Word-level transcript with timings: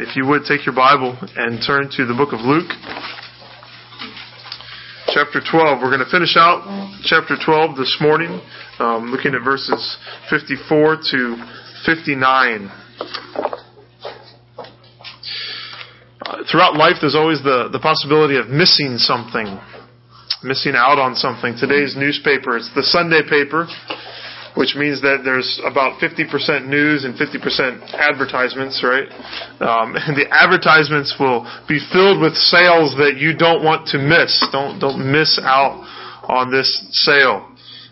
If 0.00 0.14
you 0.14 0.24
would 0.26 0.44
take 0.44 0.64
your 0.64 0.76
Bible 0.76 1.18
and 1.34 1.58
turn 1.58 1.90
to 1.98 2.06
the 2.06 2.14
book 2.14 2.30
of 2.32 2.38
Luke, 2.46 2.70
chapter 5.10 5.42
12. 5.42 5.82
We're 5.82 5.90
going 5.90 6.06
to 6.06 6.10
finish 6.10 6.36
out 6.38 6.62
chapter 7.02 7.34
12 7.34 7.76
this 7.76 7.98
morning, 8.00 8.40
um, 8.78 9.10
looking 9.10 9.34
at 9.34 9.42
verses 9.42 9.98
54 10.30 11.02
to 11.10 11.36
59. 11.84 12.70
Uh, 16.22 16.44
throughout 16.48 16.76
life, 16.76 16.94
there's 17.00 17.16
always 17.16 17.42
the, 17.42 17.68
the 17.72 17.80
possibility 17.80 18.36
of 18.36 18.46
missing 18.46 18.98
something, 18.98 19.58
missing 20.44 20.74
out 20.76 21.02
on 21.02 21.16
something. 21.16 21.56
Today's 21.58 21.96
newspaper, 21.98 22.56
it's 22.56 22.70
the 22.76 22.84
Sunday 22.84 23.22
paper 23.28 23.66
which 24.54 24.74
means 24.76 25.00
that 25.02 25.22
there's 25.24 25.60
about 25.64 26.00
50% 26.00 26.68
news 26.68 27.04
and 27.04 27.14
50% 27.14 27.94
advertisements, 27.94 28.82
right? 28.82 29.08
Um, 29.60 29.96
and 29.96 30.16
the 30.16 30.26
advertisements 30.30 31.14
will 31.18 31.46
be 31.68 31.80
filled 31.92 32.20
with 32.20 32.34
sales 32.34 32.94
that 32.96 33.16
you 33.18 33.36
don't 33.36 33.64
want 33.64 33.88
to 33.88 33.98
miss. 33.98 34.32
Don't 34.52 34.78
don't 34.78 35.10
miss 35.10 35.38
out 35.42 35.84
on 36.28 36.50
this 36.50 36.68
sale. 36.90 37.50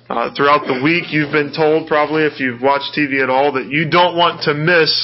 Uh, 0.08 0.32
throughout 0.36 0.66
the 0.66 0.80
week, 0.84 1.10
you've 1.10 1.32
been 1.32 1.52
told 1.52 1.88
probably 1.88 2.22
if 2.22 2.38
you've 2.38 2.62
watched 2.62 2.94
TV 2.96 3.22
at 3.22 3.28
all 3.28 3.52
that 3.52 3.66
you 3.66 3.90
don't 3.90 4.16
want 4.16 4.40
to 4.42 4.54
miss 4.54 4.94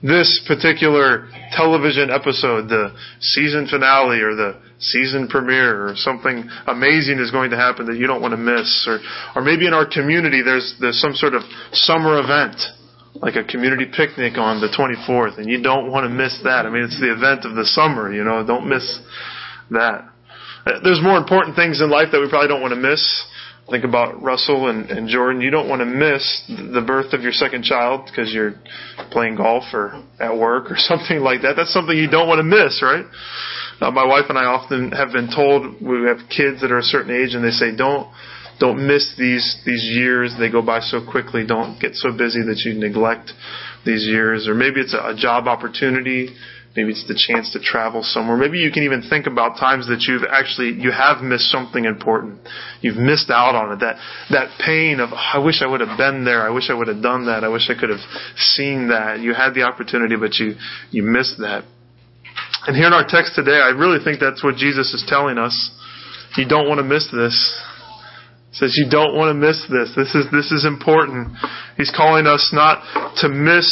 this 0.00 0.30
particular 0.46 1.28
television 1.50 2.08
episode, 2.08 2.68
the 2.68 2.94
season 3.18 3.66
finale 3.66 4.20
or 4.20 4.36
the 4.36 4.54
season 4.78 5.28
premiere 5.28 5.88
or 5.88 5.96
something 5.96 6.48
amazing 6.66 7.18
is 7.18 7.30
going 7.30 7.50
to 7.50 7.56
happen 7.56 7.86
that 7.86 7.96
you 7.96 8.06
don't 8.06 8.22
want 8.22 8.32
to 8.32 8.38
miss 8.38 8.86
or 8.86 9.00
or 9.34 9.42
maybe 9.42 9.66
in 9.66 9.74
our 9.74 9.86
community 9.86 10.40
there's 10.40 10.76
there's 10.80 11.00
some 11.00 11.14
sort 11.14 11.34
of 11.34 11.42
summer 11.72 12.20
event 12.20 12.54
like 13.20 13.36
a 13.36 13.44
community 13.44 13.86
picnic 13.86 14.38
on 14.38 14.60
the 14.60 14.68
24th 14.68 15.38
and 15.38 15.48
you 15.48 15.62
don't 15.62 15.90
want 15.90 16.04
to 16.04 16.10
miss 16.10 16.38
that. 16.44 16.66
I 16.66 16.70
mean 16.70 16.84
it's 16.84 17.00
the 17.00 17.12
event 17.12 17.44
of 17.44 17.54
the 17.54 17.64
summer, 17.64 18.12
you 18.12 18.24
know, 18.24 18.46
don't 18.46 18.68
miss 18.68 19.00
that. 19.70 20.08
Uh, 20.66 20.80
there's 20.82 21.02
more 21.02 21.16
important 21.16 21.56
things 21.56 21.80
in 21.80 21.90
life 21.90 22.08
that 22.12 22.20
we 22.20 22.28
probably 22.28 22.48
don't 22.48 22.62
want 22.62 22.74
to 22.74 22.80
miss. 22.80 23.02
Think 23.70 23.84
about 23.84 24.22
Russell 24.22 24.68
and, 24.70 24.88
and 24.88 25.08
Jordan. 25.08 25.42
You 25.42 25.50
don't 25.50 25.68
want 25.68 25.80
to 25.80 25.86
miss 25.86 26.24
the 26.48 26.80
birth 26.80 27.12
of 27.12 27.20
your 27.20 27.32
second 27.32 27.64
child 27.64 28.06
because 28.06 28.32
you're 28.32 28.54
playing 29.10 29.36
golf 29.36 29.64
or 29.74 30.02
at 30.18 30.34
work 30.34 30.70
or 30.70 30.76
something 30.78 31.20
like 31.20 31.42
that. 31.42 31.54
That's 31.56 31.72
something 31.72 31.96
you 31.96 32.08
don't 32.08 32.28
want 32.28 32.38
to 32.38 32.44
miss, 32.44 32.80
right? 32.82 33.04
Uh, 33.80 33.90
my 33.90 34.04
wife 34.04 34.24
and 34.28 34.38
I 34.38 34.44
often 34.44 34.90
have 34.92 35.12
been 35.12 35.30
told 35.30 35.80
we 35.80 36.08
have 36.08 36.28
kids 36.28 36.60
that 36.62 36.72
are 36.72 36.78
a 36.78 36.82
certain 36.82 37.14
age, 37.14 37.34
and 37.34 37.44
they 37.44 37.50
say, 37.50 37.74
"Don't, 37.74 38.08
don't 38.58 38.86
miss 38.86 39.14
these 39.16 39.60
these 39.64 39.84
years. 39.84 40.34
They 40.38 40.50
go 40.50 40.62
by 40.62 40.80
so 40.80 41.04
quickly. 41.04 41.46
Don't 41.46 41.80
get 41.80 41.94
so 41.94 42.10
busy 42.10 42.42
that 42.42 42.58
you 42.64 42.74
neglect 42.74 43.32
these 43.86 44.04
years." 44.06 44.48
Or 44.48 44.54
maybe 44.54 44.80
it's 44.80 44.94
a, 44.94 45.10
a 45.10 45.14
job 45.16 45.46
opportunity. 45.46 46.34
Maybe 46.76 46.90
it's 46.90 47.08
the 47.08 47.14
chance 47.14 47.52
to 47.54 47.60
travel 47.60 48.02
somewhere. 48.02 48.36
Maybe 48.36 48.58
you 48.58 48.70
can 48.70 48.82
even 48.82 49.02
think 49.02 49.26
about 49.26 49.58
times 49.58 49.88
that 49.88 50.02
you've 50.06 50.22
actually 50.28 50.80
you 50.80 50.92
have 50.92 51.22
missed 51.22 51.50
something 51.50 51.84
important. 51.84 52.40
You've 52.82 52.96
missed 52.96 53.30
out 53.30 53.54
on 53.54 53.72
it. 53.72 53.80
That 53.80 53.96
that 54.30 54.58
pain 54.64 55.00
of 55.00 55.10
I 55.12 55.38
wish 55.38 55.62
I 55.62 55.66
would 55.66 55.80
have 55.80 55.96
been 55.96 56.24
there. 56.24 56.42
I 56.42 56.50
wish 56.50 56.68
I 56.68 56.74
would 56.74 56.88
have 56.88 57.02
done 57.02 57.26
that. 57.26 57.42
I 57.42 57.48
wish 57.48 57.70
I 57.70 57.78
could 57.78 57.90
have 57.90 58.04
seen 58.36 58.88
that. 58.88 59.20
You 59.20 59.34
had 59.34 59.54
the 59.54 59.62
opportunity, 59.62 60.16
but 60.16 60.34
you 60.38 60.56
you 60.90 61.02
missed 61.02 61.38
that. 61.38 61.64
And 62.66 62.76
here 62.76 62.86
in 62.86 62.92
our 62.92 63.06
text 63.06 63.34
today, 63.34 63.60
I 63.62 63.70
really 63.70 64.02
think 64.02 64.20
that's 64.20 64.42
what 64.42 64.56
Jesus 64.56 64.92
is 64.92 65.04
telling 65.08 65.38
us. 65.38 65.54
You 66.36 66.46
don't 66.46 66.68
want 66.68 66.78
to 66.78 66.84
miss 66.84 67.10
this. 67.10 67.34
He 68.50 68.56
says 68.56 68.74
you 68.76 68.88
don't 68.90 69.14
want 69.14 69.28
to 69.30 69.34
miss 69.34 69.60
this. 69.68 69.92
This 69.94 70.14
is 70.14 70.30
this 70.32 70.52
is 70.52 70.64
important. 70.64 71.36
He's 71.76 71.92
calling 71.94 72.26
us 72.26 72.50
not 72.52 72.80
to 73.20 73.28
miss 73.28 73.68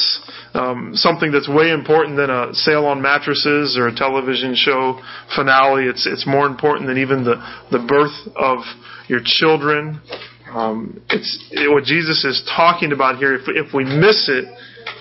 um, 0.54 0.92
something 0.94 1.32
that's 1.32 1.48
way 1.48 1.70
important 1.70 2.16
than 2.16 2.30
a 2.30 2.52
sale 2.54 2.86
on 2.86 3.00
mattresses 3.00 3.76
or 3.78 3.88
a 3.88 3.94
television 3.94 4.54
show 4.54 5.00
finale. 5.34 5.84
It's 5.84 6.06
it's 6.06 6.26
more 6.26 6.46
important 6.46 6.88
than 6.88 6.98
even 6.98 7.24
the 7.24 7.36
the 7.70 7.84
birth 7.88 8.16
of 8.36 8.60
your 9.08 9.20
children. 9.24 10.00
Um, 10.50 11.02
it's 11.10 11.48
it, 11.50 11.70
what 11.70 11.84
Jesus 11.84 12.24
is 12.24 12.48
talking 12.56 12.92
about 12.92 13.16
here. 13.16 13.34
If 13.34 13.48
if 13.48 13.74
we 13.74 13.84
miss 13.84 14.28
it, 14.28 14.44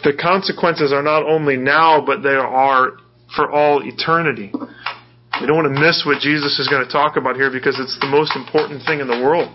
the 0.03 0.14
consequences 0.14 0.91
are 0.94 1.03
not 1.03 1.24
only 1.24 1.58
now, 1.58 2.03
but 2.06 2.24
they 2.24 2.35
are 2.35 2.94
for 3.35 3.51
all 3.51 3.81
eternity. 3.84 4.51
We 4.53 5.47
don't 5.47 5.56
want 5.57 5.73
to 5.73 5.79
miss 5.79 6.03
what 6.06 6.22
Jesus 6.22 6.59
is 6.59 6.68
going 6.68 6.85
to 6.85 6.91
talk 6.91 7.18
about 7.18 7.35
here 7.35 7.51
because 7.51 7.78
it's 7.79 7.97
the 8.00 8.07
most 8.07 8.35
important 8.35 8.85
thing 8.85 9.00
in 9.00 9.07
the 9.07 9.19
world. 9.19 9.51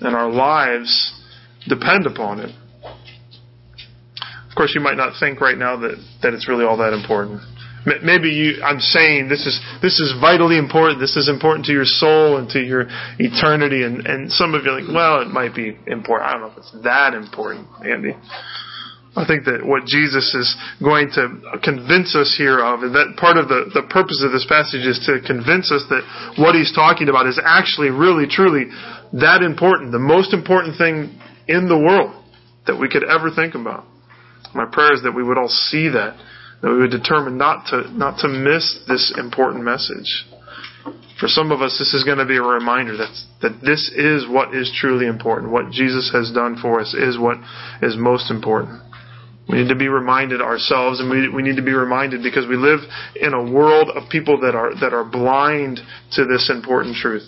And 0.00 0.14
our 0.14 0.30
lives 0.30 0.90
depend 1.68 2.06
upon 2.06 2.40
it. 2.40 2.50
Of 2.82 4.56
course, 4.56 4.72
you 4.74 4.80
might 4.80 4.96
not 4.96 5.18
think 5.18 5.40
right 5.40 5.58
now 5.58 5.76
that, 5.78 5.96
that 6.22 6.34
it's 6.34 6.48
really 6.48 6.64
all 6.64 6.76
that 6.78 6.92
important. 6.92 7.42
Maybe 8.02 8.30
you, 8.30 8.62
I'm 8.62 8.80
saying 8.80 9.28
this 9.28 9.46
is, 9.46 9.60
this 9.82 10.00
is 10.00 10.14
vitally 10.20 10.56
important. 10.56 11.00
This 11.00 11.16
is 11.16 11.28
important 11.28 11.66
to 11.66 11.72
your 11.72 11.84
soul 11.84 12.38
and 12.38 12.48
to 12.50 12.60
your 12.60 12.86
eternity. 13.18 13.82
And, 13.82 14.06
and 14.06 14.32
some 14.32 14.54
of 14.54 14.64
you 14.64 14.70
are 14.70 14.80
like, 14.80 14.94
well, 14.94 15.20
it 15.20 15.28
might 15.28 15.54
be 15.54 15.76
important. 15.86 16.28
I 16.28 16.32
don't 16.32 16.40
know 16.42 16.50
if 16.52 16.58
it's 16.58 16.72
that 16.82 17.14
important, 17.14 17.68
Andy. 17.84 18.14
I 19.16 19.24
think 19.26 19.46
that 19.46 19.62
what 19.62 19.86
Jesus 19.86 20.34
is 20.34 20.56
going 20.82 21.10
to 21.14 21.38
convince 21.62 22.18
us 22.18 22.34
here 22.36 22.58
of, 22.58 22.82
and 22.82 22.94
that 22.98 23.14
part 23.16 23.38
of 23.38 23.46
the, 23.46 23.70
the 23.70 23.86
purpose 23.86 24.18
of 24.26 24.34
this 24.34 24.46
passage 24.48 24.82
is 24.82 24.98
to 25.06 25.22
convince 25.22 25.70
us 25.70 25.86
that 25.86 26.02
what 26.34 26.58
he's 26.58 26.74
talking 26.74 27.08
about 27.08 27.30
is 27.30 27.38
actually 27.38 27.94
really, 27.94 28.26
truly 28.26 28.66
that 29.14 29.46
important, 29.46 29.92
the 29.92 30.02
most 30.02 30.34
important 30.34 30.76
thing 30.76 31.14
in 31.46 31.68
the 31.70 31.78
world 31.78 32.10
that 32.66 32.74
we 32.74 32.88
could 32.88 33.04
ever 33.04 33.30
think 33.30 33.54
about. 33.54 33.86
My 34.54 34.66
prayer 34.66 34.94
is 34.94 35.02
that 35.02 35.14
we 35.14 35.22
would 35.22 35.38
all 35.38 35.48
see 35.48 35.88
that, 35.90 36.18
that 36.62 36.70
we 36.70 36.78
would 36.78 36.90
determine 36.90 37.38
not 37.38 37.66
to, 37.70 37.86
not 37.94 38.18
to 38.26 38.28
miss 38.28 38.82
this 38.88 39.14
important 39.16 39.62
message. 39.62 40.26
For 41.20 41.28
some 41.28 41.52
of 41.52 41.62
us, 41.62 41.78
this 41.78 41.94
is 41.94 42.02
going 42.02 42.18
to 42.18 42.26
be 42.26 42.36
a 42.36 42.42
reminder 42.42 42.96
that, 42.96 43.14
that 43.42 43.60
this 43.62 43.90
is 43.94 44.26
what 44.26 44.54
is 44.54 44.74
truly 44.74 45.06
important. 45.06 45.52
What 45.52 45.70
Jesus 45.70 46.10
has 46.12 46.32
done 46.32 46.58
for 46.60 46.80
us 46.80 46.94
is 46.94 47.16
what 47.16 47.38
is 47.80 47.96
most 47.96 48.30
important. 48.30 48.82
We 49.48 49.58
need 49.58 49.68
to 49.68 49.76
be 49.76 49.88
reminded 49.88 50.40
ourselves, 50.40 51.00
and 51.00 51.10
we, 51.10 51.28
we 51.28 51.42
need 51.42 51.56
to 51.56 51.62
be 51.62 51.74
reminded 51.74 52.22
because 52.22 52.46
we 52.46 52.56
live 52.56 52.80
in 53.14 53.34
a 53.34 53.52
world 53.52 53.90
of 53.94 54.08
people 54.08 54.40
that 54.40 54.54
are 54.54 54.74
that 54.80 54.94
are 54.94 55.04
blind 55.04 55.80
to 56.12 56.24
this 56.24 56.50
important 56.50 56.96
truth. 56.96 57.24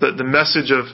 That 0.00 0.16
the 0.16 0.24
message 0.24 0.72
of 0.72 0.86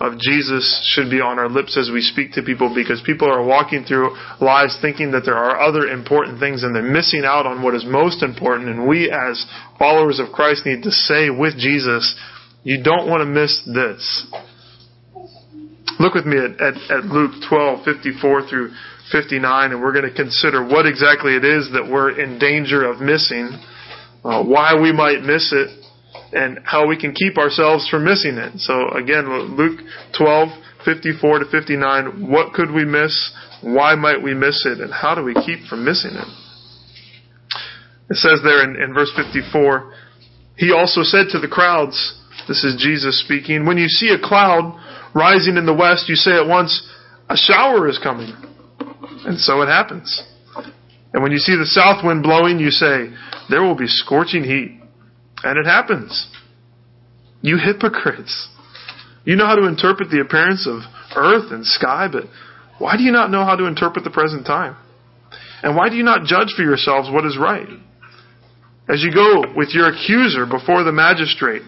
of 0.00 0.18
Jesus 0.18 0.82
should 0.92 1.10
be 1.10 1.20
on 1.20 1.38
our 1.38 1.48
lips 1.48 1.78
as 1.78 1.90
we 1.92 2.00
speak 2.00 2.32
to 2.32 2.42
people 2.42 2.74
because 2.74 3.00
people 3.06 3.30
are 3.30 3.44
walking 3.44 3.84
through 3.84 4.16
lives 4.40 4.76
thinking 4.82 5.12
that 5.12 5.22
there 5.24 5.36
are 5.36 5.60
other 5.60 5.86
important 5.86 6.40
things 6.40 6.64
and 6.64 6.74
they're 6.74 6.82
missing 6.82 7.22
out 7.24 7.46
on 7.46 7.62
what 7.62 7.74
is 7.74 7.84
most 7.86 8.22
important. 8.22 8.68
And 8.68 8.88
we 8.88 9.10
as 9.10 9.46
followers 9.78 10.18
of 10.18 10.32
Christ 10.32 10.66
need 10.66 10.82
to 10.82 10.90
say 10.90 11.30
with 11.30 11.56
Jesus, 11.56 12.14
you 12.64 12.82
don't 12.82 13.08
want 13.08 13.20
to 13.20 13.26
miss 13.26 13.62
this. 13.66 14.26
Look 16.00 16.14
with 16.14 16.26
me 16.26 16.38
at, 16.38 16.60
at, 16.60 16.74
at 16.90 17.04
Luke 17.04 17.32
12, 17.48 17.84
54 17.84 18.48
through 18.48 18.72
59, 19.12 19.72
and 19.72 19.80
we're 19.80 19.92
going 19.92 20.08
to 20.08 20.14
consider 20.14 20.64
what 20.64 20.86
exactly 20.86 21.36
it 21.36 21.44
is 21.44 21.70
that 21.72 21.88
we're 21.90 22.18
in 22.18 22.38
danger 22.38 22.88
of 22.88 23.00
missing, 23.00 23.50
uh, 24.24 24.42
why 24.42 24.74
we 24.80 24.92
might 24.92 25.22
miss 25.22 25.52
it, 25.52 25.70
and 26.32 26.60
how 26.64 26.86
we 26.86 26.98
can 26.98 27.12
keep 27.12 27.38
ourselves 27.38 27.88
from 27.88 28.04
missing 28.04 28.36
it. 28.36 28.58
So 28.58 28.88
again, 28.90 29.56
Luke 29.56 29.80
12, 30.16 30.48
54 30.84 31.38
to 31.40 31.44
59, 31.46 32.30
what 32.30 32.52
could 32.52 32.70
we 32.70 32.84
miss? 32.84 33.32
Why 33.62 33.94
might 33.94 34.22
we 34.22 34.34
miss 34.34 34.66
it? 34.66 34.80
And 34.80 34.92
how 34.92 35.14
do 35.14 35.22
we 35.22 35.34
keep 35.34 35.66
from 35.68 35.84
missing 35.84 36.12
it? 36.12 36.28
It 38.10 38.16
says 38.16 38.40
there 38.42 38.62
in, 38.62 38.76
in 38.82 38.94
verse 38.94 39.12
54, 39.16 39.92
he 40.56 40.72
also 40.72 41.02
said 41.02 41.26
to 41.30 41.38
the 41.38 41.48
crowds, 41.48 42.20
this 42.46 42.62
is 42.64 42.76
Jesus 42.78 43.20
speaking, 43.24 43.64
when 43.64 43.78
you 43.78 43.88
see 43.88 44.10
a 44.10 44.18
cloud 44.18 44.78
rising 45.14 45.56
in 45.56 45.66
the 45.66 45.74
west, 45.74 46.08
you 46.08 46.14
say 46.14 46.32
at 46.32 46.46
once, 46.46 46.86
a 47.30 47.36
shower 47.36 47.88
is 47.88 47.98
coming. 47.98 48.34
And 49.26 49.38
so 49.38 49.62
it 49.62 49.66
happens. 49.66 50.22
And 51.12 51.22
when 51.22 51.32
you 51.32 51.38
see 51.38 51.56
the 51.56 51.66
south 51.66 52.04
wind 52.04 52.22
blowing, 52.22 52.58
you 52.58 52.70
say, 52.70 53.08
There 53.48 53.62
will 53.62 53.76
be 53.76 53.86
scorching 53.86 54.42
heat. 54.42 54.80
And 55.42 55.58
it 55.58 55.66
happens. 55.66 56.28
You 57.40 57.58
hypocrites. 57.58 58.48
You 59.24 59.36
know 59.36 59.46
how 59.46 59.56
to 59.56 59.66
interpret 59.66 60.10
the 60.10 60.20
appearance 60.20 60.66
of 60.66 60.80
earth 61.16 61.52
and 61.52 61.64
sky, 61.64 62.08
but 62.10 62.24
why 62.78 62.96
do 62.96 63.02
you 63.02 63.12
not 63.12 63.30
know 63.30 63.44
how 63.44 63.56
to 63.56 63.66
interpret 63.66 64.04
the 64.04 64.10
present 64.10 64.46
time? 64.46 64.76
And 65.62 65.76
why 65.76 65.88
do 65.88 65.96
you 65.96 66.02
not 66.02 66.26
judge 66.26 66.52
for 66.56 66.62
yourselves 66.62 67.10
what 67.10 67.24
is 67.24 67.38
right? 67.38 67.68
As 68.88 69.02
you 69.02 69.12
go 69.14 69.54
with 69.56 69.70
your 69.72 69.88
accuser 69.88 70.44
before 70.44 70.84
the 70.84 70.92
magistrate, 70.92 71.62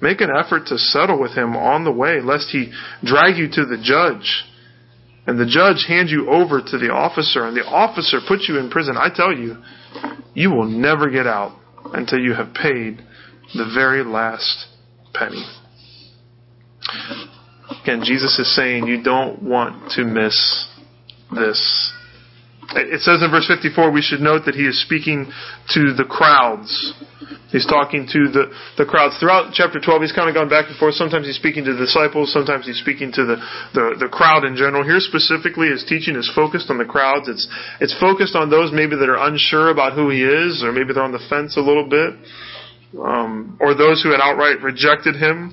make 0.00 0.20
an 0.20 0.30
effort 0.30 0.66
to 0.66 0.78
settle 0.78 1.20
with 1.20 1.32
him 1.32 1.56
on 1.56 1.84
the 1.84 1.90
way, 1.90 2.20
lest 2.20 2.50
he 2.50 2.72
drag 3.02 3.38
you 3.38 3.48
to 3.48 3.64
the 3.64 3.78
judge 3.82 4.44
and 5.26 5.38
the 5.38 5.46
judge 5.46 5.84
hands 5.86 6.10
you 6.10 6.28
over 6.28 6.60
to 6.60 6.78
the 6.78 6.90
officer, 6.90 7.46
and 7.46 7.56
the 7.56 7.64
officer 7.64 8.18
puts 8.26 8.48
you 8.48 8.58
in 8.58 8.70
prison, 8.70 8.96
I 8.98 9.08
tell 9.14 9.32
you, 9.32 9.56
you 10.34 10.50
will 10.50 10.66
never 10.66 11.10
get 11.10 11.26
out 11.26 11.58
until 11.92 12.18
you 12.18 12.34
have 12.34 12.54
paid 12.54 12.98
the 13.54 13.70
very 13.74 14.02
last 14.02 14.66
penny. 15.14 15.44
Again, 17.82 18.02
Jesus 18.04 18.38
is 18.38 18.54
saying 18.54 18.86
you 18.86 19.02
don't 19.02 19.42
want 19.42 19.92
to 19.92 20.04
miss 20.04 20.68
this. 21.34 21.92
It 22.70 23.02
says 23.02 23.20
in 23.22 23.30
verse 23.30 23.46
54 23.48 23.90
we 23.90 24.02
should 24.02 24.20
note 24.20 24.46
that 24.46 24.54
he 24.54 24.64
is 24.64 24.80
speaking 24.80 25.26
to 25.74 25.92
the 25.92 26.04
crowds. 26.08 26.70
He's 27.50 27.66
talking 27.66 28.08
to 28.08 28.20
the, 28.32 28.48
the 28.80 28.88
crowds. 28.88 29.20
Throughout 29.20 29.52
chapter 29.52 29.76
12, 29.76 30.08
he's 30.08 30.16
kind 30.16 30.30
of 30.30 30.34
gone 30.34 30.48
back 30.48 30.72
and 30.72 30.76
forth. 30.80 30.96
Sometimes 30.96 31.26
he's 31.26 31.36
speaking 31.36 31.68
to 31.68 31.76
the 31.76 31.84
disciples, 31.84 32.32
sometimes 32.32 32.64
he's 32.64 32.80
speaking 32.80 33.12
to 33.12 33.28
the, 33.28 33.36
the, 33.76 33.84
the 34.00 34.08
crowd 34.08 34.48
in 34.48 34.56
general. 34.56 34.82
Here 34.82 35.00
specifically, 35.00 35.68
his 35.68 35.84
teaching 35.84 36.16
is 36.16 36.30
focused 36.32 36.70
on 36.70 36.78
the 36.78 36.88
crowds. 36.88 37.28
It's, 37.28 37.44
it's 37.80 37.92
focused 38.00 38.34
on 38.34 38.48
those 38.48 38.72
maybe 38.72 38.96
that 38.96 39.08
are 39.08 39.20
unsure 39.20 39.68
about 39.68 39.92
who 39.92 40.08
he 40.08 40.24
is, 40.24 40.64
or 40.64 40.72
maybe 40.72 40.96
they're 40.96 41.04
on 41.04 41.12
the 41.12 41.22
fence 41.28 41.58
a 41.58 41.60
little 41.60 41.84
bit, 41.84 42.16
um, 42.96 43.58
or 43.60 43.74
those 43.76 44.00
who 44.02 44.10
had 44.10 44.20
outright 44.24 44.62
rejected 44.62 45.16
him. 45.16 45.52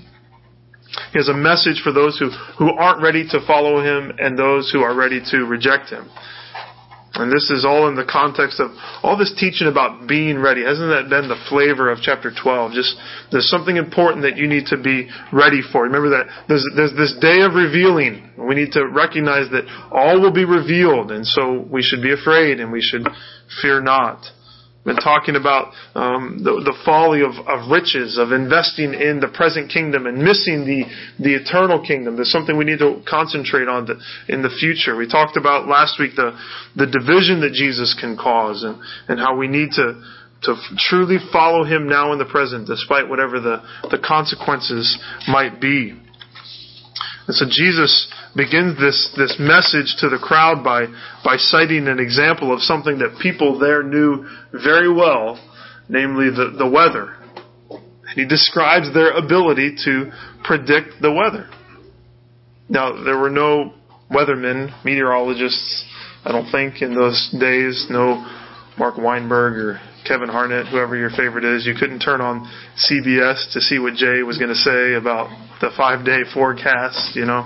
He 1.11 1.19
has 1.19 1.27
a 1.27 1.35
message 1.35 1.81
for 1.83 1.91
those 1.91 2.17
who, 2.17 2.31
who 2.57 2.71
aren't 2.71 3.03
ready 3.03 3.27
to 3.27 3.45
follow 3.45 3.83
him 3.83 4.15
and 4.17 4.39
those 4.39 4.71
who 4.71 4.81
are 4.81 4.95
ready 4.95 5.21
to 5.31 5.43
reject 5.43 5.89
him. 5.89 6.09
And 7.15 7.31
this 7.31 7.49
is 7.49 7.65
all 7.65 7.89
in 7.89 7.95
the 7.95 8.05
context 8.05 8.59
of 8.59 8.71
all 9.01 9.17
this 9.17 9.33
teaching 9.37 9.67
about 9.67 10.07
being 10.07 10.37
ready. 10.37 10.63
Hasn't 10.63 10.89
that 10.89 11.09
been 11.09 11.27
the 11.27 11.41
flavor 11.49 11.89
of 11.89 11.99
chapter 12.01 12.31
12? 12.31 12.71
Just, 12.73 12.95
there's 13.31 13.49
something 13.49 13.77
important 13.77 14.23
that 14.23 14.37
you 14.37 14.47
need 14.47 14.67
to 14.67 14.77
be 14.77 15.09
ready 15.33 15.61
for. 15.71 15.83
Remember 15.83 16.09
that 16.09 16.27
there's, 16.47 16.65
there's 16.75 16.93
this 16.93 17.17
day 17.19 17.41
of 17.41 17.55
revealing. 17.55 18.29
We 18.37 18.55
need 18.55 18.71
to 18.73 18.85
recognize 18.87 19.49
that 19.51 19.65
all 19.91 20.21
will 20.21 20.33
be 20.33 20.45
revealed, 20.45 21.11
and 21.11 21.25
so 21.25 21.65
we 21.69 21.81
should 21.81 22.01
be 22.01 22.13
afraid 22.13 22.59
and 22.59 22.71
we 22.71 22.81
should 22.81 23.07
fear 23.61 23.81
not 23.81 24.23
been 24.89 24.97
talking 24.97 25.35
about 25.35 25.71
um, 25.93 26.41
the, 26.41 26.49
the 26.65 26.73
folly 26.83 27.21
of, 27.21 27.37
of 27.45 27.69
riches, 27.69 28.17
of 28.17 28.31
investing 28.31 28.97
in 28.97 29.21
the 29.21 29.29
present 29.29 29.69
kingdom 29.69 30.07
and 30.07 30.17
missing 30.17 30.65
the, 30.65 30.89
the 31.21 31.37
eternal 31.37 31.85
kingdom. 31.85 32.15
There's 32.15 32.31
something 32.31 32.57
we 32.57 32.65
need 32.65 32.79
to 32.79 33.05
concentrate 33.05 33.69
on 33.69 33.85
the, 33.85 34.01
in 34.27 34.41
the 34.41 34.49
future. 34.49 34.97
We 34.97 35.07
talked 35.07 35.37
about 35.37 35.67
last 35.67 35.99
week 35.99 36.15
the, 36.15 36.33
the 36.75 36.89
division 36.89 37.41
that 37.41 37.53
Jesus 37.53 37.93
can 37.93 38.17
cause 38.17 38.63
and, 38.63 38.81
and 39.07 39.19
how 39.19 39.37
we 39.37 39.47
need 39.47 39.77
to, 39.77 40.01
to 40.49 40.55
truly 40.89 41.17
follow 41.31 41.63
him 41.63 41.87
now 41.87 42.11
in 42.11 42.17
the 42.17 42.25
present, 42.25 42.65
despite 42.65 43.07
whatever 43.07 43.39
the, 43.39 43.61
the 43.91 44.01
consequences 44.01 44.97
might 45.27 45.61
be. 45.61 45.93
And 47.29 47.35
so 47.35 47.45
Jesus 47.47 48.11
begins 48.35 48.79
this, 48.79 49.13
this 49.15 49.35
message 49.37 49.97
to 49.99 50.09
the 50.09 50.17
crowd 50.17 50.63
by, 50.63 50.87
by 51.23 51.37
citing 51.37 51.87
an 51.87 51.99
example 51.99 52.51
of 52.51 52.59
something 52.59 52.97
that 52.97 53.19
people 53.21 53.59
there 53.59 53.83
knew 53.83 54.25
very 54.51 54.91
well, 54.91 55.39
namely 55.87 56.31
the, 56.31 56.55
the 56.57 56.67
weather. 56.67 57.15
And 57.69 58.15
he 58.15 58.25
describes 58.25 58.91
their 58.95 59.11
ability 59.11 59.75
to 59.85 60.11
predict 60.43 61.03
the 61.03 61.11
weather. 61.11 61.47
Now, 62.67 63.03
there 63.03 63.19
were 63.19 63.29
no 63.29 63.75
weathermen, 64.09 64.83
meteorologists, 64.83 65.85
I 66.25 66.31
don't 66.31 66.51
think, 66.51 66.81
in 66.81 66.95
those 66.95 67.29
days. 67.39 67.85
No 67.91 68.25
Mark 68.75 68.97
Weinberg 68.97 69.53
or 69.53 69.81
Kevin 70.07 70.29
Harnett, 70.29 70.71
whoever 70.71 70.97
your 70.97 71.11
favorite 71.11 71.45
is. 71.45 71.67
You 71.67 71.75
couldn't 71.79 71.99
turn 71.99 72.21
on 72.21 72.51
CBS 72.89 73.53
to 73.53 73.61
see 73.61 73.77
what 73.77 73.93
Jay 73.93 74.23
was 74.23 74.39
going 74.39 74.49
to 74.49 74.55
say 74.55 74.95
about 74.95 75.29
the 75.61 75.71
five 75.75 76.05
day 76.05 76.21
forecast, 76.33 77.15
you 77.15 77.25
know. 77.25 77.45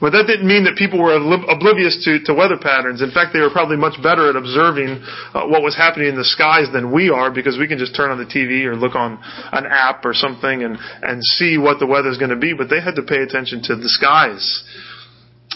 But 0.00 0.12
that 0.14 0.26
didn't 0.28 0.46
mean 0.46 0.62
that 0.64 0.76
people 0.76 1.02
were 1.02 1.10
oblivious 1.10 1.98
to, 2.04 2.22
to 2.26 2.34
weather 2.34 2.56
patterns. 2.56 3.02
In 3.02 3.10
fact, 3.10 3.32
they 3.32 3.40
were 3.40 3.50
probably 3.50 3.76
much 3.76 4.00
better 4.00 4.30
at 4.30 4.36
observing 4.36 5.02
uh, 5.34 5.46
what 5.50 5.62
was 5.62 5.74
happening 5.74 6.08
in 6.08 6.14
the 6.14 6.24
skies 6.24 6.68
than 6.72 6.92
we 6.92 7.10
are 7.10 7.32
because 7.32 7.58
we 7.58 7.66
can 7.66 7.78
just 7.78 7.96
turn 7.96 8.10
on 8.10 8.18
the 8.18 8.24
TV 8.24 8.64
or 8.64 8.76
look 8.76 8.94
on 8.94 9.18
an 9.50 9.66
app 9.66 10.04
or 10.04 10.14
something 10.14 10.62
and, 10.62 10.78
and 11.02 11.18
see 11.24 11.58
what 11.58 11.80
the 11.80 11.86
weather's 11.86 12.16
going 12.16 12.30
to 12.30 12.38
be. 12.38 12.54
But 12.54 12.70
they 12.70 12.80
had 12.80 12.94
to 12.94 13.02
pay 13.02 13.22
attention 13.22 13.62
to 13.64 13.74
the 13.74 13.88
skies. 13.88 14.62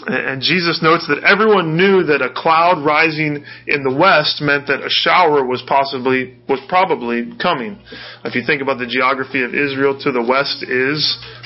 And 0.05 0.41
Jesus 0.41 0.81
notes 0.81 1.05
that 1.07 1.23
everyone 1.23 1.77
knew 1.77 2.03
that 2.09 2.25
a 2.25 2.33
cloud 2.33 2.83
rising 2.83 3.45
in 3.67 3.83
the 3.85 3.93
west 3.93 4.41
meant 4.41 4.65
that 4.67 4.81
a 4.81 4.89
shower 4.89 5.45
was 5.45 5.61
possibly, 5.69 6.35
was 6.49 6.59
probably 6.67 7.29
coming. 7.37 7.77
If 8.25 8.33
you 8.33 8.41
think 8.41 8.61
about 8.61 8.79
the 8.79 8.89
geography 8.89 9.43
of 9.45 9.53
Israel, 9.53 9.93
to 10.01 10.11
the 10.11 10.25
west 10.25 10.65
is 10.65 10.97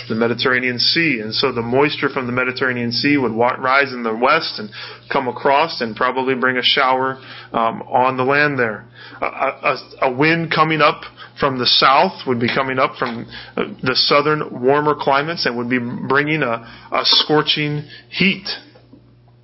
the 0.08 0.16
Mediterranean 0.16 0.80
Sea. 0.80 1.20
And 1.20 1.36
so 1.36 1.52
the 1.52 1.62
moisture 1.62 2.08
from 2.08 2.26
the 2.26 2.32
Mediterranean 2.32 2.92
Sea 2.92 3.18
would 3.18 3.36
rise 3.36 3.92
in 3.92 4.04
the 4.04 4.16
west 4.16 4.60
and 4.64 4.72
come 5.12 5.27
across 5.27 5.81
and 5.81 5.95
probably 5.95 6.36
bring 6.36 6.57
a 6.57 6.63
shower 6.63 7.19
um, 7.51 7.81
on 7.83 8.18
the 8.18 8.24
land 8.24 8.59
there. 8.59 8.86
A, 9.21 9.25
a, 9.25 9.77
a 10.04 10.13
wind 10.13 10.51
coming 10.54 10.81
up 10.81 11.01
from 11.39 11.59
the 11.59 11.65
south 11.65 12.27
would 12.27 12.39
be 12.39 12.48
coming 12.48 12.80
up 12.80 12.95
from 12.98 13.27
uh, 13.56 13.63
the 13.83 13.95
southern 13.95 14.62
warmer 14.62 14.95
climates 15.00 15.45
and 15.45 15.57
would 15.57 15.69
be 15.69 15.80
bringing 15.80 16.42
a, 16.42 16.88
a 16.92 17.01
scorching 17.04 17.88
heat. 18.09 18.48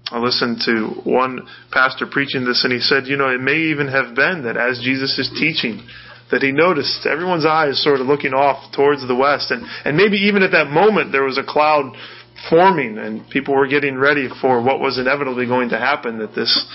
I 0.07 0.19
listened 0.19 0.61
to 0.65 1.01
one 1.09 1.47
pastor 1.71 2.05
preaching 2.05 2.45
this 2.45 2.63
and 2.63 2.73
he 2.73 2.79
said, 2.79 3.07
you 3.07 3.17
know, 3.17 3.29
it 3.29 3.41
may 3.41 3.57
even 3.57 3.87
have 3.87 4.15
been 4.15 4.43
that 4.43 4.57
as 4.57 4.79
Jesus 4.83 5.17
is 5.17 5.29
teaching, 5.39 5.87
that 6.31 6.41
he 6.41 6.51
noticed 6.51 7.05
everyone's 7.05 7.45
eyes 7.45 7.81
sort 7.83 7.99
of 7.99 8.07
looking 8.07 8.33
off 8.33 8.73
towards 8.75 9.07
the 9.07 9.15
west 9.15 9.51
and, 9.51 9.63
and 9.85 9.95
maybe 9.95 10.17
even 10.17 10.41
at 10.41 10.51
that 10.51 10.67
moment 10.67 11.11
there 11.11 11.23
was 11.23 11.37
a 11.37 11.43
cloud 11.43 11.95
forming 12.49 12.97
and 12.97 13.29
people 13.29 13.55
were 13.55 13.67
getting 13.67 13.97
ready 13.97 14.27
for 14.41 14.61
what 14.61 14.79
was 14.79 14.97
inevitably 14.97 15.45
going 15.45 15.69
to 15.69 15.77
happen 15.77 16.19
that 16.19 16.35
this 16.35 16.65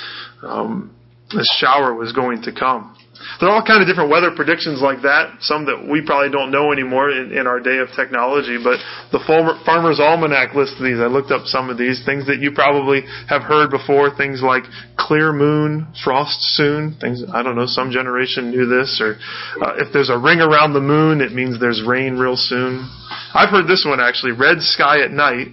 um, 0.43 0.95
this 1.31 1.47
shower 1.61 1.95
was 1.95 2.13
going 2.13 2.43
to 2.43 2.53
come. 2.53 2.95
There 3.41 3.49
are 3.49 3.59
all 3.59 3.67
kind 3.67 3.83
of 3.83 3.89
different 3.89 4.11
weather 4.11 4.31
predictions 4.35 4.81
like 4.81 5.03
that, 5.03 5.43
some 5.43 5.67
that 5.67 5.83
we 5.91 6.07
probably 6.07 6.31
don't 6.31 6.51
know 6.51 6.71
anymore 6.73 7.11
in, 7.11 7.37
in 7.37 7.47
our 7.47 7.59
day 7.59 7.79
of 7.79 7.89
technology, 7.95 8.59
but 8.63 8.79
the 9.11 9.19
Farmer's 9.67 9.99
Almanac 9.99 10.55
lists 10.55 10.79
these. 10.81 10.99
I 10.99 11.11
looked 11.11 11.31
up 11.31 11.47
some 11.47 11.69
of 11.69 11.79
these, 11.79 12.05
things 12.07 12.27
that 12.27 12.39
you 12.39 12.53
probably 12.53 13.03
have 13.29 13.43
heard 13.43 13.71
before, 13.71 14.15
things 14.15 14.41
like 14.43 14.63
clear 14.97 15.33
moon, 15.33 15.89
frost 16.05 16.39
soon, 16.55 16.97
things, 17.01 17.23
I 17.33 17.43
don't 17.43 17.57
know, 17.57 17.67
some 17.67 17.91
generation 17.91 18.51
knew 18.51 18.67
this, 18.67 19.03
or 19.03 19.19
uh, 19.67 19.75
if 19.83 19.93
there's 19.93 20.11
a 20.11 20.19
ring 20.19 20.39
around 20.39 20.73
the 20.73 20.81
moon, 20.81 21.21
it 21.21 21.33
means 21.33 21.59
there's 21.59 21.83
rain 21.83 22.17
real 22.17 22.37
soon. 22.37 22.87
I've 23.35 23.51
heard 23.51 23.67
this 23.67 23.85
one 23.87 24.01
actually, 24.01 24.33
red 24.33 24.61
sky 24.61 25.03
at 25.03 25.11
night, 25.11 25.49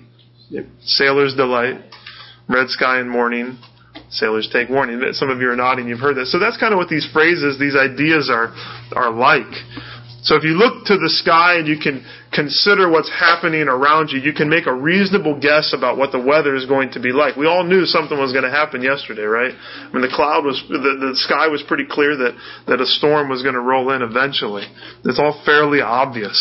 sailor's 0.83 1.35
delight, 1.35 1.81
red 2.47 2.69
sky 2.69 2.99
in 2.99 3.09
morning, 3.09 3.57
sailors 4.09 4.49
take 4.51 4.69
warning. 4.69 5.01
Some 5.13 5.29
of 5.29 5.39
you 5.39 5.49
are 5.49 5.55
nodding, 5.55 5.87
you've 5.87 5.99
heard 5.99 6.17
that. 6.17 6.27
So 6.27 6.39
that's 6.39 6.57
kind 6.57 6.73
of 6.73 6.77
what 6.77 6.89
these 6.89 7.07
phrases, 7.11 7.59
these 7.59 7.75
ideas 7.75 8.29
are, 8.31 8.53
are 8.95 9.11
like. 9.11 9.51
So 10.23 10.35
if 10.35 10.43
you 10.43 10.57
look 10.57 10.85
to 10.89 10.97
the 10.97 11.09
sky 11.21 11.61
and 11.61 11.67
you 11.67 11.77
can 11.77 12.03
consider 12.33 12.89
what's 12.89 13.11
happening 13.13 13.69
around 13.69 14.09
you, 14.09 14.19
you 14.19 14.33
can 14.33 14.49
make 14.49 14.65
a 14.65 14.73
reasonable 14.73 15.39
guess 15.39 15.71
about 15.71 15.97
what 15.97 16.11
the 16.11 16.19
weather 16.19 16.55
is 16.55 16.65
going 16.65 16.91
to 16.93 16.99
be 16.99 17.11
like. 17.11 17.35
We 17.35 17.45
all 17.45 17.63
knew 17.63 17.85
something 17.85 18.17
was 18.17 18.33
going 18.33 18.43
to 18.43 18.49
happen 18.49 18.81
yesterday, 18.81 19.21
right? 19.21 19.53
I 19.53 19.93
mean, 19.93 20.01
the 20.01 20.09
cloud 20.09 20.43
was, 20.43 20.57
the, 20.67 20.79
the 20.79 21.13
sky 21.13 21.47
was 21.47 21.61
pretty 21.67 21.85
clear 21.85 22.17
that, 22.17 22.33
that 22.67 22.81
a 22.81 22.87
storm 22.87 23.29
was 23.29 23.43
going 23.43 23.53
to 23.53 23.61
roll 23.61 23.91
in 23.91 24.01
eventually. 24.01 24.65
It's 25.05 25.19
all 25.19 25.43
fairly 25.45 25.81
obvious. 25.81 26.39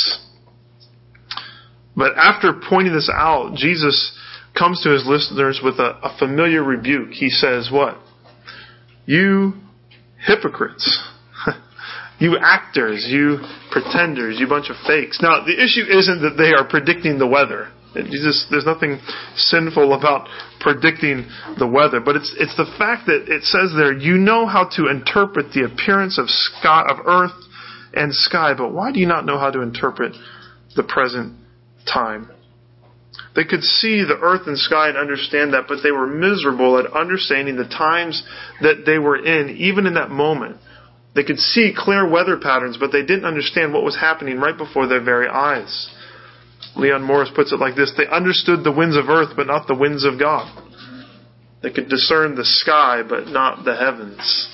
But 1.97 2.17
after 2.17 2.53
pointing 2.69 2.93
this 2.93 3.11
out, 3.13 3.55
Jesus 3.55 4.17
comes 4.59 4.83
to 4.83 4.91
his 4.91 5.07
listeners 5.07 5.61
with 5.63 5.79
a, 5.79 5.99
a 6.03 6.17
familiar 6.19 6.63
rebuke. 6.63 7.11
He 7.11 7.29
says, 7.29 7.71
What? 7.73 7.99
You 9.07 9.55
hypocrites. 10.27 11.03
you 12.19 12.37
actors, 12.41 13.07
you 13.09 13.39
pretenders, 13.71 14.39
you 14.39 14.49
bunch 14.49 14.71
of 14.71 14.77
fakes. 14.87 15.21
Now, 15.21 15.45
the 15.45 15.53
issue 15.53 15.85
isn't 15.85 16.23
that 16.23 16.37
they 16.37 16.53
are 16.55 16.67
predicting 16.67 17.19
the 17.19 17.27
weather. 17.27 17.71
Jesus, 17.95 18.47
there's 18.51 18.67
nothing 18.67 18.99
sinful 19.37 19.93
about 19.95 20.29
predicting 20.59 21.29
the 21.59 21.67
weather, 21.67 22.01
but 22.01 22.17
it's 22.17 22.35
it's 22.39 22.57
the 22.57 22.67
fact 22.77 23.07
that 23.07 23.27
it 23.29 23.45
says 23.45 23.73
there 23.77 23.93
you 23.93 24.19
know 24.19 24.47
how 24.47 24.69
to 24.77 24.89
interpret 24.89 25.53
the 25.53 25.63
appearance 25.63 26.19
of 26.19 26.29
sky 26.29 26.85
of 26.89 27.07
earth 27.07 27.31
and 27.93 28.13
sky, 28.13 28.53
but 28.57 28.73
why 28.73 28.91
do 28.91 28.99
you 28.99 29.07
not 29.07 29.25
know 29.25 29.39
how 29.39 29.49
to 29.49 29.61
interpret 29.61 30.17
the 30.75 30.83
present 30.83 31.39
time? 31.87 32.31
They 33.37 33.45
could 33.45 33.63
see 33.63 34.03
the 34.03 34.19
earth 34.21 34.47
and 34.47 34.59
sky 34.59 34.89
and 34.89 34.97
understand 34.97 35.55
that, 35.55 35.65
but 35.69 35.83
they 35.83 35.91
were 35.91 36.07
miserable 36.07 36.79
at 36.79 36.93
understanding 36.93 37.57
the 37.57 37.65
times 37.65 38.23
that 38.61 38.85
they 38.87 38.99
were 38.99 39.17
in, 39.17 39.57
even 39.57 39.87
in 39.87 39.95
that 39.95 40.11
moment. 40.11 40.59
They 41.15 41.25
could 41.25 41.39
see 41.39 41.75
clear 41.77 42.09
weather 42.09 42.37
patterns, 42.37 42.77
but 42.77 42.91
they 42.93 43.03
didn't 43.03 43.25
understand 43.25 43.73
what 43.73 43.85
was 43.85 43.97
happening 43.97 44.39
right 44.39 44.57
before 44.57 44.87
their 44.87 45.03
very 45.03 45.29
eyes. 45.29 45.91
Leon 46.77 47.03
Morris 47.03 47.31
puts 47.35 47.53
it 47.53 47.61
like 47.61 47.77
this 47.77 47.93
They 47.97 48.07
understood 48.07 48.65
the 48.65 48.73
winds 48.73 48.97
of 48.97 49.09
earth, 49.09 49.35
but 49.37 49.47
not 49.47 49.67
the 49.67 49.77
winds 49.77 50.05
of 50.05 50.19
God. 50.19 50.63
They 51.63 51.71
could 51.71 51.89
discern 51.89 52.35
the 52.35 52.45
sky, 52.45 53.03
but 53.09 53.29
not 53.29 53.65
the 53.65 53.75
heavens. 53.75 54.49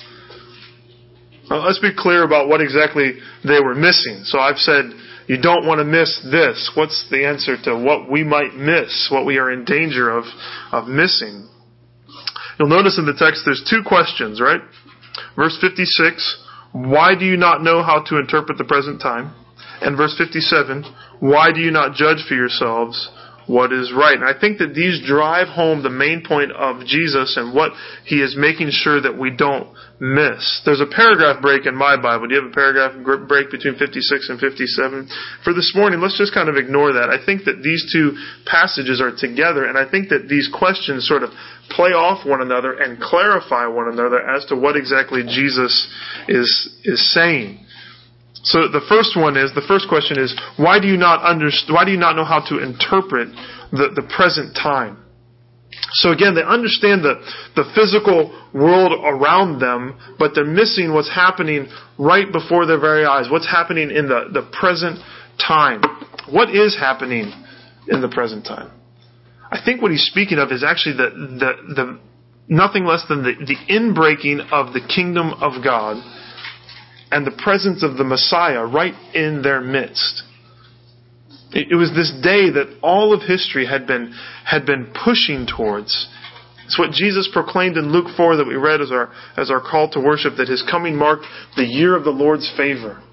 Now, 1.49 1.65
let's 1.65 1.79
be 1.79 1.91
clear 1.95 2.23
about 2.23 2.47
what 2.47 2.61
exactly 2.61 3.13
they 3.43 3.59
were 3.59 3.75
missing. 3.75 4.21
So 4.23 4.39
I've 4.39 4.57
said 4.57 4.85
you 5.27 5.41
don't 5.41 5.65
want 5.65 5.79
to 5.79 5.85
miss 5.85 6.19
this. 6.31 6.71
What's 6.75 7.07
the 7.09 7.25
answer 7.25 7.55
to 7.63 7.77
what 7.77 8.09
we 8.09 8.23
might 8.23 8.55
miss, 8.55 9.09
what 9.11 9.25
we 9.25 9.37
are 9.37 9.51
in 9.51 9.65
danger 9.65 10.09
of, 10.09 10.25
of 10.71 10.87
missing? 10.87 11.47
You'll 12.59 12.69
notice 12.69 12.97
in 12.97 13.05
the 13.05 13.17
text 13.17 13.43
there's 13.45 13.65
two 13.69 13.81
questions, 13.85 14.41
right? 14.41 14.61
Verse 15.35 15.57
56, 15.61 16.45
why 16.73 17.15
do 17.17 17.25
you 17.25 17.37
not 17.37 17.63
know 17.63 17.83
how 17.83 18.03
to 18.07 18.17
interpret 18.17 18.57
the 18.57 18.63
present 18.63 19.01
time? 19.01 19.33
And 19.81 19.97
verse 19.97 20.15
57, 20.17 20.83
why 21.19 21.51
do 21.51 21.59
you 21.59 21.71
not 21.71 21.95
judge 21.95 22.23
for 22.27 22.35
yourselves 22.35 23.09
what 23.51 23.73
is 23.73 23.91
right. 23.91 24.15
And 24.15 24.23
I 24.23 24.31
think 24.39 24.59
that 24.59 24.73
these 24.73 25.03
drive 25.05 25.51
home 25.51 25.83
the 25.83 25.91
main 25.91 26.23
point 26.23 26.51
of 26.55 26.87
Jesus 26.87 27.35
and 27.35 27.53
what 27.53 27.73
he 28.05 28.23
is 28.23 28.33
making 28.39 28.71
sure 28.71 29.01
that 29.01 29.19
we 29.19 29.35
don't 29.35 29.67
miss. 29.99 30.61
There's 30.63 30.79
a 30.79 30.87
paragraph 30.87 31.41
break 31.41 31.67
in 31.67 31.75
my 31.75 31.99
Bible. 31.99 32.27
Do 32.27 32.35
you 32.35 32.41
have 32.41 32.51
a 32.51 32.55
paragraph 32.55 32.95
break 33.27 33.51
between 33.51 33.75
56 33.75 34.29
and 34.29 34.39
57? 34.39 35.43
For 35.43 35.53
this 35.53 35.73
morning, 35.75 35.99
let's 35.99 36.17
just 36.17 36.33
kind 36.33 36.47
of 36.47 36.55
ignore 36.55 36.93
that. 36.93 37.11
I 37.11 37.19
think 37.19 37.43
that 37.43 37.59
these 37.61 37.91
two 37.91 38.15
passages 38.47 39.03
are 39.03 39.11
together, 39.11 39.67
and 39.67 39.77
I 39.77 39.83
think 39.83 40.09
that 40.15 40.31
these 40.31 40.47
questions 40.47 41.05
sort 41.05 41.23
of 41.23 41.35
play 41.69 41.91
off 41.91 42.25
one 42.25 42.41
another 42.41 42.79
and 42.79 43.03
clarify 43.03 43.67
one 43.67 43.91
another 43.91 44.23
as 44.23 44.45
to 44.45 44.55
what 44.55 44.77
exactly 44.77 45.23
Jesus 45.27 45.91
is, 46.29 46.47
is 46.87 47.13
saying. 47.13 47.59
So 48.43 48.67
the 48.67 48.81
first 48.89 49.15
one 49.15 49.37
is 49.37 49.53
the 49.53 49.65
first 49.67 49.87
question 49.87 50.17
is 50.17 50.33
why 50.57 50.79
do 50.79 50.87
you 50.87 50.97
not 50.97 51.23
understand? 51.23 51.73
Why 51.73 51.85
do 51.85 51.91
you 51.91 51.97
not 51.97 52.15
know 52.15 52.25
how 52.25 52.41
to 52.49 52.57
interpret 52.63 53.29
the, 53.71 53.93
the 53.93 54.07
present 54.15 54.55
time? 54.55 54.97
So 55.93 56.11
again, 56.11 56.35
they 56.35 56.43
understand 56.43 57.03
the, 57.03 57.21
the 57.55 57.63
physical 57.75 58.31
world 58.53 58.91
around 58.91 59.59
them, 59.59 59.97
but 60.19 60.31
they're 60.35 60.43
missing 60.43 60.93
what's 60.93 61.09
happening 61.09 61.67
right 61.97 62.29
before 62.31 62.65
their 62.65 62.79
very 62.79 63.05
eyes. 63.05 63.27
What's 63.29 63.49
happening 63.49 63.91
in 63.91 64.07
the, 64.07 64.29
the 64.33 64.49
present 64.51 64.99
time? 65.39 65.81
What 66.29 66.53
is 66.53 66.75
happening 66.77 67.31
in 67.87 68.01
the 68.01 68.09
present 68.09 68.45
time? 68.45 68.71
I 69.51 69.59
think 69.63 69.81
what 69.81 69.91
he's 69.91 70.05
speaking 70.05 70.39
of 70.39 70.51
is 70.51 70.63
actually 70.63 70.97
the, 70.97 71.09
the, 71.39 71.73
the 71.75 71.99
nothing 72.47 72.85
less 72.85 73.03
than 73.07 73.23
the, 73.23 73.33
the 73.35 73.55
inbreaking 73.71 74.51
of 74.51 74.73
the 74.73 74.81
kingdom 74.93 75.31
of 75.41 75.63
God 75.63 75.97
and 77.11 77.27
the 77.27 77.37
presence 77.43 77.83
of 77.83 77.97
the 77.97 78.03
Messiah 78.03 78.65
right 78.65 78.95
in 79.13 79.41
their 79.41 79.61
midst. 79.61 80.23
It 81.53 81.75
was 81.75 81.91
this 81.91 82.11
day 82.23 82.49
that 82.49 82.79
all 82.81 83.13
of 83.13 83.27
history 83.27 83.67
had 83.67 83.85
been, 83.85 84.15
had 84.45 84.65
been 84.65 84.93
pushing 85.03 85.45
towards. 85.45 86.07
It's 86.65 86.79
what 86.79 86.91
Jesus 86.91 87.27
proclaimed 87.33 87.75
in 87.75 87.91
Luke 87.91 88.15
4 88.15 88.37
that 88.37 88.47
we 88.47 88.55
read 88.55 88.79
as 88.79 88.89
our, 88.89 89.11
as 89.35 89.51
our 89.51 89.59
call 89.59 89.89
to 89.91 89.99
worship, 89.99 90.35
that 90.37 90.47
his 90.47 90.63
coming 90.71 90.95
marked 90.95 91.25
the 91.57 91.65
year 91.65 91.97
of 91.97 92.05
the 92.05 92.15
Lord's 92.15 92.49
favor. 92.55 93.03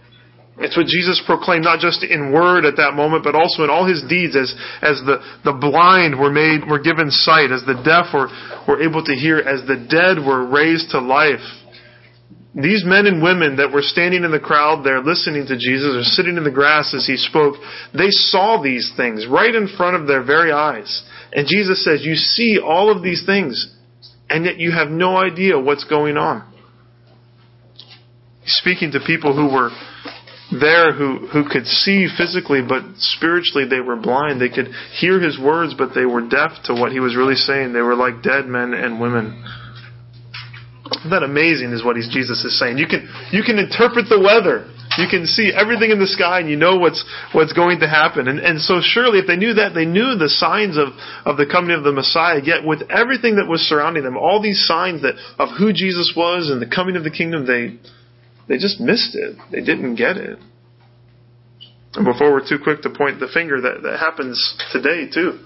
It's 0.59 0.76
what 0.76 0.87
Jesus 0.87 1.23
proclaimed 1.26 1.64
not 1.64 1.81
just 1.81 2.05
in 2.05 2.33
word 2.33 2.64
at 2.64 2.76
that 2.76 2.95
moment, 2.95 3.25
but 3.25 3.35
also 3.35 3.64
in 3.64 3.71
all 3.71 3.87
his 3.87 4.02
deeds 4.09 4.37
as, 4.37 4.55
as 4.83 5.02
the, 5.02 5.19
the 5.43 5.59
blind 5.59 6.19
were 6.19 6.31
made, 6.31 6.69
were 6.71 6.78
given 6.78 7.11
sight, 7.11 7.50
as 7.50 7.62
the 7.67 7.78
deaf 7.83 8.14
were, 8.14 8.31
were 8.67 8.83
able 8.83 9.02
to 9.02 9.14
hear, 9.14 9.38
as 9.38 9.67
the 9.67 9.78
dead 9.90 10.25
were 10.25 10.47
raised 10.47 10.90
to 10.90 11.00
life, 11.00 11.43
these 12.62 12.85
men 12.85 13.07
and 13.07 13.23
women 13.23 13.57
that 13.57 13.73
were 13.73 13.83
standing 13.83 14.25
in 14.25 14.33
the 14.33 14.41
crowd 14.41 14.85
there 14.85 15.00
listening 15.00 15.47
to 15.47 15.57
Jesus 15.57 15.95
or 15.95 16.03
sitting 16.03 16.37
in 16.37 16.45
the 16.45 16.50
grass 16.50 16.93
as 16.95 17.07
he 17.07 17.17
spoke, 17.17 17.55
they 17.95 18.11
saw 18.11 18.61
these 18.61 18.93
things 18.97 19.27
right 19.27 19.55
in 19.55 19.69
front 19.77 19.95
of 19.95 20.07
their 20.07 20.25
very 20.25 20.50
eyes. 20.50 21.05
And 21.33 21.47
Jesus 21.47 21.85
says, 21.85 22.05
You 22.05 22.17
see 22.17 22.59
all 22.59 22.91
of 22.91 23.03
these 23.03 23.25
things, 23.25 23.75
and 24.29 24.45
yet 24.45 24.59
you 24.59 24.73
have 24.73 24.88
no 24.88 25.17
idea 25.17 25.59
what's 25.59 25.85
going 25.85 26.17
on. 26.17 26.45
Speaking 28.45 28.93
to 28.93 29.00
people 29.07 29.35
who 29.37 29.55
were 29.55 29.71
there 30.50 30.95
who, 30.95 31.29
who 31.29 31.45
could 31.49 31.67
see 31.67 32.09
physically, 32.17 32.61
but 32.67 32.83
spiritually 32.97 33.69
they 33.69 33.81
were 33.81 33.97
blind. 33.97 34.41
They 34.41 34.49
could 34.49 34.69
hear 34.99 35.21
his 35.21 35.38
words, 35.38 35.75
but 35.77 35.91
they 35.95 36.07
were 36.07 36.23
deaf 36.23 36.53
to 36.65 36.75
what 36.75 36.93
he 36.93 37.00
was 37.00 37.17
really 37.17 37.35
saying. 37.35 37.73
They 37.73 37.83
were 37.83 37.95
like 37.95 38.23
dead 38.23 38.47
men 38.47 38.73
and 38.73 39.00
women. 39.00 39.45
Isn't 40.99 41.11
that 41.11 41.23
amazing 41.23 41.73
is 41.73 41.85
what 41.85 41.97
he's, 41.97 42.09
Jesus 42.09 42.45
is 42.45 42.59
saying. 42.59 42.78
You 42.78 42.87
can, 42.87 43.09
you 43.31 43.43
can 43.43 43.59
interpret 43.59 44.09
the 44.09 44.19
weather. 44.19 44.67
You 44.99 45.07
can 45.09 45.26
see 45.26 45.52
everything 45.55 45.90
in 45.90 46.00
the 46.00 46.09
sky 46.09 46.40
and 46.40 46.50
you 46.50 46.57
know 46.57 46.76
what's, 46.76 47.05
what's 47.33 47.52
going 47.52 47.81
to 47.81 47.88
happen. 47.88 48.26
And, 48.26 48.40
and 48.40 48.61
so 48.61 48.81
surely 48.83 49.19
if 49.19 49.26
they 49.26 49.37
knew 49.37 49.55
that, 49.55 49.75
they 49.75 49.85
knew 49.85 50.17
the 50.19 50.28
signs 50.28 50.76
of, 50.76 50.88
of 51.25 51.37
the 51.37 51.47
coming 51.47 51.76
of 51.76 51.85
the 51.85 51.93
Messiah. 51.93 52.40
Yet 52.43 52.64
with 52.64 52.83
everything 52.90 53.37
that 53.37 53.47
was 53.47 53.61
surrounding 53.61 54.02
them, 54.02 54.17
all 54.17 54.43
these 54.43 54.67
signs 54.67 55.02
that, 55.02 55.14
of 55.38 55.50
who 55.57 55.73
Jesus 55.73 56.14
was 56.17 56.50
and 56.50 56.61
the 56.61 56.67
coming 56.75 56.97
of 56.97 57.05
the 57.05 57.14
kingdom, 57.14 57.47
they, 57.47 57.78
they 58.49 58.59
just 58.59 58.81
missed 58.81 59.14
it. 59.14 59.37
They 59.52 59.61
didn't 59.61 59.95
get 59.97 60.17
it. 60.17 60.38
And 61.95 62.05
before 62.05 62.33
we're 62.33 62.49
too 62.49 62.59
quick 62.62 62.83
to 62.83 62.90
point 62.90 63.21
the 63.21 63.28
finger, 63.33 63.61
that, 63.61 63.83
that 63.83 63.99
happens 64.00 64.37
today 64.73 65.09
too 65.12 65.38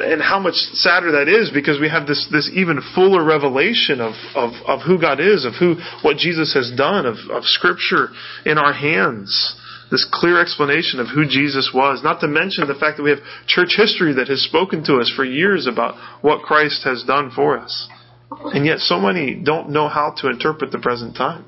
and 0.00 0.22
how 0.22 0.38
much 0.38 0.54
sadder 0.54 1.12
that 1.12 1.28
is 1.28 1.50
because 1.50 1.80
we 1.80 1.88
have 1.88 2.06
this, 2.06 2.26
this 2.30 2.50
even 2.54 2.80
fuller 2.94 3.24
revelation 3.24 4.00
of, 4.00 4.14
of, 4.34 4.52
of 4.66 4.80
who 4.82 5.00
God 5.00 5.20
is, 5.20 5.44
of 5.44 5.54
who, 5.54 5.76
what 6.02 6.16
Jesus 6.16 6.54
has 6.54 6.72
done, 6.76 7.06
of, 7.06 7.16
of 7.30 7.44
scripture 7.44 8.08
in 8.44 8.58
our 8.58 8.72
hands. 8.72 9.56
This 9.90 10.06
clear 10.10 10.40
explanation 10.40 11.00
of 11.00 11.08
who 11.08 11.24
Jesus 11.26 11.70
was. 11.72 12.02
Not 12.02 12.20
to 12.20 12.28
mention 12.28 12.66
the 12.68 12.74
fact 12.74 12.98
that 12.98 13.02
we 13.02 13.10
have 13.10 13.20
church 13.46 13.74
history 13.76 14.14
that 14.14 14.28
has 14.28 14.42
spoken 14.42 14.84
to 14.84 14.96
us 14.96 15.10
for 15.14 15.24
years 15.24 15.66
about 15.66 15.94
what 16.22 16.42
Christ 16.42 16.84
has 16.84 17.04
done 17.04 17.30
for 17.34 17.58
us. 17.58 17.88
And 18.30 18.66
yet 18.66 18.80
so 18.80 19.00
many 19.00 19.34
don't 19.34 19.70
know 19.70 19.88
how 19.88 20.14
to 20.18 20.28
interpret 20.28 20.72
the 20.72 20.78
present 20.78 21.16
time. 21.16 21.46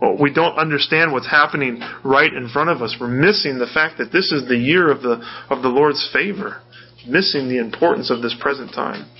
Well, 0.00 0.16
we 0.20 0.32
don't 0.32 0.56
understand 0.56 1.12
what's 1.12 1.28
happening 1.28 1.80
right 2.04 2.32
in 2.32 2.48
front 2.48 2.70
of 2.70 2.82
us. 2.82 2.96
We're 3.00 3.08
missing 3.08 3.58
the 3.58 3.66
fact 3.66 3.98
that 3.98 4.12
this 4.12 4.30
is 4.30 4.46
the 4.46 4.56
year 4.56 4.90
of 4.90 5.02
the, 5.02 5.24
of 5.50 5.62
the 5.62 5.68
Lord's 5.68 6.08
favor 6.12 6.60
missing 7.06 7.48
the 7.48 7.58
importance 7.58 8.10
of 8.10 8.22
this 8.22 8.34
present 8.40 8.72
time. 8.72 9.10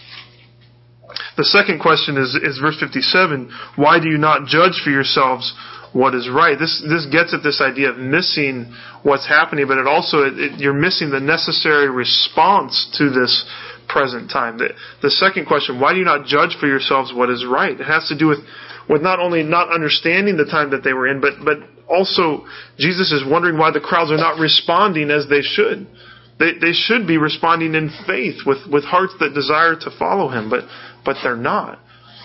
The 1.36 1.44
second 1.44 1.80
question 1.80 2.16
is, 2.16 2.34
is 2.34 2.58
verse 2.58 2.78
57, 2.78 3.50
why 3.76 4.00
do 4.00 4.08
you 4.08 4.18
not 4.18 4.46
judge 4.46 4.80
for 4.82 4.90
yourselves 4.90 5.52
what 5.92 6.14
is 6.14 6.28
right? 6.28 6.58
This, 6.58 6.82
this 6.88 7.06
gets 7.06 7.32
at 7.32 7.42
this 7.42 7.62
idea 7.62 7.90
of 7.90 7.98
missing 7.98 8.74
what's 9.02 9.28
happening, 9.28 9.66
but 9.68 9.78
it 9.78 9.86
also, 9.86 10.26
it, 10.26 10.34
it, 10.38 10.60
you're 10.60 10.74
missing 10.74 11.10
the 11.10 11.20
necessary 11.20 11.88
response 11.88 12.90
to 12.98 13.10
this 13.10 13.46
present 13.88 14.30
time. 14.30 14.58
The, 14.58 14.70
the 15.02 15.10
second 15.10 15.46
question, 15.46 15.78
why 15.78 15.92
do 15.92 15.98
you 15.98 16.04
not 16.04 16.26
judge 16.26 16.56
for 16.58 16.66
yourselves 16.66 17.12
what 17.14 17.30
is 17.30 17.46
right? 17.46 17.78
It 17.78 17.84
has 17.84 18.08
to 18.08 18.18
do 18.18 18.26
with, 18.26 18.40
with 18.88 19.02
not 19.02 19.20
only 19.20 19.42
not 19.44 19.72
understanding 19.72 20.36
the 20.36 20.46
time 20.46 20.70
that 20.70 20.82
they 20.82 20.92
were 20.92 21.06
in, 21.06 21.20
but, 21.20 21.34
but 21.44 21.58
also 21.88 22.44
Jesus 22.76 23.12
is 23.12 23.22
wondering 23.26 23.58
why 23.58 23.70
the 23.70 23.80
crowds 23.80 24.10
are 24.10 24.16
not 24.16 24.40
responding 24.40 25.10
as 25.10 25.28
they 25.28 25.42
should. 25.42 25.86
They, 26.38 26.52
they 26.60 26.72
should 26.72 27.06
be 27.06 27.16
responding 27.16 27.74
in 27.74 27.90
faith 28.06 28.40
with, 28.44 28.58
with 28.70 28.84
hearts 28.84 29.14
that 29.20 29.34
desire 29.34 29.76
to 29.76 29.90
follow 29.98 30.28
him, 30.28 30.50
but, 30.50 30.64
but 31.04 31.16
they're 31.22 31.36
not. 31.36 31.78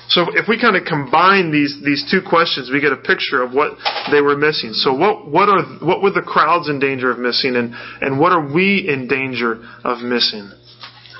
So 0.09 0.25
if 0.33 0.47
we 0.47 0.59
kind 0.59 0.75
of 0.75 0.85
combine 0.85 1.51
these, 1.51 1.77
these 1.85 2.09
two 2.09 2.21
questions, 2.27 2.71
we 2.73 2.81
get 2.81 2.91
a 2.91 2.97
picture 2.97 3.43
of 3.43 3.53
what 3.53 3.73
they 4.11 4.21
were 4.21 4.35
missing. 4.35 4.73
So 4.73 4.91
what, 4.91 5.29
what 5.29 5.49
are, 5.49 5.63
what 5.85 6.01
were 6.01 6.09
the 6.09 6.23
crowds 6.25 6.67
in 6.67 6.79
danger 6.79 7.11
of 7.11 7.19
missing 7.19 7.55
and, 7.55 7.75
and 8.01 8.19
what 8.19 8.31
are 8.31 8.51
we 8.51 8.87
in 8.89 9.07
danger 9.07 9.61
of 9.83 9.99
missing? 9.99 10.49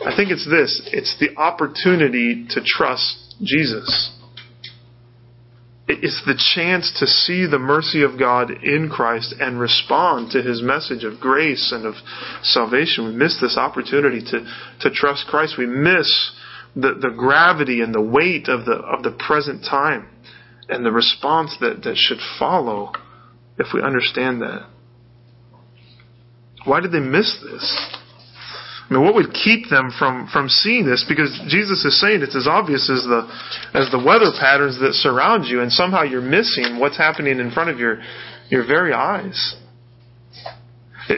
I 0.04 0.16
think 0.16 0.32
it's 0.32 0.50
this. 0.50 0.82
It's 0.92 1.16
the 1.20 1.38
opportunity 1.38 2.48
to 2.50 2.62
trust 2.66 3.36
Jesus. 3.44 4.12
It's 5.92 6.22
the 6.24 6.40
chance 6.54 6.92
to 7.00 7.08
see 7.08 7.48
the 7.48 7.58
mercy 7.58 8.04
of 8.04 8.20
God 8.20 8.52
in 8.64 8.90
Christ 8.90 9.34
and 9.40 9.60
respond 9.60 10.32
to 10.32 10.42
His 10.44 10.62
message 10.62 11.04
of 11.04 11.20
grace 11.20 11.72
and 11.72 11.84
of 11.84 11.96
salvation. 12.44 13.08
We 13.08 13.14
miss 13.14 13.42
this 13.42 13.58
opportunity 13.58 14.22
to, 14.22 14.46
to 14.82 14.92
trust 14.92 15.26
Christ. 15.28 15.56
We 15.58 15.66
miss 15.66 16.32
the, 16.76 16.94
the 16.94 17.14
gravity 17.18 17.82
and 17.82 17.94
the 17.94 18.02
weight 18.02 18.50
of 18.50 18.66
the, 18.66 18.74
of 18.74 19.02
the 19.02 19.18
present 19.18 19.66
time 19.66 20.08
and 20.70 20.86
the 20.86 20.92
response 20.92 21.58
that, 21.60 21.82
that 21.84 21.98
should 21.98 22.20
follow 22.38 22.92
if 23.58 23.68
we 23.74 23.82
understand 23.82 24.44
that. 24.44 24.68
Why 26.66 26.82
did 26.82 26.92
they 26.92 27.00
miss 27.00 27.44
this? 27.44 27.98
I 28.90 28.94
mean, 28.94 29.04
what 29.04 29.14
would 29.14 29.34
keep 29.34 29.70
them 29.70 29.92
from, 29.98 30.28
from 30.34 30.50
seeing 30.50 30.86
this? 30.86 31.06
Because 31.08 31.30
Jesus 31.48 31.86
is 31.86 32.02
saying 32.02 32.24
it's 32.24 32.36
as 32.36 32.48
obvious 32.48 32.90
as 32.90 33.06
the, 33.06 33.22
as 33.78 33.92
the 33.92 34.02
weather 34.02 34.34
patterns 34.40 34.80
that 34.82 34.94
surround 34.94 35.46
you, 35.46 35.62
and 35.62 35.72
somehow 35.72 36.02
you're 36.02 36.26
missing 36.26 36.80
what's 36.80 36.98
happening 36.98 37.40
in 37.40 37.52
front 37.52 37.70
of 37.70 37.78
your, 37.78 38.02
your 38.50 38.66
very 38.66 38.92
eyes. 38.92 39.56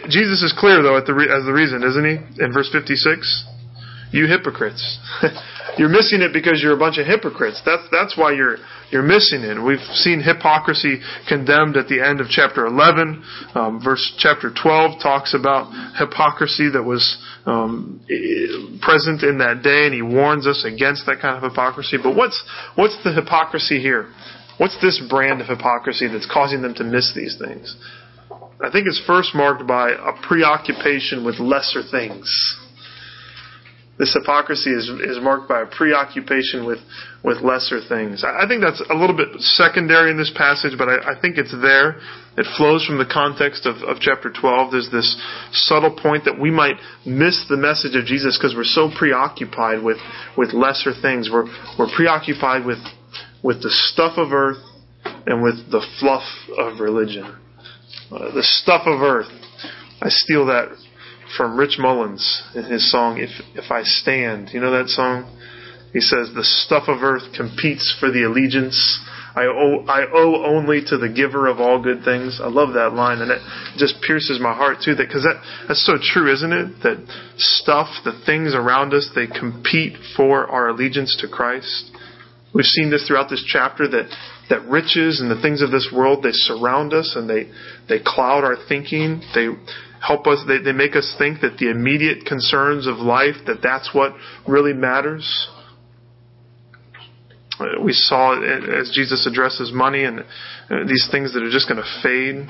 Jesus 0.10 0.44
is 0.44 0.54
clear, 0.58 0.84
though, 0.84 1.00
the 1.00 1.14
re- 1.14 1.32
as 1.32 1.46
the 1.46 1.54
reason, 1.54 1.84
isn't 1.84 2.04
he? 2.04 2.44
In 2.44 2.52
verse 2.52 2.70
56? 2.72 3.48
You 4.12 4.28
hypocrites. 4.28 4.84
you're 5.78 5.90
missing 5.92 6.22
it 6.22 6.34
because 6.34 6.60
you're 6.62 6.76
a 6.76 6.80
bunch 6.80 6.98
of 6.98 7.08
hypocrites. 7.08 7.62
That's, 7.66 7.84
that's 7.92 8.18
why 8.18 8.34
you're, 8.34 8.58
you're 8.92 9.02
missing 9.02 9.42
it. 9.42 9.62
We've 9.62 9.80
seen 9.96 10.22
hypocrisy 10.22 11.00
condemned 11.28 11.78
at 11.78 11.88
the 11.88 12.06
end 12.06 12.20
of 12.20 12.28
chapter 12.28 12.66
11. 12.66 13.24
Um, 13.56 13.82
verse 13.84 14.14
chapter 14.18 14.52
12 14.52 15.02
talks 15.02 15.34
about 15.34 15.72
hypocrisy 15.98 16.70
that 16.72 16.84
was 16.84 17.18
um, 17.46 18.02
present 18.82 19.24
in 19.24 19.40
that 19.40 19.62
day, 19.64 19.86
and 19.86 19.94
he 19.94 20.02
warns 20.02 20.46
us 20.46 20.66
against 20.66 21.06
that 21.06 21.20
kind 21.22 21.38
of 21.38 21.50
hypocrisy. 21.50 21.98
But 22.02 22.16
what's, 22.16 22.42
what's 22.76 23.02
the 23.04 23.14
hypocrisy 23.14 23.80
here? 23.80 24.12
What's 24.58 24.80
this 24.82 25.02
brand 25.10 25.42
of 25.42 25.48
hypocrisy 25.48 26.08
that's 26.08 26.30
causing 26.32 26.62
them 26.62 26.76
to 26.76 26.84
miss 26.84 27.14
these 27.16 27.40
things? 27.40 27.76
I 28.64 28.70
think 28.70 28.88
it's 28.88 29.02
first 29.08 29.34
marked 29.34 29.66
by 29.66 29.92
a 29.92 30.14
preoccupation 30.22 31.26
with 31.26 31.40
lesser 31.40 31.82
things 31.82 32.60
this 34.02 34.18
hypocrisy 34.18 34.72
is, 34.72 34.90
is 34.90 35.22
marked 35.22 35.48
by 35.48 35.62
a 35.62 35.68
preoccupation 35.68 36.66
with, 36.66 36.80
with 37.24 37.38
lesser 37.42 37.80
things. 37.88 38.24
I, 38.26 38.48
think 38.48 38.64
that's 38.64 38.82
a 38.90 38.96
little 38.96 39.16
bit 39.16 39.30
secondary 39.38 40.10
in 40.10 40.18
this 40.18 40.34
passage, 40.36 40.74
but 40.76 40.90
I, 40.90 41.14
I 41.14 41.22
think 41.22 41.38
it's 41.38 41.54
there. 41.62 42.02
It 42.36 42.48
flows 42.58 42.84
from 42.84 42.98
the 42.98 43.06
context 43.06 43.68
of, 43.68 43.76
of 43.84 44.02
chapter 44.02 44.34
12. 44.34 44.72
There's 44.72 44.90
this 44.90 45.22
subtle 45.52 45.96
point 45.96 46.26
that 46.26 46.40
we 46.40 46.50
might 46.50 46.78
miss 47.06 47.46
the 47.48 47.58
message 47.58 47.96
of 47.96 48.06
Jesus 48.06 48.40
because 48.40 48.56
we're 48.56 48.64
so 48.64 48.90
preoccupied 48.90 49.84
with, 49.84 49.98
with 50.36 50.52
lesser 50.52 50.94
things. 51.00 51.30
We're, 51.32 51.46
we're 51.78 51.94
preoccupied 51.96 52.66
with, 52.66 52.82
with 53.44 53.62
the 53.62 53.70
stuff 53.70 54.18
of 54.18 54.34
earth 54.34 54.66
and 55.28 55.44
with 55.44 55.70
the 55.70 55.86
fluff 56.00 56.26
of 56.58 56.80
religion. 56.80 57.38
Uh, 58.10 58.34
the 58.34 58.42
stuff 58.42 58.88
of 58.88 59.04
earth. 59.04 59.30
I 60.02 60.10
steal 60.10 60.48
that 60.48 60.70
from 61.38 61.58
Rich 61.58 61.78
Mullins 61.80 62.44
in 62.56 62.64
his 62.64 62.92
song 62.92 63.18
"If 63.18 63.30
If 63.56 63.72
I 63.72 63.84
Stand." 63.84 64.50
You 64.54 64.60
know 64.60 64.72
that 64.72 64.90
song? 64.90 65.26
He 65.94 66.02
says, 66.02 66.34
"The 66.34 66.44
stuff 66.44 66.88
of 66.88 67.04
earth 67.04 67.34
competes 67.34 67.94
for 68.00 68.12
the 68.12 68.24
allegiance. 68.24 69.00
I 69.36 69.46
owe 69.46 69.86
I 69.88 70.06
owe 70.12 70.46
only 70.46 70.82
to 70.86 70.98
the 70.98 71.10
giver 71.10 71.48
of 71.48 71.60
all 71.60 71.80
good 71.80 72.04
things." 72.04 72.40
I 72.42 72.48
love 72.48 72.74
that 72.74 72.94
line, 72.94 73.22
and 73.22 73.32
it 73.32 73.42
just 73.78 74.02
pierces 74.02 74.40
my 74.40 74.54
heart 74.54 74.82
too. 74.82 74.96
That 74.96 75.08
because 75.08 75.24
that 75.24 75.42
that's 75.68 75.86
so 75.86 75.98
true, 75.98 76.32
isn't 76.32 76.54
it? 76.54 76.82
That 76.84 76.98
stuff, 77.38 77.90
the 78.04 78.14
things 78.26 78.54
around 78.54 78.94
us, 78.94 79.10
they 79.16 79.28
compete 79.28 79.98
for 80.16 80.48
our 80.48 80.70
allegiance 80.70 81.16
to 81.18 81.28
Christ. 81.28 81.92
We've 82.54 82.66
seen 82.66 82.90
this 82.90 83.08
throughout 83.08 83.30
this 83.30 83.44
chapter 83.44 83.88
that 83.88 84.08
that 84.50 84.68
riches 84.68 85.22
and 85.22 85.32
the 85.32 85.42
things 85.42 85.62
of 85.62 85.72
this 85.72 85.90
world 85.92 86.24
they 86.24 86.34
surround 86.34 86.94
us 86.94 87.16
and 87.16 87.30
they 87.30 87.48
they 87.88 88.00
cloud 88.00 88.44
our 88.44 88.58
thinking. 88.68 89.22
They 89.34 89.50
help 90.02 90.26
us, 90.28 90.44
they, 90.48 90.58
they 90.58 90.72
make 90.72 90.96
us 90.96 91.16
think 91.18 91.42
that 91.42 91.58
the 91.58 91.70
immediate 91.70 92.26
concerns 92.26 92.88
of 92.88 92.98
life, 92.98 93.36
that 93.46 93.60
that's 93.62 93.92
what 93.94 94.14
really 94.48 94.74
matters. 94.74 95.50
Uh, 97.60 97.82
we 97.84 97.94
saw 97.94 98.34
as 98.42 98.92
Jesus 98.94 99.28
addresses 99.28 99.72
money 99.74 100.04
and 100.04 100.22
uh, 100.22 100.24
these 100.88 101.08
things 101.12 101.34
that 101.34 101.44
are 101.44 101.52
just 101.52 101.70
going 101.70 101.82
to 101.82 102.02
fade. 102.02 102.50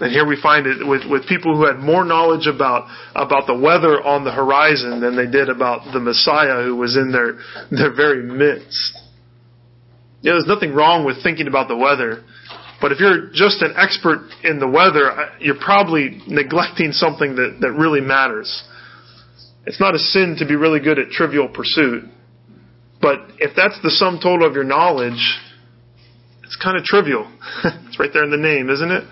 And 0.00 0.12
here 0.12 0.26
we 0.26 0.40
find 0.40 0.66
it 0.66 0.86
with, 0.86 1.02
with 1.10 1.28
people 1.28 1.56
who 1.56 1.66
had 1.66 1.78
more 1.78 2.04
knowledge 2.04 2.46
about, 2.46 2.88
about 3.14 3.46
the 3.46 3.58
weather 3.58 4.00
on 4.00 4.24
the 4.24 4.30
horizon 4.30 5.00
than 5.00 5.16
they 5.16 5.26
did 5.26 5.48
about 5.48 5.92
the 5.92 6.00
Messiah 6.00 6.62
who 6.64 6.76
was 6.76 6.96
in 6.96 7.12
their, 7.12 7.38
their 7.70 7.94
very 7.94 8.22
midst. 8.22 8.96
You 10.22 10.30
know, 10.30 10.36
there's 10.36 10.46
nothing 10.46 10.72
wrong 10.72 11.04
with 11.04 11.22
thinking 11.22 11.46
about 11.46 11.68
the 11.68 11.76
weather. 11.76 12.24
But 12.80 12.92
if 12.92 13.00
you're 13.00 13.30
just 13.32 13.60
an 13.62 13.74
expert 13.76 14.28
in 14.44 14.60
the 14.60 14.68
weather, 14.68 15.30
you're 15.40 15.58
probably 15.58 16.22
neglecting 16.28 16.92
something 16.92 17.34
that, 17.34 17.58
that 17.60 17.72
really 17.72 18.00
matters. 18.00 18.62
It's 19.66 19.80
not 19.80 19.94
a 19.94 19.98
sin 19.98 20.36
to 20.38 20.46
be 20.46 20.54
really 20.54 20.80
good 20.80 20.98
at 20.98 21.10
trivial 21.10 21.48
pursuit. 21.48 22.04
But 23.00 23.18
if 23.38 23.54
that's 23.56 23.80
the 23.82 23.90
sum 23.90 24.20
total 24.22 24.46
of 24.46 24.54
your 24.54 24.64
knowledge, 24.64 25.38
it's 26.44 26.56
kind 26.56 26.76
of 26.76 26.84
trivial. 26.84 27.30
it's 27.64 27.98
right 27.98 28.10
there 28.12 28.24
in 28.24 28.30
the 28.30 28.36
name, 28.36 28.70
isn't 28.70 28.90
it? 28.90 29.04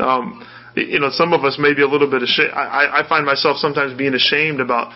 Um, 0.00 0.46
you 0.74 0.98
know, 0.98 1.10
some 1.10 1.32
of 1.32 1.44
us 1.44 1.56
may 1.58 1.74
be 1.74 1.82
a 1.82 1.88
little 1.88 2.10
bit 2.10 2.22
ashamed. 2.22 2.50
I, 2.52 3.02
I 3.04 3.08
find 3.08 3.26
myself 3.26 3.58
sometimes 3.58 3.96
being 3.96 4.14
ashamed 4.14 4.60
about 4.60 4.92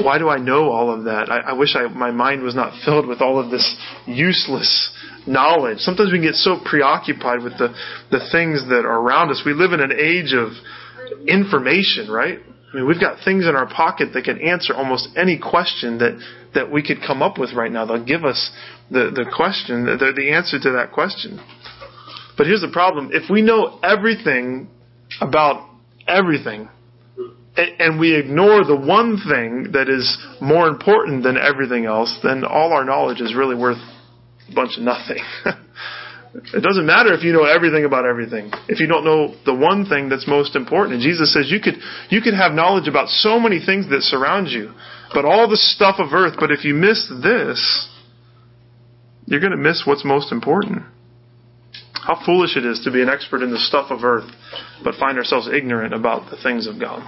why 0.00 0.18
do 0.18 0.28
I 0.28 0.38
know 0.38 0.70
all 0.70 0.92
of 0.92 1.04
that? 1.04 1.30
I, 1.30 1.50
I 1.50 1.52
wish 1.52 1.76
I, 1.76 1.86
my 1.88 2.10
mind 2.10 2.42
was 2.42 2.54
not 2.54 2.72
filled 2.84 3.06
with 3.06 3.20
all 3.20 3.38
of 3.38 3.50
this 3.50 3.76
useless 4.06 4.90
knowledge. 5.26 5.78
Sometimes 5.78 6.10
we 6.12 6.20
get 6.20 6.34
so 6.34 6.58
preoccupied 6.64 7.42
with 7.42 7.58
the, 7.58 7.74
the 8.10 8.20
things 8.32 8.62
that 8.68 8.84
are 8.84 9.00
around 9.00 9.30
us. 9.30 9.42
We 9.44 9.52
live 9.52 9.72
in 9.72 9.80
an 9.80 9.92
age 9.92 10.32
of 10.32 10.52
information, 11.28 12.10
right? 12.10 12.38
I 12.72 12.76
mean, 12.76 12.86
we've 12.86 13.00
got 13.00 13.22
things 13.22 13.46
in 13.46 13.54
our 13.54 13.66
pocket 13.66 14.14
that 14.14 14.24
can 14.24 14.40
answer 14.40 14.74
almost 14.74 15.10
any 15.16 15.38
question 15.38 15.98
that, 15.98 16.18
that 16.54 16.70
we 16.72 16.82
could 16.82 16.98
come 17.06 17.22
up 17.22 17.38
with 17.38 17.52
right 17.52 17.70
now. 17.70 17.84
They'll 17.84 18.04
give 18.04 18.24
us 18.24 18.50
the, 18.90 19.10
the 19.14 19.30
question, 19.34 19.84
the, 19.84 20.12
the 20.16 20.32
answer 20.32 20.58
to 20.58 20.72
that 20.72 20.92
question. 20.92 21.38
But 22.36 22.46
here's 22.46 22.62
the 22.62 22.72
problem. 22.72 23.10
If 23.12 23.30
we 23.30 23.42
know 23.42 23.78
everything 23.82 24.68
about 25.20 25.68
everything, 26.08 26.70
and 27.56 28.00
we 28.00 28.16
ignore 28.16 28.64
the 28.64 28.76
one 28.76 29.18
thing 29.28 29.72
that 29.72 29.88
is 29.88 30.18
more 30.40 30.68
important 30.68 31.22
than 31.22 31.36
everything 31.36 31.84
else, 31.84 32.18
then 32.22 32.44
all 32.44 32.72
our 32.72 32.84
knowledge 32.84 33.20
is 33.20 33.34
really 33.34 33.56
worth 33.56 33.78
a 34.48 34.54
bunch 34.54 34.78
of 34.78 34.82
nothing. 34.82 35.22
it 36.34 36.62
doesn't 36.62 36.86
matter 36.86 37.12
if 37.12 37.22
you 37.22 37.32
know 37.32 37.44
everything 37.44 37.84
about 37.84 38.06
everything. 38.06 38.50
If 38.68 38.80
you 38.80 38.86
don't 38.86 39.04
know 39.04 39.34
the 39.44 39.54
one 39.54 39.84
thing 39.84 40.08
that's 40.08 40.26
most 40.26 40.56
important. 40.56 40.94
And 40.94 41.02
Jesus 41.02 41.32
says 41.34 41.50
you 41.50 41.60
could 41.60 41.74
you 42.08 42.22
could 42.22 42.34
have 42.34 42.52
knowledge 42.52 42.88
about 42.88 43.08
so 43.08 43.38
many 43.38 43.60
things 43.64 43.88
that 43.90 44.02
surround 44.02 44.48
you, 44.48 44.72
but 45.12 45.26
all 45.26 45.48
the 45.48 45.58
stuff 45.58 45.96
of 45.98 46.12
earth, 46.14 46.36
but 46.40 46.50
if 46.50 46.64
you 46.64 46.72
miss 46.72 47.06
this, 47.22 47.88
you're 49.26 49.40
going 49.40 49.52
to 49.52 49.58
miss 49.58 49.82
what's 49.86 50.04
most 50.04 50.32
important. 50.32 50.82
How 51.94 52.20
foolish 52.24 52.56
it 52.56 52.64
is 52.64 52.80
to 52.84 52.90
be 52.90 53.02
an 53.02 53.08
expert 53.08 53.42
in 53.42 53.50
the 53.50 53.58
stuff 53.58 53.90
of 53.90 54.02
earth, 54.04 54.28
but 54.82 54.94
find 54.96 55.18
ourselves 55.18 55.48
ignorant 55.52 55.94
about 55.94 56.30
the 56.30 56.36
things 56.42 56.66
of 56.66 56.80
God. 56.80 57.02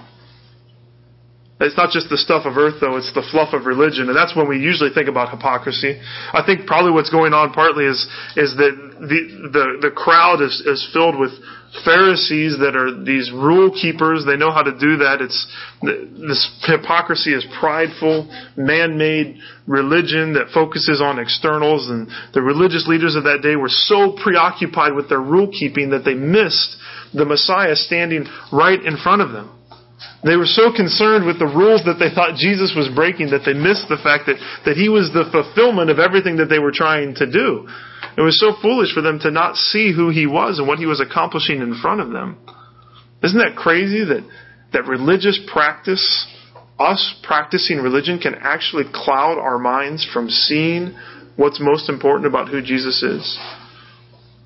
It's 1.61 1.77
not 1.77 1.91
just 1.95 2.11
the 2.11 2.19
stuff 2.19 2.47
of 2.47 2.59
earth, 2.59 2.81
though, 2.81 2.97
it's 2.97 3.15
the 3.15 3.23
fluff 3.31 3.55
of 3.55 3.65
religion. 3.65 4.11
And 4.11 4.17
that's 4.17 4.35
when 4.35 4.49
we 4.49 4.59
usually 4.59 4.91
think 4.91 5.07
about 5.07 5.31
hypocrisy. 5.31 6.01
I 6.33 6.43
think 6.45 6.67
probably 6.67 6.91
what's 6.91 7.11
going 7.11 7.33
on 7.33 7.53
partly 7.53 7.87
is, 7.87 8.03
is 8.35 8.59
that 8.59 8.75
the, 8.99 9.51
the, 9.55 9.89
the 9.89 9.93
crowd 9.95 10.43
is, 10.43 10.51
is 10.67 10.83
filled 10.93 11.15
with 11.15 11.31
Pharisees 11.87 12.59
that 12.59 12.75
are 12.75 12.91
these 12.91 13.31
rule 13.31 13.71
keepers. 13.71 14.27
They 14.27 14.37
know 14.37 14.51
how 14.51 14.67
to 14.67 14.75
do 14.75 14.99
that. 15.07 15.23
It's, 15.23 15.47
this 15.81 16.43
hypocrisy 16.67 17.31
is 17.31 17.47
prideful, 17.61 18.27
man-made 18.57 19.39
religion 19.69 20.35
that 20.35 20.51
focuses 20.53 21.01
on 21.01 21.21
externals. 21.21 21.87
And 21.89 22.11
the 22.35 22.43
religious 22.43 22.91
leaders 22.91 23.15
of 23.15 23.31
that 23.31 23.47
day 23.47 23.55
were 23.55 23.71
so 23.71 24.19
preoccupied 24.19 24.95
with 24.95 25.09
their 25.09 25.23
rule 25.23 25.55
keeping 25.55 25.91
that 25.91 26.03
they 26.05 26.15
missed 26.15 26.75
the 27.15 27.25
Messiah 27.25 27.77
standing 27.77 28.27
right 28.51 28.83
in 28.83 28.99
front 28.99 29.23
of 29.23 29.31
them. 29.31 29.54
They 30.25 30.37
were 30.37 30.49
so 30.49 30.73
concerned 30.73 31.27
with 31.27 31.39
the 31.39 31.53
rules 31.53 31.85
that 31.85 32.01
they 32.01 32.09
thought 32.09 32.41
Jesus 32.41 32.73
was 32.75 32.89
breaking 32.89 33.31
that 33.31 33.45
they 33.45 33.53
missed 33.53 33.93
the 33.93 34.01
fact 34.01 34.25
that, 34.27 34.41
that 34.65 34.77
he 34.77 34.89
was 34.89 35.13
the 35.13 35.29
fulfillment 35.31 35.91
of 35.91 35.99
everything 35.99 36.39
that 36.39 36.49
they 36.49 36.59
were 36.59 36.73
trying 36.73 37.15
to 37.17 37.31
do. 37.31 37.69
It 38.17 38.23
was 38.23 38.41
so 38.41 38.57
foolish 38.63 38.95
for 38.95 39.03
them 39.03 39.19
to 39.21 39.31
not 39.31 39.57
see 39.57 39.93
who 39.93 40.09
he 40.09 40.27
was 40.27 40.59
and 40.59 40.67
what 40.67 40.79
he 40.79 40.87
was 40.87 41.01
accomplishing 41.01 41.61
in 41.61 41.79
front 41.81 42.01
of 42.01 42.11
them. 42.11 42.39
Isn't 43.23 43.39
that 43.39 43.57
crazy 43.57 44.05
that, 44.05 44.25
that 44.73 44.87
religious 44.87 45.39
practice, 45.53 46.03
us 46.79 47.21
practicing 47.23 47.79
religion, 47.79 48.19
can 48.19 48.35
actually 48.35 48.85
cloud 48.95 49.37
our 49.39 49.59
minds 49.59 50.09
from 50.11 50.31
seeing 50.31 50.97
what's 51.37 51.61
most 51.61 51.91
important 51.91 52.27
about 52.27 52.49
who 52.49 52.63
Jesus 52.63 53.03
is? 53.03 53.39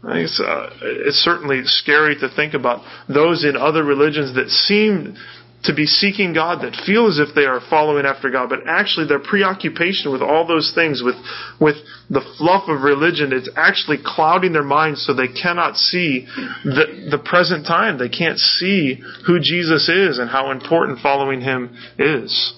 It's, 0.05 0.41
uh, 0.41 0.71
it's 0.81 1.19
certainly 1.19 1.63
scary 1.65 2.17
to 2.21 2.29
think 2.35 2.55
about 2.55 2.83
those 3.09 3.45
in 3.45 3.57
other 3.57 3.83
religions 3.83 4.35
that 4.37 4.49
seem 4.49 5.17
to 5.65 5.75
be 5.75 5.87
seeking 5.87 6.33
God, 6.33 6.63
that 6.63 6.81
feel 6.87 7.09
as 7.09 7.19
if 7.19 7.35
they 7.35 7.45
are 7.45 7.61
following 7.69 8.07
after 8.07 8.31
God, 8.31 8.49
but 8.49 8.61
actually 8.67 9.09
their 9.09 9.19
preoccupation 9.19 10.13
with 10.13 10.23
all 10.23 10.47
those 10.47 10.73
things, 10.75 11.03
with, 11.05 11.17
with 11.61 11.77
the 12.09 12.23
fluff 12.39 12.69
of 12.69 12.83
religion, 12.83 13.33
it's 13.33 13.51
actually 13.57 13.99
clouding 14.05 14.53
their 14.53 14.63
minds 14.63 15.05
so 15.05 15.15
they 15.15 15.27
cannot 15.27 15.77
see 15.77 16.27
the, 16.65 17.09
the 17.11 17.19
present 17.19 17.67
time. 17.67 17.99
They 17.99 18.09
can't 18.09 18.39
see 18.39 19.03
who 19.27 19.41
Jesus 19.41 19.89
is 19.89 20.19
and 20.19 20.31
how 20.31 20.53
important 20.53 21.01
following 21.01 21.41
Him 21.41 21.77
is. 21.99 22.55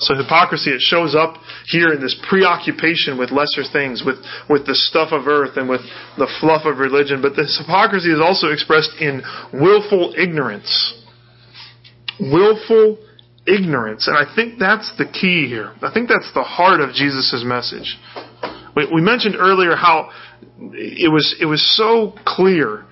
So 0.00 0.14
hypocrisy, 0.14 0.70
it 0.70 0.80
shows 0.80 1.14
up 1.14 1.34
here 1.66 1.88
in 1.92 2.00
this 2.00 2.16
preoccupation 2.28 3.18
with 3.18 3.30
lesser 3.30 3.64
things, 3.70 4.02
with, 4.06 4.16
with 4.48 4.64
the 4.64 4.74
stuff 4.74 5.10
of 5.10 5.26
earth 5.26 5.56
and 5.56 5.68
with 5.68 5.80
the 6.16 6.30
fluff 6.40 6.64
of 6.64 6.78
religion. 6.78 7.20
But 7.20 7.34
this 7.34 7.58
hypocrisy 7.58 8.10
is 8.10 8.20
also 8.20 8.52
expressed 8.52 8.92
in 9.00 9.22
willful 9.52 10.14
ignorance 10.16 10.94
willful 12.20 12.98
ignorance. 13.46 14.06
And 14.06 14.16
I 14.16 14.32
think 14.34 14.58
that's 14.58 14.92
the 14.98 15.06
key 15.06 15.48
here. 15.48 15.72
I 15.82 15.90
think 15.92 16.08
that's 16.08 16.30
the 16.34 16.42
heart 16.42 16.80
of 16.80 16.92
Jesus' 16.92 17.42
message. 17.44 17.96
We, 18.76 18.86
we 18.94 19.00
mentioned 19.00 19.36
earlier 19.38 19.74
how 19.74 20.10
it 20.60 21.10
was, 21.12 21.34
it 21.40 21.46
was 21.46 21.62
so 21.76 22.14
clear. 22.26 22.84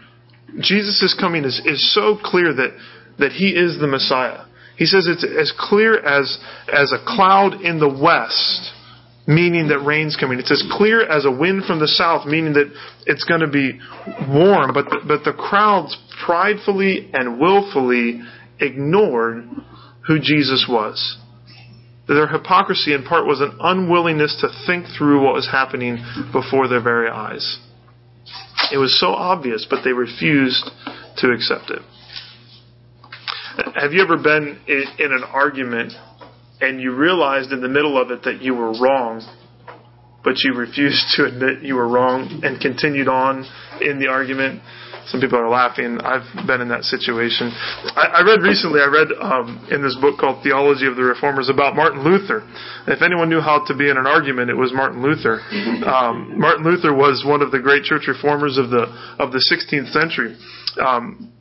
Jesus' 0.59 1.15
coming 1.19 1.45
is, 1.45 1.61
is 1.65 1.95
so 1.95 2.19
clear 2.23 2.55
that, 2.55 2.77
that 3.19 3.33
he 3.33 3.51
is 3.51 3.79
the 3.79 3.87
Messiah. 3.87 4.45
He 4.77 4.87
says 4.87 5.07
it's 5.09 5.25
as 5.25 5.53
clear 5.59 5.99
as, 5.99 6.39
as 6.73 6.93
a 6.93 7.03
cloud 7.05 7.61
in 7.63 7.79
the 7.79 7.89
west, 7.89 8.73
meaning 9.27 9.69
that 9.69 9.81
rain's 9.81 10.17
coming. 10.17 10.39
It's 10.39 10.53
as 10.53 10.65
clear 10.71 11.03
as 11.03 11.25
a 11.25 11.31
wind 11.31 11.65
from 11.65 11.81
the 11.81 11.89
south, 11.89 12.27
meaning 12.27 12.53
that 12.55 12.73
it's 13.07 13.25
going 13.25 13.41
to 13.41 13.49
be 13.49 13.79
warm. 14.29 14.73
But 14.75 14.87
the, 14.87 15.01
but 15.07 15.25
the 15.25 15.33
crowds 15.33 15.97
pridefully 16.25 17.11
and 17.13 17.41
willfully 17.41 18.23
ignored 18.61 19.49
who 20.07 20.19
Jesus 20.19 20.67
was. 20.69 21.19
Their 22.09 22.29
hypocrisy, 22.29 22.95
in 22.95 23.03
part, 23.03 23.27
was 23.27 23.41
an 23.41 23.59
unwillingness 23.61 24.37
to 24.41 24.49
think 24.67 24.87
through 24.97 25.25
what 25.25 25.35
was 25.35 25.49
happening 25.51 25.99
before 26.33 26.69
their 26.69 26.83
very 26.83 27.11
eyes. 27.11 27.59
It 28.73 28.79
was 28.79 28.99
so 29.01 29.09
obvious, 29.09 29.67
but 29.69 29.83
they 29.83 29.93
refused 29.93 30.71
to 31.19 31.33
accept 31.33 31.71
it. 31.71 31.83
Have 33.75 33.93
you 33.93 34.03
ever 34.03 34.17
been 34.19 34.61
in 34.69 35.13
an 35.13 35.25
argument 35.25 35.95
and 36.61 36.81
you 36.81 36.95
realized 36.95 37.53
in 37.53 37.61
the 37.61 37.69
middle 37.69 38.01
of 38.01 38.11
it 38.11 38.23
that 38.25 38.43
you 38.43 38.55
were 38.55 38.73
wrong, 38.81 39.23
but 40.25 40.35
you 40.43 40.55
refused 40.55 41.15
to 41.17 41.25
admit 41.25 41.63
you 41.63 41.75
were 41.75 41.89
wrong 41.89 42.41
and 42.43 42.61
continued 42.61 43.09
on 43.09 43.45
in 43.81 43.99
the 43.99 44.09
argument. 44.09 44.63
Some 45.07 45.21
people 45.21 45.39
are 45.39 45.49
laughing. 45.49 45.99
I've 46.03 46.27
been 46.47 46.61
in 46.61 46.69
that 46.69 46.83
situation. 46.85 47.55
I, 47.95 48.19
I 48.19 48.27
read 48.27 48.43
recently, 48.43 48.81
I 48.81 48.91
read 48.91 49.09
um, 49.15 49.69
in 49.71 49.83
this 49.83 49.97
book 50.01 50.19
called 50.19 50.43
Theology 50.43 50.87
of 50.87 50.97
the 50.97 51.03
Reformers 51.03 51.49
about 51.49 51.77
Martin 51.77 52.03
Luther. 52.03 52.43
If 52.87 53.03
anyone 53.03 53.31
knew 53.31 53.41
how 53.41 53.65
to 53.67 53.75
be 53.77 53.89
in 53.89 53.97
an 53.97 54.07
argument, 54.07 54.51
it 54.51 54.59
was 54.59 54.73
Martin 54.75 55.03
Luther. 55.03 55.41
Um, 55.87 56.39
Martin 56.39 56.65
Luther 56.65 56.93
was 56.95 57.25
one 57.25 57.43
of 57.43 57.51
the 57.51 57.61
great 57.61 57.85
church 57.85 58.09
reformers 58.09 58.59
of 58.59 58.71
the 58.71 58.91
of 59.19 59.31
the 59.31 59.39
16th 59.39 59.93
century. 59.93 60.37
Um, 60.81 61.33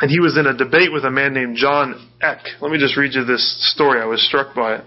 and 0.00 0.10
he 0.10 0.20
was 0.20 0.36
in 0.36 0.46
a 0.46 0.56
debate 0.56 0.92
with 0.92 1.04
a 1.04 1.10
man 1.10 1.32
named 1.32 1.56
John 1.56 1.96
Eck. 2.20 2.44
Let 2.60 2.70
me 2.70 2.78
just 2.78 2.96
read 2.96 3.14
you 3.14 3.24
this 3.24 3.72
story. 3.72 4.00
I 4.00 4.04
was 4.04 4.22
struck 4.26 4.54
by 4.54 4.76
it. 4.76 4.84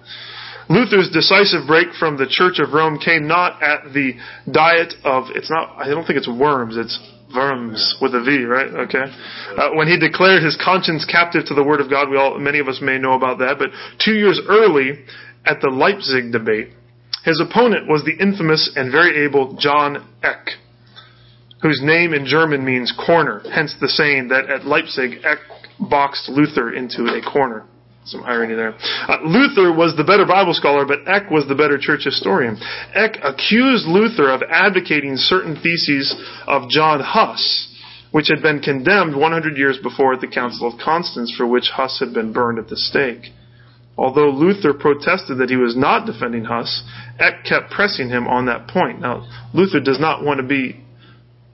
Luther's 0.70 1.10
decisive 1.10 1.65
break 1.65 1.94
from 1.98 2.18
the 2.18 2.28
Church 2.30 2.60
of 2.60 2.74
Rome 2.74 3.00
came 3.00 3.28
not 3.28 3.62
at 3.63 3.92
the 3.92 4.13
diet 4.52 4.94
of, 5.04 5.26
it's 5.34 5.50
not, 5.50 5.76
I 5.80 5.89
don't 5.89 6.06
think 6.06 6.18
it's 6.18 6.30
worms, 6.30 6.78
it's 6.78 7.00
Worms 7.36 7.96
with 8.02 8.15
a 8.15 8.24
V, 8.24 8.46
right? 8.46 8.88
Okay. 8.88 9.06
Uh, 9.56 9.70
when 9.76 9.88
he 9.88 10.00
declared 10.00 10.42
his 10.42 10.58
conscience 10.63 11.06
captive 11.06 11.46
to 11.46 11.54
the 11.54 11.63
Word 11.63 11.80
of 11.80 11.89
God, 11.89 12.10
we 12.10 12.18
all, 12.18 12.39
many 12.39 12.60
of 12.60 12.68
us 12.68 12.80
may 12.82 12.98
know 12.98 13.13
about 13.13 13.38
that, 13.38 13.58
but 13.60 13.70
two 14.04 14.13
years 14.13 14.42
early, 14.48 15.06
at 15.46 15.62
the 15.62 15.70
Leipzig 15.70 16.32
debate, 16.32 16.70
his 17.24 17.39
opponent 17.39 17.88
was 17.88 18.04
the 18.04 18.18
infamous 18.20 18.72
and 18.76 18.92
very 18.92 19.26
able 19.26 19.56
John 19.58 20.08
Eck, 20.24 20.48
whose 21.62 21.82
name 21.84 22.13
in 22.13 22.26
German 22.26 22.65
means 22.65 22.92
corner, 22.92 23.42
hence 23.54 23.76
the 23.80 23.89
saying 23.89 24.30
that 24.30 24.50
at 24.50 24.65
Leipzig, 24.65 25.20
Eck 25.24 25.39
boxed 25.80 26.30
Luther 26.30 26.74
into 26.74 27.06
a 27.06 27.22
corner. 27.22 27.65
Some 28.06 28.24
irony 28.24 28.56
there. 28.56 28.74
Uh, 29.08 29.18
Luther 29.24 29.72
was 29.72 29.96
the 29.96 30.04
better 30.04 30.26
Bible 30.26 30.54
scholar, 30.54 30.86
but 30.86 31.08
Eck 31.08 31.30
was 31.30 31.48
the 31.48 31.56
better 31.56 31.78
church 31.78 32.06
historian. 32.06 32.58
Eck 32.94 33.18
accused 33.22 33.86
Luther 33.86 34.32
of 34.32 34.42
advocating 34.50 35.16
certain 35.18 35.56
theses 35.62 36.16
of 36.48 36.70
John 36.70 37.02
Huss, 37.02 37.68
which 38.12 38.30
had 38.30 38.42
been 38.42 38.62
condemned 38.62 39.16
100 39.16 39.58
years 39.58 39.78
before 39.84 40.14
at 40.14 40.22
the 40.22 40.28
Council 40.28 40.68
of 40.68 40.80
Constance, 40.80 41.34
for 41.36 41.46
which 41.46 41.70
Huss 41.70 42.00
had 42.00 42.14
been 42.14 42.34
burned 42.34 42.58
at 42.58 42.70
the 42.70 42.78
stake. 42.78 43.32
Although 43.98 44.30
Luther 44.30 44.74
protested 44.74 45.40
that 45.40 45.50
he 45.50 45.58
was 45.58 45.76
not 45.76 46.06
defending 46.06 46.46
Huss, 46.46 46.84
Eck 47.20 47.44
kept 47.44 47.70
pressing 47.70 48.08
him 48.08 48.28
on 48.28 48.46
that 48.46 48.70
point. 48.70 49.02
Now, 49.02 49.28
Luther 49.54 49.82
does 49.82 50.00
not 50.00 50.24
want 50.24 50.40
to 50.40 50.48
be 50.48 50.82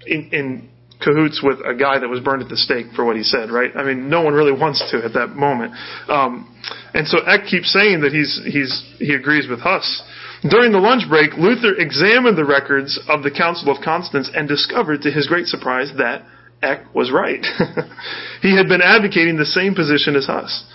in, 0.05 0.29
in 0.31 0.69
cahoots 1.01 1.41
with 1.43 1.59
a 1.65 1.75
guy 1.75 1.99
that 1.99 2.07
was 2.07 2.19
burned 2.19 2.41
at 2.41 2.49
the 2.49 2.57
stake 2.57 2.87
for 2.95 3.03
what 3.05 3.15
he 3.15 3.23
said, 3.23 3.51
right? 3.51 3.71
I 3.75 3.83
mean, 3.83 4.09
no 4.09 4.21
one 4.21 4.33
really 4.33 4.51
wants 4.51 4.79
to 4.91 5.03
at 5.03 5.13
that 5.13 5.35
moment. 5.35 5.73
Um, 6.07 6.49
and 6.93 7.07
so 7.07 7.19
Eck 7.19 7.45
keeps 7.45 7.71
saying 7.71 8.01
that 8.01 8.11
he's 8.11 8.39
he's 8.45 8.95
he 8.99 9.13
agrees 9.13 9.47
with 9.47 9.59
Huss. 9.59 10.03
During 10.49 10.71
the 10.71 10.79
lunch 10.79 11.09
break, 11.09 11.33
Luther 11.37 11.75
examined 11.75 12.37
the 12.37 12.45
records 12.45 12.99
of 13.07 13.23
the 13.23 13.31
Council 13.31 13.75
of 13.75 13.83
Constance 13.83 14.29
and 14.33 14.47
discovered, 14.47 15.01
to 15.01 15.11
his 15.11 15.27
great 15.27 15.47
surprise, 15.47 15.91
that 15.97 16.23
Eck 16.61 16.93
was 16.93 17.11
right. 17.11 17.43
he 18.41 18.55
had 18.55 18.67
been 18.67 18.81
advocating 18.81 19.37
the 19.37 19.45
same 19.45 19.73
position 19.73 20.15
as 20.15 20.27
Huss. 20.27 20.65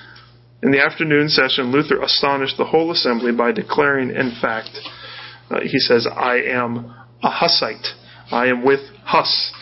In 0.63 0.73
the 0.73 0.85
afternoon 0.85 1.29
session, 1.29 1.73
Luther 1.73 2.03
astonished 2.03 2.57
the 2.59 2.67
whole 2.67 2.91
assembly 2.91 3.33
by 3.33 3.53
declaring, 3.53 4.11
in 4.11 4.37
fact, 4.41 4.71
uh, 5.51 5.61
he 5.61 5.79
says, 5.79 6.07
I 6.07 6.37
am 6.37 6.95
a 7.23 7.31
Hussite. 7.31 7.87
I 8.31 8.47
am 8.47 8.65
with 8.65 8.81
Huss. 9.05 9.53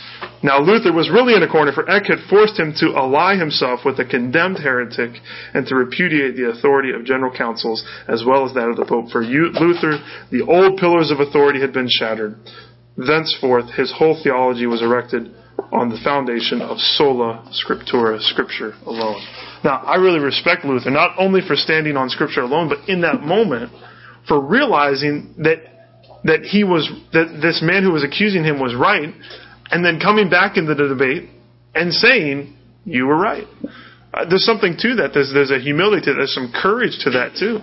Now 0.43 0.61
Luther 0.61 0.93
was 0.93 1.11
really 1.11 1.35
in 1.35 1.43
a 1.43 1.49
corner, 1.49 1.73
for 1.73 1.89
Eck 1.91 2.07
had 2.07 2.19
forced 2.31 2.59
him 2.59 2.73
to 2.79 2.95
ally 2.97 3.37
himself 3.37 3.81
with 3.85 3.99
a 3.99 4.05
condemned 4.05 4.59
heretic 4.59 5.21
and 5.53 5.67
to 5.67 5.75
repudiate 5.75 6.37
the 6.37 6.51
authority 6.51 6.93
of 6.93 7.05
general 7.05 7.35
councils 7.35 7.85
as 8.07 8.25
well 8.25 8.47
as 8.47 8.55
that 8.55 8.69
of 8.69 8.77
the 8.77 8.85
Pope. 8.85 9.11
For 9.11 9.23
Luther, 9.23 9.99
the 10.31 10.43
old 10.43 10.79
pillars 10.79 11.11
of 11.11 11.21
authority 11.21 11.61
had 11.61 11.73
been 11.73 11.89
shattered. 11.91 12.37
Thenceforth, 12.97 13.71
his 13.75 13.93
whole 13.93 14.19
theology 14.23 14.67
was 14.67 14.83
erected 14.83 15.35
on 15.73 15.91
the 15.91 15.99
foundation 16.03 16.63
of 16.63 16.79
sola 16.79 17.45
scriptura, 17.51 18.21
scripture 18.21 18.75
alone. 18.87 19.21
Now, 19.65 19.83
I 19.83 19.97
really 19.97 20.21
respect 20.21 20.65
Luther, 20.65 20.91
not 20.91 21.15
only 21.19 21.41
for 21.47 21.57
standing 21.57 21.97
on 21.97 22.11
scripture 22.11 22.43
alone, 22.43 22.69
but 22.69 22.89
in 22.89 23.01
that 23.03 23.23
moment, 23.23 23.73
for 24.27 24.41
realizing 24.41 25.35
that 25.39 25.59
that 26.25 26.43
he 26.43 26.65
was 26.65 26.91
that 27.13 27.39
this 27.41 27.61
man 27.63 27.83
who 27.83 27.93
was 27.93 28.03
accusing 28.03 28.45
him 28.45 28.59
was 28.59 28.75
right 28.75 29.15
and 29.71 29.85
then 29.85 30.01
coming 30.01 30.31
back 30.31 30.57
into 30.57 30.75
the 30.75 30.89
debate 30.89 31.29
and 31.75 31.93
saying, 31.93 32.57
you 32.85 33.07
were 33.07 33.19
right. 33.19 33.45
Uh, 34.13 34.25
there's 34.29 34.45
something 34.45 34.75
to 34.79 34.97
that. 34.97 35.11
There's, 35.13 35.31
there's 35.33 35.51
a 35.51 35.59
humility 35.61 36.07
to 36.07 36.13
that. 36.13 36.17
There's 36.17 36.35
some 36.35 36.53
courage 36.55 36.99
to 37.05 37.11
that 37.11 37.37
too. 37.39 37.61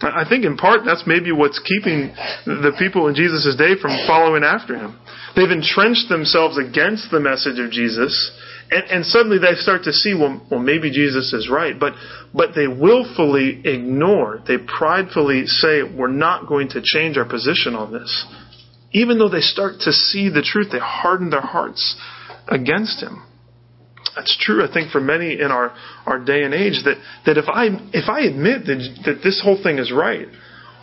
I 0.00 0.28
think 0.28 0.44
in 0.44 0.56
part 0.58 0.80
that's 0.84 1.04
maybe 1.06 1.32
what's 1.32 1.58
keeping 1.58 2.12
the 2.44 2.72
people 2.78 3.08
in 3.08 3.14
Jesus' 3.14 3.56
day 3.56 3.80
from 3.80 3.96
following 4.06 4.44
after 4.44 4.76
him. 4.76 4.98
They've 5.34 5.50
entrenched 5.50 6.08
themselves 6.10 6.58
against 6.58 7.10
the 7.10 7.20
message 7.20 7.58
of 7.58 7.70
Jesus, 7.70 8.12
and, 8.70 8.84
and 8.90 9.06
suddenly 9.06 9.38
they 9.38 9.54
start 9.56 9.84
to 9.84 9.92
see, 9.92 10.12
well, 10.12 10.44
well, 10.50 10.60
maybe 10.60 10.90
Jesus 10.90 11.32
is 11.32 11.48
right, 11.48 11.80
but 11.80 11.94
but 12.34 12.54
they 12.54 12.66
willfully 12.66 13.62
ignore, 13.64 14.42
they 14.46 14.58
pridefully 14.58 15.46
say, 15.46 15.82
we're 15.82 16.08
not 16.12 16.46
going 16.46 16.68
to 16.76 16.82
change 16.84 17.16
our 17.16 17.24
position 17.24 17.74
on 17.74 17.90
this 17.90 18.26
even 18.96 19.18
though 19.18 19.28
they 19.28 19.40
start 19.40 19.80
to 19.80 19.92
see 19.92 20.30
the 20.30 20.40
truth, 20.40 20.68
they 20.72 20.78
harden 20.78 21.28
their 21.28 21.42
hearts 21.42 21.96
against 22.48 23.02
him. 23.02 23.22
That's 24.14 24.34
true, 24.40 24.64
I 24.66 24.72
think, 24.72 24.90
for 24.90 25.02
many 25.02 25.34
in 25.34 25.50
our, 25.50 25.76
our 26.06 26.18
day 26.18 26.42
and 26.44 26.54
age, 26.54 26.82
that, 26.84 26.96
that 27.26 27.36
if 27.36 27.44
I 27.46 27.66
if 27.92 28.08
I 28.08 28.20
admit 28.20 28.64
that, 28.64 28.80
that 29.04 29.20
this 29.22 29.42
whole 29.44 29.62
thing 29.62 29.76
is 29.76 29.92
right, 29.92 30.26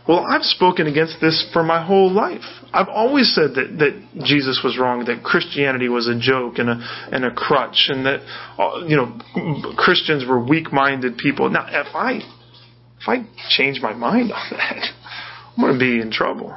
well, 0.08 0.20
I've 0.20 0.44
spoken 0.44 0.86
against 0.86 1.22
this 1.22 1.50
for 1.54 1.64
my 1.64 1.84
whole 1.84 2.12
life. 2.12 2.44
I've 2.72 2.90
always 2.90 3.34
said 3.34 3.56
that, 3.56 3.80
that 3.80 4.26
Jesus 4.26 4.62
was 4.64 4.78
wrong, 4.78 5.06
that 5.06 5.24
Christianity 5.24 5.90
was 5.90 6.08
a 6.08 6.20
joke 6.20 6.60
and 6.60 6.70
a, 6.70 6.74
and 7.12 7.26
a 7.26 7.32
crutch, 7.32 7.88
and 7.88 8.06
that, 8.06 8.20
uh, 8.60 8.86
you 8.86 8.96
know, 8.96 9.74
Christians 9.76 10.28
were 10.28 10.46
weak-minded 10.46 11.18
people. 11.18 11.50
Now, 11.50 11.66
if 11.68 11.96
I, 11.96 12.20
if 13.00 13.08
I 13.08 13.26
change 13.50 13.82
my 13.82 13.94
mind 13.94 14.32
on 14.34 14.46
that, 14.52 14.86
I'm 15.58 15.64
going 15.64 15.74
to 15.74 15.80
be 15.80 16.00
in 16.00 16.12
trouble. 16.12 16.56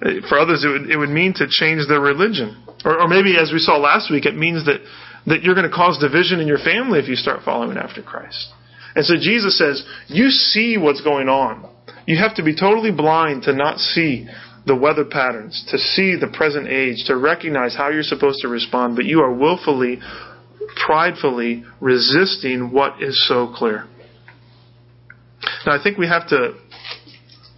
For 0.00 0.38
others, 0.38 0.64
it 0.64 0.68
would, 0.68 0.90
it 0.90 0.96
would 0.96 1.10
mean 1.10 1.34
to 1.34 1.46
change 1.48 1.88
their 1.88 2.00
religion. 2.00 2.64
Or, 2.84 3.02
or 3.02 3.08
maybe, 3.08 3.36
as 3.36 3.50
we 3.52 3.58
saw 3.58 3.78
last 3.78 4.10
week, 4.10 4.26
it 4.26 4.36
means 4.36 4.64
that, 4.66 4.80
that 5.26 5.42
you're 5.42 5.54
going 5.54 5.68
to 5.68 5.74
cause 5.74 5.98
division 5.98 6.38
in 6.40 6.46
your 6.46 6.58
family 6.58 7.00
if 7.00 7.08
you 7.08 7.16
start 7.16 7.40
following 7.44 7.76
after 7.76 8.02
Christ. 8.02 8.52
And 8.94 9.04
so 9.04 9.14
Jesus 9.16 9.58
says, 9.58 9.84
you 10.06 10.28
see 10.30 10.76
what's 10.78 11.00
going 11.00 11.28
on. 11.28 11.68
You 12.06 12.18
have 12.18 12.36
to 12.36 12.42
be 12.42 12.54
totally 12.54 12.92
blind 12.92 13.42
to 13.44 13.52
not 13.52 13.78
see 13.78 14.28
the 14.66 14.76
weather 14.76 15.04
patterns, 15.04 15.66
to 15.70 15.78
see 15.78 16.14
the 16.14 16.28
present 16.28 16.68
age, 16.68 17.04
to 17.06 17.16
recognize 17.16 17.74
how 17.76 17.88
you're 17.90 18.02
supposed 18.02 18.38
to 18.42 18.48
respond, 18.48 18.96
but 18.96 19.04
you 19.04 19.20
are 19.20 19.32
willfully, 19.32 19.98
pridefully 20.86 21.64
resisting 21.80 22.70
what 22.72 23.02
is 23.02 23.26
so 23.26 23.52
clear. 23.54 23.86
Now, 25.66 25.78
I 25.78 25.82
think 25.82 25.98
we 25.98 26.06
have 26.06 26.28
to 26.28 26.54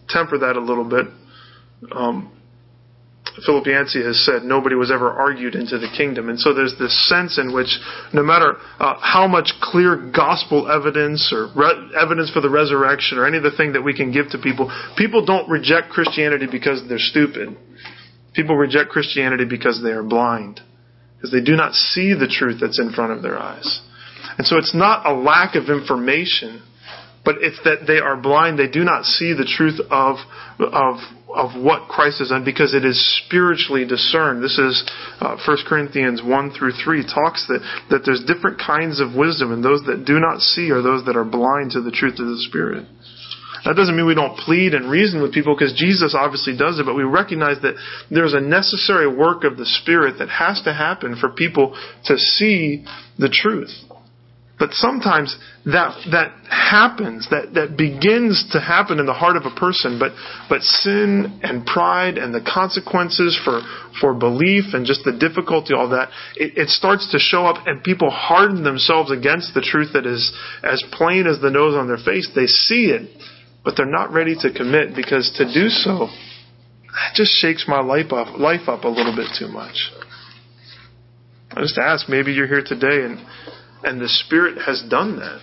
temper 0.09 0.39
that 0.39 0.57
a 0.57 0.61
little 0.61 0.89
bit 0.89 1.07
um, 1.93 2.33
Philip 3.47 3.67
Yancey 3.67 4.03
has 4.03 4.25
said 4.25 4.43
nobody 4.43 4.75
was 4.75 4.91
ever 4.91 5.11
argued 5.11 5.55
into 5.55 5.79
the 5.79 5.89
kingdom. 5.97 6.29
And 6.29 6.39
so 6.39 6.53
there's 6.53 6.75
this 6.79 7.09
sense 7.09 7.39
in 7.39 7.55
which 7.55 7.79
no 8.13 8.23
matter 8.23 8.57
uh, 8.79 8.99
how 9.01 9.27
much 9.27 9.53
clear 9.63 9.97
gospel 9.97 10.71
evidence 10.71 11.33
or 11.33 11.51
re- 11.55 11.91
evidence 12.01 12.31
for 12.31 12.41
the 12.41 12.51
resurrection 12.51 13.19
or 13.19 13.27
any 13.27 13.37
of 13.37 13.43
the 13.43 13.57
thing 13.57 13.73
that 13.73 13.83
we 13.83 13.95
can 13.95 14.13
give 14.13 14.31
to 14.31 14.39
people, 14.39 14.71
people 14.97 15.25
don't 15.25 15.49
reject 15.49 15.91
Christianity 15.91 16.47
because 16.51 16.83
they're 16.89 16.99
stupid. 16.99 17.57
People 18.35 18.57
reject 18.57 18.91
Christianity 18.91 19.45
because 19.45 19.81
they 19.83 19.91
are 19.91 20.05
blind. 20.05 20.61
Because 21.17 21.31
they 21.31 21.43
do 21.43 21.57
not 21.57 21.75
see 21.75 22.15
the 22.15 22.29
truth 22.29 22.59
that's 22.61 22.81
in 22.81 22.93
front 22.93 23.13
of 23.13 23.23
their 23.23 23.39
eyes. 23.39 23.81
And 24.39 24.47
so 24.47 24.57
it's 24.57 24.75
not 24.75 25.07
a 25.07 25.15
lack 25.15 25.55
of 25.55 25.69
information 25.69 26.63
but 27.25 27.37
it's 27.41 27.59
that 27.65 27.87
they 27.87 27.99
are 27.99 28.17
blind. 28.17 28.59
They 28.59 28.69
do 28.69 28.83
not 28.83 29.05
see 29.05 29.35
the 29.35 29.45
truth 29.45 29.79
of, 29.91 30.17
of, 30.59 30.97
of 31.35 31.61
what 31.61 31.89
Christ 31.89 32.19
has 32.19 32.29
done 32.29 32.45
because 32.45 32.75
it 32.75 32.85
is 32.85 32.99
spiritually 33.25 33.87
discerned. 33.87 34.43
This 34.43 34.59
is 34.59 34.85
uh, 35.21 35.37
1 35.47 35.59
Corinthians 35.67 36.23
1 36.23 36.51
through 36.53 36.73
3 36.73 37.05
talks 37.05 37.47
that, 37.49 37.61
that 37.91 38.03
there's 38.05 38.25
different 38.25 38.59
kinds 38.59 39.01
of 39.01 39.15
wisdom 39.15 39.53
and 39.53 39.65
those 39.65 39.83
that 39.87 40.05
do 40.05 40.19
not 40.19 40.41
see 40.41 40.71
are 40.71 40.83
those 40.83 41.05
that 41.07 41.17
are 41.17 41.25
blind 41.25 41.73
to 41.73 41.81
the 41.81 41.91
truth 41.91 42.19
of 42.19 42.27
the 42.27 42.43
Spirit. 42.49 42.87
That 43.65 43.77
doesn't 43.77 43.95
mean 43.95 44.07
we 44.07 44.15
don't 44.15 44.39
plead 44.39 44.73
and 44.73 44.91
reason 44.91 45.21
with 45.21 45.35
people 45.35 45.55
because 45.55 45.75
Jesus 45.75 46.15
obviously 46.17 46.57
does 46.57 46.79
it, 46.79 46.87
but 46.87 46.95
we 46.95 47.03
recognize 47.03 47.61
that 47.63 47.75
there's 48.11 48.33
a 48.33 48.41
necessary 48.41 49.07
work 49.07 49.45
of 49.45 49.59
the 49.59 49.67
Spirit 49.67 50.19
that 50.19 50.31
has 50.31 50.63
to 50.65 50.73
happen 50.73 51.17
for 51.21 51.29
people 51.29 51.77
to 52.07 52.17
see 52.17 52.85
the 53.19 53.29
truth. 53.29 53.71
But 54.61 54.75
sometimes 54.75 55.35
that 55.65 55.97
that 56.13 56.37
happens, 56.51 57.27
that, 57.31 57.55
that 57.55 57.79
begins 57.79 58.45
to 58.53 58.61
happen 58.61 59.01
in 59.01 59.07
the 59.07 59.15
heart 59.15 59.37
of 59.37 59.47
a 59.47 59.57
person, 59.57 59.99
but 59.99 60.13
but 60.51 60.61
sin 60.61 61.41
and 61.43 61.65
pride 61.65 62.19
and 62.19 62.35
the 62.35 62.45
consequences 62.45 63.41
for 63.43 63.63
for 64.03 64.13
belief 64.13 64.75
and 64.75 64.85
just 64.85 65.01
the 65.03 65.17
difficulty, 65.17 65.73
all 65.73 65.89
that, 65.89 66.11
it, 66.37 66.59
it 66.59 66.69
starts 66.69 67.11
to 67.13 67.19
show 67.19 67.47
up 67.47 67.67
and 67.67 67.83
people 67.83 68.11
harden 68.11 68.63
themselves 68.63 69.11
against 69.11 69.55
the 69.55 69.63
truth 69.63 69.95
that 69.95 70.05
is 70.05 70.31
as 70.63 70.85
plain 70.93 71.27
as 71.27 71.41
the 71.41 71.51
nose 71.51 71.75
on 71.75 71.89
their 71.89 71.97
face. 71.97 72.29
They 72.37 72.47
see 72.47 72.93
it, 72.93 73.09
but 73.65 73.75
they're 73.79 73.87
not 73.91 74.13
ready 74.13 74.37
to 74.41 74.53
commit 74.53 74.95
because 74.95 75.33
to 75.39 75.47
do 75.49 75.71
so 75.71 76.09
just 77.15 77.33
shakes 77.41 77.65
my 77.67 77.81
life 77.81 78.13
up 78.13 78.39
life 78.39 78.69
up 78.69 78.85
a 78.85 78.89
little 78.89 79.17
bit 79.17 79.29
too 79.39 79.49
much. 79.49 79.91
I 81.51 81.63
just 81.63 81.79
ask, 81.79 82.11
maybe 82.11 82.33
you're 82.33 82.47
here 82.47 82.63
today 82.63 83.09
and 83.09 83.19
and 83.83 84.01
the 84.01 84.09
Spirit 84.09 84.59
has 84.67 84.83
done 84.89 85.17
that. 85.19 85.41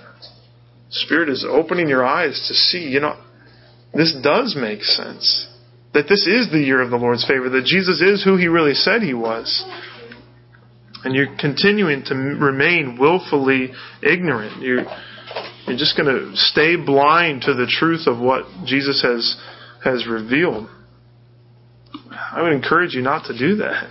Spirit 0.90 1.30
is 1.30 1.46
opening 1.48 1.90
your 1.90 2.06
eyes 2.06 2.46
to 2.48 2.54
see, 2.54 2.90
you 2.90 3.00
know, 3.00 3.18
this 3.94 4.16
does 4.24 4.56
make 4.56 4.84
sense. 4.84 5.48
That 5.94 6.08
this 6.08 6.28
is 6.28 6.52
the 6.52 6.60
year 6.60 6.82
of 6.82 6.92
the 6.92 6.98
Lord's 6.98 7.26
favor, 7.26 7.50
that 7.50 7.66
Jesus 7.66 8.02
is 8.02 8.24
who 8.24 8.38
he 8.38 8.48
really 8.48 8.74
said 8.74 9.02
he 9.02 9.14
was. 9.14 9.66
And 11.04 11.16
you're 11.16 11.36
continuing 11.40 12.04
to 12.06 12.16
remain 12.16 12.98
willfully 13.00 13.72
ignorant. 14.04 14.62
You're, 14.62 14.84
you're 15.66 15.78
just 15.78 15.98
going 15.98 16.14
to 16.14 16.36
stay 16.36 16.76
blind 16.76 17.44
to 17.44 17.54
the 17.54 17.68
truth 17.68 18.08
of 18.08 18.20
what 18.20 18.46
Jesus 18.66 19.02
has, 19.02 19.38
has 19.84 20.08
revealed. 20.08 20.70
I 22.12 22.42
would 22.42 22.54
encourage 22.54 22.94
you 22.94 23.02
not 23.02 23.26
to 23.26 23.38
do 23.38 23.58
that. 23.58 23.90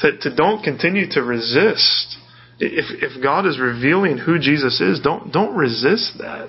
To, 0.00 0.18
to 0.18 0.34
don't 0.34 0.62
continue 0.62 1.08
to 1.10 1.22
resist 1.22 2.16
if, 2.58 3.12
if 3.14 3.22
God 3.22 3.46
is 3.46 3.58
revealing 3.58 4.18
who 4.18 4.38
Jesus 4.38 4.80
is, 4.80 5.00
don't, 5.00 5.32
don't 5.32 5.56
resist 5.56 6.18
that. 6.18 6.48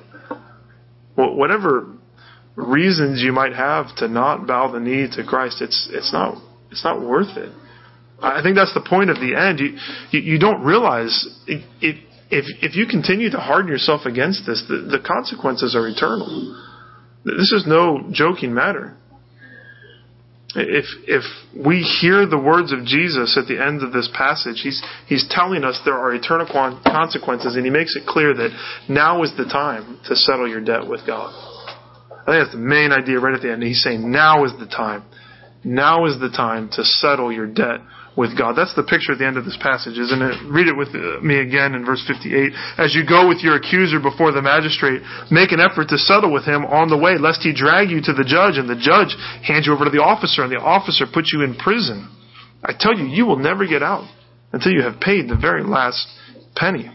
Whatever 1.16 1.88
reasons 2.56 3.22
you 3.22 3.32
might 3.32 3.54
have 3.54 3.96
to 3.98 4.08
not 4.08 4.48
bow 4.48 4.72
the 4.72 4.80
knee 4.80 5.08
to 5.16 5.24
Christ, 5.24 5.62
it's, 5.62 5.88
it's 5.92 6.12
not, 6.12 6.42
it's 6.72 6.84
not 6.84 7.02
worth 7.02 7.38
it. 7.38 7.52
I 8.22 8.42
think 8.42 8.56
that's 8.56 8.74
the 8.74 8.86
point 8.88 9.10
of 9.10 9.18
the 9.18 9.36
end. 9.36 9.60
You, 9.60 9.78
you, 10.12 10.34
you 10.34 10.40
don't 10.40 10.64
realize 10.64 11.28
it, 11.46 11.66
it, 11.82 12.04
if, 12.32 12.46
if 12.62 12.76
you 12.76 12.88
continue 12.88 13.30
to 13.30 13.38
harden 13.38 13.70
yourself 13.70 14.06
against 14.06 14.46
this, 14.46 14.64
the, 14.68 14.98
the 14.98 15.04
consequences 15.06 15.76
are 15.76 15.88
eternal. 15.88 16.60
This 17.26 17.52
is 17.52 17.66
no 17.68 18.10
joking 18.12 18.54
matter. 18.54 18.98
If, 20.56 20.86
if 21.08 21.24
we 21.58 21.82
hear 21.82 22.28
the 22.28 22.38
words 22.38 22.72
of 22.72 22.86
Jesus 22.86 23.38
at 23.42 23.48
the 23.48 23.58
end 23.58 23.82
of 23.82 23.92
this 23.92 24.08
passage, 24.14 24.62
he's, 24.62 24.84
he's 25.08 25.26
telling 25.30 25.64
us 25.64 25.80
there 25.84 25.98
are 25.98 26.14
eternal 26.14 26.46
consequences, 26.46 27.56
and 27.56 27.66
he 27.66 27.72
makes 27.72 27.96
it 27.96 28.06
clear 28.06 28.36
that 28.36 28.52
now 28.88 29.24
is 29.24 29.32
the 29.36 29.46
time 29.46 30.00
to 30.06 30.16
settle 30.16 30.48
your 30.48 30.62
debt 30.62 30.88
with 30.88 31.02
God. 31.08 31.34
I 31.34 32.26
think 32.26 32.46
that's 32.46 32.52
the 32.52 32.62
main 32.62 32.92
idea 32.92 33.20
right 33.20 33.34
at 33.34 33.42
the 33.42 33.52
end. 33.52 33.64
He's 33.64 33.82
saying 33.82 34.10
now 34.10 34.46
is 34.46 34.54
the 34.60 34.68
time. 34.68 35.04
Now 35.64 36.06
is 36.06 36.20
the 36.20 36.30
time 36.30 36.70
to 36.74 36.84
settle 36.84 37.32
your 37.32 37.48
debt 37.48 37.80
with 38.16 38.38
God. 38.38 38.54
That's 38.54 38.76
the 38.76 38.84
picture 38.84 39.14
at 39.14 39.18
the 39.18 39.26
end 39.26 39.38
of 39.38 39.46
this 39.46 39.58
passage, 39.58 39.98
isn't 39.98 40.22
it? 40.22 40.36
Read 40.46 40.68
it 40.68 40.78
with 40.78 40.94
me 41.24 41.40
again 41.40 41.74
in 41.74 41.86
verse 41.86 42.04
58. 42.06 42.54
As 42.78 42.94
you 42.94 43.06
go 43.06 43.28
with 43.28 43.42
your 43.42 43.56
accuser 43.58 44.00
before 44.00 44.32
the 44.32 44.42
magistrate, 44.42 45.02
make 45.32 45.52
an 45.52 45.60
effort 45.60 45.90
to 45.90 45.98
settle 45.98 46.32
with 46.32 46.46
him 46.46 46.66
on 46.66 46.90
the 46.90 46.98
way, 46.98 47.18
lest 47.18 47.42
he 47.42 47.54
drag 47.54 47.90
you 47.90 48.02
to 48.02 48.14
the 48.14 48.26
judge, 48.26 48.58
and 48.58 48.70
the 48.70 48.78
judge 48.78 49.18
hand 49.42 49.66
you 49.66 49.74
over 49.74 49.86
to 49.86 49.94
the 49.94 50.04
officer, 50.04 50.44
and 50.44 50.52
the 50.52 50.62
officer 50.62 51.06
put 51.10 51.34
you 51.34 51.42
in 51.42 51.56
prison. 51.56 52.10
I 52.64 52.74
tell 52.78 52.98
you, 52.98 53.06
you 53.06 53.26
will 53.26 53.40
never 53.40 53.66
get 53.66 53.82
out 53.82 54.08
until 54.52 54.72
you 54.72 54.84
have 54.84 55.02
paid 55.02 55.28
the 55.28 55.36
very 55.36 55.64
last 55.64 56.08
penny. 56.56 56.90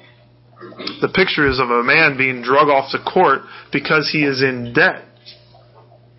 The 1.01 1.09
picture 1.09 1.49
is 1.49 1.61
of 1.61 1.71
a 1.71 1.83
man 1.83 2.17
being 2.17 2.43
drug 2.43 2.69
off 2.69 2.91
to 2.93 2.99
court 2.99 3.43
because 3.73 4.11
he 4.11 4.25
is 4.25 4.43
in 4.43 4.73
debt. 4.75 5.05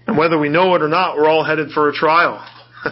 And 0.07 0.17
whether 0.17 0.39
we 0.39 0.49
know 0.49 0.75
it 0.75 0.81
or 0.81 0.87
not, 0.87 1.15
we're 1.15 1.29
all 1.29 1.43
headed 1.43 1.71
for 1.71 1.89
a 1.89 1.93
trial. 1.93 2.45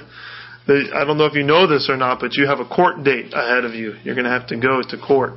I 0.67 1.05
don't 1.05 1.17
know 1.17 1.25
if 1.25 1.33
you 1.33 1.43
know 1.43 1.67
this 1.67 1.87
or 1.89 1.95
not, 1.95 2.19
but 2.19 2.35
you 2.35 2.45
have 2.45 2.59
a 2.59 2.65
court 2.65 3.03
date 3.03 3.33
ahead 3.33 3.63
of 3.63 3.73
you. 3.73 3.95
You're 4.03 4.15
going 4.15 4.25
to 4.25 4.31
have 4.31 4.47
to 4.47 4.59
go 4.59 4.81
to 4.81 4.97
court. 4.97 5.33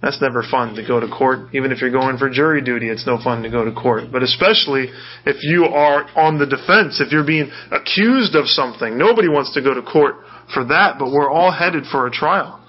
That's 0.00 0.20
never 0.20 0.44
fun 0.48 0.74
to 0.76 0.86
go 0.86 1.00
to 1.00 1.08
court. 1.08 1.54
Even 1.54 1.72
if 1.72 1.80
you're 1.80 1.90
going 1.90 2.18
for 2.18 2.30
jury 2.30 2.62
duty, 2.62 2.88
it's 2.88 3.06
no 3.06 3.18
fun 3.22 3.42
to 3.42 3.50
go 3.50 3.64
to 3.64 3.72
court. 3.72 4.04
But 4.12 4.22
especially 4.22 4.88
if 5.26 5.42
you 5.42 5.64
are 5.64 6.04
on 6.16 6.38
the 6.38 6.46
defense, 6.46 7.00
if 7.00 7.10
you're 7.10 7.26
being 7.26 7.50
accused 7.72 8.36
of 8.36 8.46
something. 8.46 8.96
Nobody 8.96 9.28
wants 9.28 9.54
to 9.54 9.62
go 9.62 9.74
to 9.74 9.82
court 9.82 10.16
for 10.54 10.64
that, 10.66 10.96
but 10.98 11.10
we're 11.10 11.30
all 11.30 11.50
headed 11.50 11.84
for 11.90 12.06
a 12.06 12.10
trial. 12.10 12.64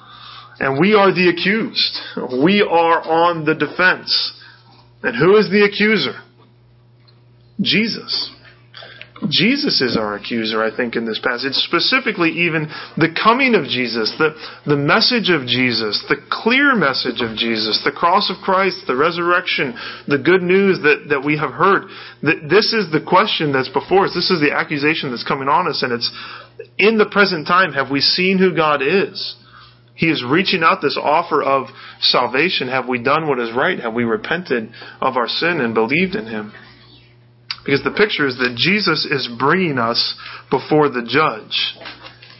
And 0.59 0.79
we 0.79 0.95
are 0.95 1.13
the 1.13 1.29
accused. 1.29 1.99
We 2.43 2.61
are 2.61 3.01
on 3.01 3.45
the 3.45 3.55
defense. 3.55 4.33
And 5.03 5.15
who 5.15 5.37
is 5.37 5.49
the 5.49 5.63
accuser? 5.63 6.19
Jesus. 7.61 8.31
Jesus 9.27 9.81
is 9.81 9.97
our 9.97 10.15
accuser, 10.15 10.63
I 10.63 10.75
think, 10.75 10.95
in 10.95 11.05
this 11.05 11.19
passage. 11.19 11.51
Specifically, 11.53 12.29
even 12.47 12.71
the 12.95 13.11
coming 13.11 13.53
of 13.53 13.65
Jesus, 13.65 14.13
the, 14.17 14.31
the 14.65 14.77
message 14.77 15.29
of 15.29 15.45
Jesus, 15.45 16.03
the 16.07 16.15
clear 16.31 16.75
message 16.75 17.19
of 17.19 17.35
Jesus, 17.35 17.81
the 17.83 17.91
cross 17.91 18.31
of 18.31 18.37
Christ, 18.41 18.87
the 18.87 18.95
resurrection, 18.95 19.75
the 20.07 20.17
good 20.17 20.41
news 20.41 20.79
that, 20.83 21.07
that 21.09 21.25
we 21.25 21.37
have 21.37 21.51
heard. 21.51 21.91
This 22.23 22.71
is 22.71 22.91
the 22.91 23.03
question 23.05 23.51
that's 23.51 23.69
before 23.69 24.05
us. 24.05 24.15
This 24.15 24.31
is 24.31 24.39
the 24.39 24.55
accusation 24.55 25.11
that's 25.11 25.27
coming 25.27 25.49
on 25.49 25.67
us, 25.67 25.83
and 25.83 25.91
it's 25.91 26.09
in 26.77 26.97
the 26.97 27.09
present 27.11 27.47
time, 27.47 27.73
have 27.73 27.91
we 27.91 27.99
seen 27.99 28.37
who 28.37 28.55
God 28.55 28.81
is? 28.81 29.35
He 29.95 30.07
is 30.07 30.23
reaching 30.23 30.63
out 30.63 30.79
this 30.81 30.97
offer 31.01 31.43
of 31.43 31.67
salvation. 31.99 32.69
Have 32.69 32.87
we 32.87 33.03
done 33.03 33.27
what 33.27 33.37
is 33.37 33.51
right? 33.53 33.79
Have 33.79 33.93
we 33.93 34.05
repented 34.05 34.69
of 35.01 35.17
our 35.17 35.27
sin 35.27 35.59
and 35.59 35.73
believed 35.73 36.15
in 36.15 36.25
Him? 36.25 36.53
Because 37.65 37.83
the 37.83 37.91
picture 37.91 38.27
is 38.27 38.37
that 38.37 38.55
Jesus 38.57 39.05
is 39.05 39.29
bringing 39.37 39.77
us 39.77 40.15
before 40.49 40.89
the 40.89 41.05
judge. 41.07 41.77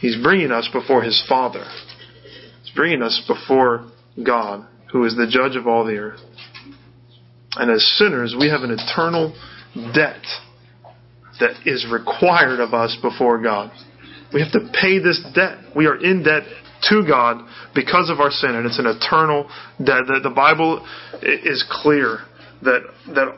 He's 0.00 0.20
bringing 0.22 0.50
us 0.50 0.68
before 0.72 1.02
his 1.02 1.22
Father. 1.28 1.64
He's 2.62 2.74
bringing 2.74 3.02
us 3.02 3.22
before 3.28 3.90
God, 4.24 4.66
who 4.92 5.04
is 5.04 5.14
the 5.14 5.28
judge 5.30 5.56
of 5.56 5.66
all 5.66 5.84
the 5.84 5.96
earth. 5.96 6.20
And 7.56 7.70
as 7.70 7.84
sinners, 7.98 8.34
we 8.38 8.48
have 8.48 8.62
an 8.62 8.70
eternal 8.70 9.34
debt 9.94 10.22
that 11.40 11.66
is 11.66 11.86
required 11.90 12.60
of 12.60 12.74
us 12.74 12.96
before 13.02 13.42
God. 13.42 13.72
We 14.32 14.40
have 14.40 14.52
to 14.52 14.70
pay 14.80 14.98
this 15.00 15.24
debt. 15.34 15.58
We 15.74 15.86
are 15.86 15.96
in 15.96 16.22
debt 16.22 16.44
to 16.88 17.02
God 17.06 17.46
because 17.74 18.08
of 18.10 18.20
our 18.20 18.30
sin, 18.30 18.54
and 18.54 18.66
it's 18.66 18.78
an 18.78 18.86
eternal 18.86 19.50
debt. 19.78 20.02
The, 20.22 20.32
Bible 20.34 20.86
is 21.22 21.64
clear 21.68 22.18
that 22.62 22.80
that 23.08 23.36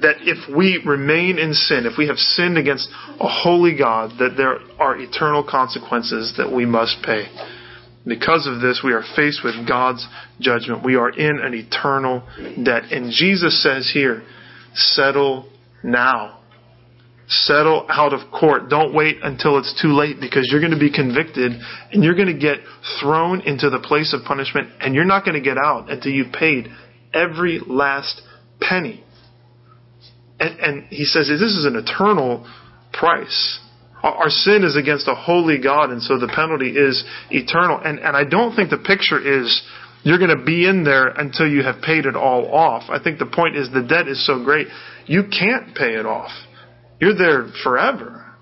that 0.00 0.16
if 0.20 0.54
we 0.54 0.82
remain 0.86 1.38
in 1.38 1.52
sin, 1.52 1.84
if 1.84 1.98
we 1.98 2.06
have 2.08 2.16
sinned 2.16 2.56
against 2.56 2.88
a 3.20 3.28
holy 3.28 3.76
God, 3.76 4.18
that 4.18 4.36
there 4.36 4.58
are 4.78 4.96
eternal 4.96 5.46
consequences 5.48 6.34
that 6.38 6.50
we 6.50 6.64
must 6.64 6.96
pay. 7.04 7.26
Because 8.06 8.48
of 8.48 8.60
this, 8.60 8.80
we 8.82 8.92
are 8.92 9.04
faced 9.14 9.44
with 9.44 9.68
God's 9.68 10.06
judgment. 10.40 10.84
We 10.84 10.96
are 10.96 11.10
in 11.10 11.38
an 11.38 11.54
eternal 11.54 12.22
debt. 12.64 12.90
And 12.90 13.12
Jesus 13.12 13.62
says 13.62 13.90
here, 13.92 14.22
settle 14.74 15.48
now. 15.84 16.40
Settle 17.28 17.86
out 17.88 18.12
of 18.12 18.32
court. 18.32 18.68
Don't 18.68 18.92
wait 18.92 19.18
until 19.22 19.58
it's 19.58 19.80
too 19.80 19.92
late 19.92 20.16
because 20.20 20.48
you're 20.50 20.60
going 20.60 20.72
to 20.72 20.78
be 20.78 20.92
convicted 20.92 21.52
and 21.92 22.02
you're 22.02 22.16
going 22.16 22.32
to 22.32 22.38
get 22.38 22.58
thrown 23.00 23.40
into 23.42 23.70
the 23.70 23.78
place 23.78 24.12
of 24.12 24.24
punishment 24.24 24.68
and 24.80 24.94
you're 24.94 25.04
not 25.04 25.24
going 25.24 25.36
to 25.36 25.40
get 25.40 25.56
out 25.56 25.90
until 25.90 26.10
you've 26.12 26.32
paid 26.32 26.68
every 27.14 27.60
last 27.64 28.20
penny. 28.68 29.04
And, 30.40 30.58
and 30.60 30.84
he 30.88 31.04
says 31.04 31.28
this 31.28 31.40
is 31.40 31.64
an 31.64 31.76
eternal 31.76 32.48
price. 32.92 33.60
Our 34.02 34.30
sin 34.30 34.64
is 34.64 34.76
against 34.76 35.06
a 35.06 35.14
holy 35.14 35.58
God, 35.58 35.90
and 35.90 36.02
so 36.02 36.18
the 36.18 36.26
penalty 36.26 36.70
is 36.70 37.04
eternal. 37.30 37.78
And, 37.78 38.00
and 38.00 38.16
I 38.16 38.24
don't 38.24 38.56
think 38.56 38.70
the 38.70 38.78
picture 38.78 39.20
is 39.20 39.62
you're 40.02 40.18
going 40.18 40.36
to 40.36 40.44
be 40.44 40.66
in 40.66 40.82
there 40.82 41.06
until 41.06 41.46
you 41.46 41.62
have 41.62 41.80
paid 41.80 42.06
it 42.06 42.16
all 42.16 42.52
off. 42.52 42.90
I 42.90 43.00
think 43.00 43.20
the 43.20 43.26
point 43.26 43.56
is 43.56 43.70
the 43.70 43.82
debt 43.82 44.08
is 44.08 44.26
so 44.26 44.42
great, 44.42 44.66
you 45.06 45.22
can't 45.24 45.76
pay 45.76 45.94
it 45.94 46.06
off. 46.06 46.32
You're 47.00 47.16
there 47.16 47.46
forever. 47.62 48.34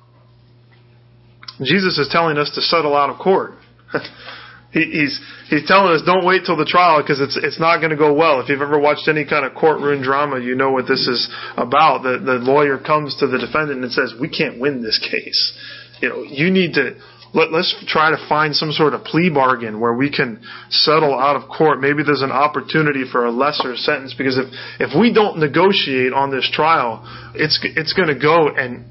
Jesus 1.63 1.99
is 1.99 2.09
telling 2.11 2.39
us 2.39 2.51
to 2.55 2.63
settle 2.63 2.97
out 2.97 3.11
of 3.11 3.19
court. 3.19 3.53
He, 4.73 4.85
he's 4.85 5.21
he's 5.49 5.67
telling 5.67 5.93
us 5.95 6.03
don't 6.07 6.25
wait 6.25 6.43
till 6.47 6.57
the 6.57 6.65
trial 6.65 7.03
because 7.03 7.21
it's 7.21 7.37
it's 7.37 7.59
not 7.59 7.79
going 7.79 7.91
to 7.91 7.97
go 7.97 8.15
well. 8.15 8.41
If 8.41 8.49
you've 8.49 8.63
ever 8.63 8.79
watched 8.79 9.09
any 9.09 9.25
kind 9.25 9.45
of 9.45 9.55
courtroom 9.55 10.03
drama, 10.03 10.39
you 10.41 10.55
know 10.55 10.71
what 10.71 10.87
this 10.87 11.09
is 11.09 11.29
about. 11.57 12.03
The 12.03 12.19
the 12.19 12.39
lawyer 12.39 12.79
comes 12.79 13.17
to 13.17 13.27
the 13.27 13.39
defendant 13.39 13.83
and 13.83 13.93
says, 13.93 14.15
"We 14.21 14.29
can't 14.29 14.61
win 14.61 14.83
this 14.83 14.99
case. 14.99 15.59
You 16.01 16.09
know, 16.09 16.23
you 16.23 16.51
need 16.51 16.75
to." 16.75 16.97
Let, 17.33 17.53
let's 17.53 17.73
try 17.87 18.11
to 18.11 18.17
find 18.29 18.57
some 18.57 18.73
sort 18.73 18.93
of 18.93 19.05
plea 19.05 19.31
bargain 19.31 19.79
where 19.79 19.95
we 19.95 20.11
can 20.11 20.43
settle 20.71 21.17
out 21.17 21.37
of 21.37 21.49
court. 21.49 21.81
Maybe 21.81 22.03
there's 22.03 22.23
an 22.23 22.33
opportunity 22.33 23.05
for 23.09 23.25
a 23.25 23.31
lesser 23.31 23.77
sentence 23.77 24.17
because 24.19 24.37
if, 24.37 24.47
if 24.81 24.99
we 24.99 25.13
don't 25.13 25.39
negotiate 25.39 26.13
on 26.13 26.33
this 26.33 26.51
trial, 26.53 27.07
it's, 27.37 27.57
it's 27.63 27.93
going 27.93 28.09
to 28.09 28.19
go 28.19 28.49
and 28.49 28.85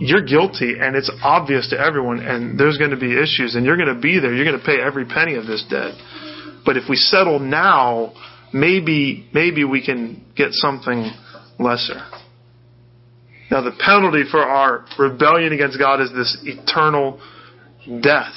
you're 0.00 0.24
guilty 0.24 0.76
and 0.80 0.96
it's 0.96 1.12
obvious 1.22 1.68
to 1.68 1.78
everyone 1.78 2.20
and 2.20 2.58
there's 2.58 2.78
going 2.78 2.90
to 2.90 2.96
be 2.96 3.12
issues 3.12 3.54
and 3.54 3.66
you're 3.66 3.76
going 3.76 3.94
to 3.94 4.00
be 4.00 4.18
there. 4.18 4.34
You're 4.34 4.46
going 4.46 4.58
to 4.58 4.64
pay 4.64 4.80
every 4.80 5.04
penny 5.04 5.34
of 5.34 5.46
this 5.46 5.62
debt. 5.68 5.92
But 6.64 6.78
if 6.78 6.84
we 6.88 6.96
settle 6.96 7.38
now, 7.38 8.14
maybe, 8.52 9.28
maybe 9.34 9.62
we 9.64 9.84
can 9.84 10.24
get 10.34 10.48
something 10.52 11.10
lesser. 11.58 12.00
Now 13.50 13.60
the 13.60 13.72
penalty 13.78 14.24
for 14.30 14.40
our 14.40 14.86
rebellion 14.98 15.52
against 15.52 15.78
God 15.78 16.00
is 16.00 16.10
this 16.12 16.38
eternal 16.44 17.20
death. 18.00 18.34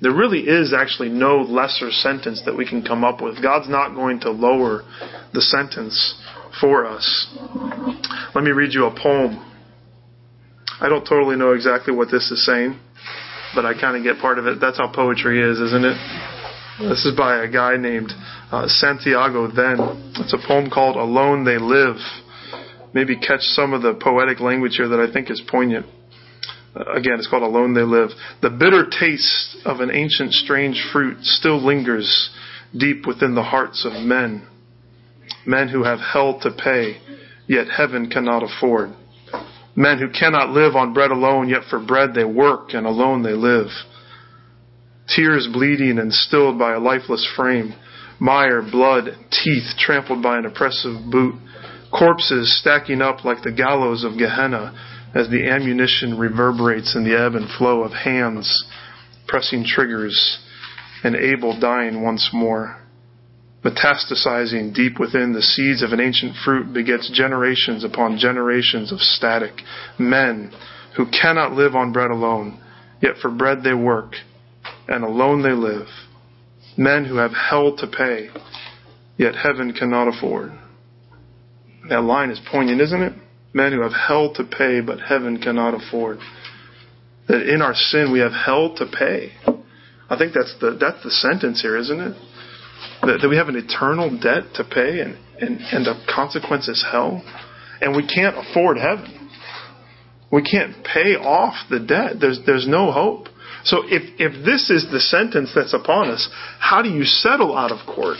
There 0.00 0.12
really 0.12 0.40
is 0.40 0.74
actually 0.76 1.08
no 1.08 1.36
lesser 1.36 1.90
sentence 1.90 2.42
that 2.46 2.56
we 2.56 2.68
can 2.68 2.82
come 2.82 3.04
up 3.04 3.22
with. 3.22 3.40
God's 3.40 3.68
not 3.68 3.94
going 3.94 4.20
to 4.20 4.30
lower 4.32 4.82
the 5.32 5.40
sentence 5.40 6.20
for 6.60 6.84
us. 6.84 7.36
Let 8.34 8.42
me 8.42 8.50
read 8.50 8.72
you 8.72 8.86
a 8.86 8.90
poem. 8.90 9.52
I 10.78 10.88
don't 10.88 11.06
totally 11.06 11.36
know 11.36 11.52
exactly 11.52 11.94
what 11.94 12.10
this 12.10 12.30
is 12.30 12.44
saying, 12.44 12.78
but 13.54 13.64
I 13.64 13.72
kind 13.72 13.96
of 13.96 14.02
get 14.02 14.20
part 14.20 14.38
of 14.38 14.46
it. 14.46 14.60
That's 14.60 14.76
how 14.76 14.92
poetry 14.92 15.40
is, 15.40 15.58
isn't 15.58 15.84
it? 15.84 15.96
This 16.80 17.06
is 17.06 17.16
by 17.16 17.42
a 17.42 17.48
guy 17.50 17.78
named 17.78 18.12
uh, 18.52 18.68
Santiago 18.68 19.46
Then. 19.46 20.12
It's 20.16 20.34
a 20.34 20.46
poem 20.46 20.68
called 20.68 20.96
Alone 20.96 21.44
They 21.44 21.56
Live. 21.56 21.96
Maybe 22.92 23.16
catch 23.16 23.40
some 23.40 23.72
of 23.72 23.80
the 23.80 23.94
poetic 23.94 24.40
language 24.40 24.76
here 24.76 24.88
that 24.88 25.00
I 25.00 25.10
think 25.10 25.30
is 25.30 25.40
poignant. 25.50 25.86
Uh, 26.74 26.92
again, 26.92 27.14
it's 27.14 27.26
called 27.26 27.42
Alone 27.42 27.72
They 27.72 27.80
Live. 27.80 28.10
The 28.42 28.50
bitter 28.50 28.84
taste 28.90 29.56
of 29.64 29.80
an 29.80 29.90
ancient 29.90 30.34
strange 30.34 30.84
fruit 30.92 31.24
still 31.24 31.64
lingers 31.64 32.30
deep 32.76 33.06
within 33.06 33.34
the 33.34 33.42
hearts 33.42 33.86
of 33.86 33.94
men. 34.04 34.46
Men 35.46 35.68
who 35.68 35.84
have 35.84 36.00
hell 36.00 36.38
to 36.40 36.50
pay, 36.50 36.98
yet 37.46 37.68
heaven 37.68 38.10
cannot 38.10 38.42
afford. 38.42 38.90
Men 39.76 39.98
who 39.98 40.08
cannot 40.08 40.50
live 40.50 40.74
on 40.74 40.94
bread 40.94 41.10
alone, 41.10 41.48
yet 41.48 41.62
for 41.68 41.78
bread 41.78 42.14
they 42.14 42.24
work 42.24 42.72
and 42.72 42.86
alone 42.86 43.22
they 43.22 43.34
live. 43.34 43.68
Tears 45.14 45.48
bleeding 45.52 45.98
and 45.98 46.12
stilled 46.12 46.58
by 46.58 46.72
a 46.72 46.80
lifeless 46.80 47.28
frame. 47.36 47.74
Mire, 48.18 48.62
blood, 48.62 49.10
teeth 49.30 49.76
trampled 49.78 50.22
by 50.22 50.38
an 50.38 50.46
oppressive 50.46 50.96
boot. 51.10 51.34
Corpses 51.96 52.58
stacking 52.58 53.02
up 53.02 53.24
like 53.24 53.42
the 53.42 53.52
gallows 53.52 54.02
of 54.02 54.18
Gehenna 54.18 54.74
as 55.14 55.28
the 55.28 55.48
ammunition 55.48 56.18
reverberates 56.18 56.96
in 56.96 57.04
the 57.04 57.16
ebb 57.16 57.34
and 57.34 57.48
flow 57.58 57.82
of 57.82 57.92
hands 57.92 58.64
pressing 59.28 59.64
triggers 59.64 60.38
and 61.04 61.14
Abel 61.14 61.58
dying 61.60 62.02
once 62.02 62.30
more. 62.32 62.76
Metastasizing 63.66 64.74
deep 64.74 65.00
within 65.00 65.32
the 65.32 65.42
seeds 65.42 65.82
of 65.82 65.92
an 65.92 66.00
ancient 66.00 66.36
fruit 66.44 66.72
begets 66.72 67.10
generations 67.12 67.82
upon 67.82 68.18
generations 68.18 68.92
of 68.92 69.00
static 69.00 69.62
men 69.98 70.52
who 70.96 71.06
cannot 71.06 71.52
live 71.52 71.74
on 71.74 71.92
bread 71.92 72.10
alone, 72.10 72.62
yet 73.02 73.16
for 73.20 73.30
bread 73.30 73.62
they 73.64 73.74
work, 73.74 74.12
and 74.86 75.02
alone 75.02 75.42
they 75.42 75.52
live. 75.52 75.88
Men 76.76 77.04
who 77.04 77.16
have 77.16 77.32
hell 77.32 77.76
to 77.76 77.86
pay, 77.86 78.28
yet 79.16 79.34
heaven 79.34 79.72
cannot 79.72 80.08
afford. 80.08 80.52
That 81.88 82.02
line 82.02 82.30
is 82.30 82.40
poignant, 82.50 82.80
isn't 82.80 83.02
it? 83.02 83.12
men 83.56 83.72
who 83.72 83.80
have 83.80 83.94
hell 83.94 84.34
to 84.34 84.44
pay, 84.44 84.80
but 84.82 85.00
heaven 85.00 85.40
cannot 85.40 85.72
afford. 85.74 86.18
That 87.26 87.48
in 87.48 87.62
our 87.62 87.74
sin 87.74 88.12
we 88.12 88.20
have 88.20 88.32
hell 88.32 88.76
to 88.76 88.86
pay. 88.86 89.32
I 90.08 90.16
think 90.18 90.34
that's 90.34 90.54
the 90.60 90.76
that's 90.78 91.02
the 91.02 91.10
sentence 91.10 91.62
here, 91.62 91.76
isn't 91.76 91.98
it? 91.98 92.16
That, 93.02 93.18
that 93.22 93.28
we 93.28 93.36
have 93.36 93.48
an 93.48 93.56
eternal 93.56 94.10
debt 94.10 94.54
to 94.54 94.64
pay, 94.64 95.00
and, 95.00 95.16
and 95.40 95.60
and 95.72 95.86
the 95.86 95.94
consequence 96.12 96.68
is 96.68 96.84
hell, 96.90 97.22
and 97.80 97.94
we 97.94 98.06
can't 98.06 98.36
afford 98.36 98.78
heaven. 98.78 99.30
We 100.32 100.42
can't 100.42 100.84
pay 100.84 101.14
off 101.14 101.54
the 101.70 101.80
debt. 101.80 102.16
There's 102.20 102.40
there's 102.46 102.66
no 102.66 102.90
hope. 102.90 103.28
So 103.64 103.82
if 103.84 104.02
if 104.18 104.44
this 104.44 104.70
is 104.70 104.90
the 104.90 105.00
sentence 105.00 105.52
that's 105.54 105.74
upon 105.74 106.08
us, 106.08 106.28
how 106.58 106.82
do 106.82 106.88
you 106.88 107.04
settle 107.04 107.56
out 107.56 107.70
of 107.72 107.86
court? 107.86 108.18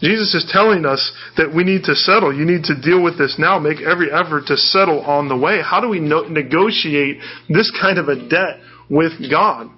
Jesus 0.00 0.34
is 0.34 0.50
telling 0.50 0.84
us 0.84 1.12
that 1.36 1.54
we 1.54 1.64
need 1.64 1.84
to 1.84 1.94
settle. 1.94 2.34
You 2.34 2.44
need 2.44 2.64
to 2.64 2.80
deal 2.80 3.02
with 3.02 3.16
this 3.16 3.36
now. 3.38 3.58
Make 3.58 3.80
every 3.80 4.12
effort 4.12 4.46
to 4.48 4.56
settle 4.56 5.00
on 5.00 5.28
the 5.28 5.36
way. 5.36 5.62
How 5.62 5.80
do 5.80 5.88
we 5.88 6.00
no- 6.00 6.28
negotiate 6.28 7.18
this 7.48 7.70
kind 7.80 7.98
of 7.98 8.08
a 8.08 8.28
debt 8.28 8.60
with 8.90 9.12
God? 9.30 9.70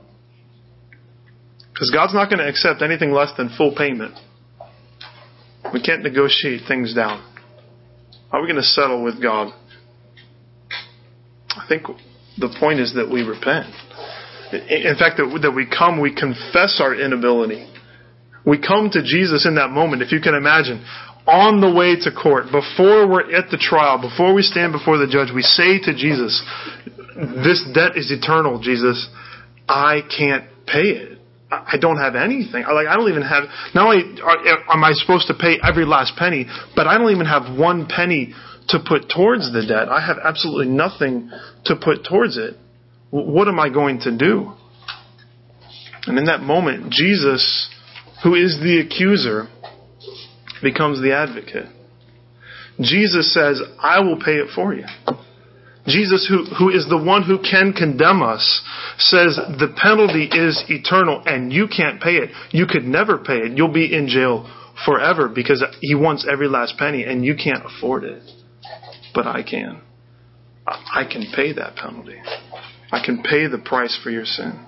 Because 1.76 1.90
God's 1.92 2.14
not 2.14 2.30
going 2.30 2.38
to 2.38 2.48
accept 2.48 2.80
anything 2.80 3.12
less 3.12 3.30
than 3.36 3.54
full 3.56 3.74
payment. 3.76 4.14
We 5.72 5.82
can't 5.82 6.02
negotiate 6.02 6.62
things 6.66 6.94
down. 6.94 7.22
How 8.32 8.38
are 8.38 8.40
we 8.40 8.48
going 8.48 8.56
to 8.56 8.66
settle 8.66 9.04
with 9.04 9.22
God? 9.22 9.52
I 11.50 11.66
think 11.68 11.84
the 12.38 12.56
point 12.58 12.80
is 12.80 12.94
that 12.94 13.10
we 13.10 13.22
repent. 13.22 13.68
In 14.52 14.96
fact, 14.98 15.18
that 15.18 15.52
we 15.54 15.66
come, 15.66 16.00
we 16.00 16.14
confess 16.14 16.80
our 16.80 16.94
inability 16.94 17.68
we 18.46 18.62
come 18.62 18.88
to 18.90 19.02
Jesus 19.02 19.44
in 19.44 19.56
that 19.56 19.70
moment, 19.70 20.02
if 20.02 20.12
you 20.12 20.20
can 20.20 20.34
imagine, 20.34 20.86
on 21.26 21.60
the 21.60 21.74
way 21.74 21.96
to 21.98 22.10
court, 22.14 22.44
before 22.46 23.10
we're 23.10 23.34
at 23.34 23.50
the 23.50 23.58
trial, 23.58 24.00
before 24.00 24.32
we 24.32 24.42
stand 24.42 24.72
before 24.72 24.96
the 24.98 25.08
judge, 25.08 25.34
we 25.34 25.42
say 25.42 25.80
to 25.82 25.92
Jesus, 25.92 26.40
This 27.16 27.66
debt 27.74 27.96
is 27.96 28.12
eternal, 28.12 28.60
Jesus. 28.60 29.08
I 29.68 30.02
can't 30.16 30.44
pay 30.64 30.94
it. 30.94 31.15
I 31.50 31.76
don't 31.80 31.98
have 31.98 32.16
anything. 32.16 32.64
Like 32.64 32.88
I 32.88 32.96
don't 32.96 33.08
even 33.08 33.22
have. 33.22 33.44
Not 33.74 33.86
only 33.86 34.20
am 34.22 34.84
I 34.84 34.92
supposed 34.92 35.28
to 35.28 35.34
pay 35.34 35.58
every 35.62 35.84
last 35.84 36.16
penny, 36.16 36.46
but 36.74 36.86
I 36.86 36.98
don't 36.98 37.10
even 37.10 37.26
have 37.26 37.56
one 37.56 37.86
penny 37.86 38.34
to 38.68 38.78
put 38.80 39.08
towards 39.14 39.52
the 39.52 39.64
debt. 39.66 39.88
I 39.88 40.04
have 40.04 40.16
absolutely 40.22 40.66
nothing 40.66 41.30
to 41.66 41.76
put 41.76 42.04
towards 42.04 42.36
it. 42.36 42.56
What 43.10 43.46
am 43.46 43.60
I 43.60 43.68
going 43.68 44.00
to 44.00 44.16
do? 44.16 44.52
And 46.06 46.18
in 46.18 46.24
that 46.26 46.40
moment, 46.40 46.92
Jesus 46.92 47.70
who 48.22 48.34
is 48.34 48.58
the 48.60 48.80
accuser, 48.80 49.48
becomes 50.62 51.00
the 51.00 51.14
advocate. 51.14 51.66
Jesus 52.80 53.32
says, 53.32 53.60
I 53.78 54.00
will 54.00 54.16
pay 54.16 54.32
it 54.32 54.48
for 54.54 54.74
you. 54.74 54.84
Jesus, 55.86 56.26
who, 56.28 56.44
who 56.56 56.70
is 56.70 56.86
the 56.88 57.02
one 57.02 57.22
who 57.22 57.38
can 57.38 57.72
condemn 57.72 58.22
us, 58.22 58.62
says 58.98 59.36
the 59.36 59.72
penalty 59.76 60.24
is 60.24 60.64
eternal 60.68 61.22
and 61.24 61.52
you 61.52 61.68
can't 61.68 62.00
pay 62.00 62.16
it. 62.16 62.30
You 62.50 62.66
could 62.66 62.84
never 62.84 63.18
pay 63.18 63.38
it. 63.38 63.56
You'll 63.56 63.72
be 63.72 63.94
in 63.94 64.08
jail 64.08 64.50
forever 64.84 65.28
because 65.28 65.64
he 65.80 65.94
wants 65.94 66.26
every 66.30 66.48
last 66.48 66.76
penny 66.76 67.04
and 67.04 67.24
you 67.24 67.36
can't 67.36 67.64
afford 67.64 68.04
it. 68.04 68.22
But 69.14 69.26
I 69.26 69.42
can. 69.42 69.80
I 70.66 71.04
can 71.04 71.26
pay 71.34 71.52
that 71.52 71.76
penalty. 71.76 72.20
I 72.90 73.04
can 73.04 73.22
pay 73.22 73.46
the 73.46 73.58
price 73.58 73.98
for 74.02 74.10
your 74.10 74.24
sin. 74.24 74.64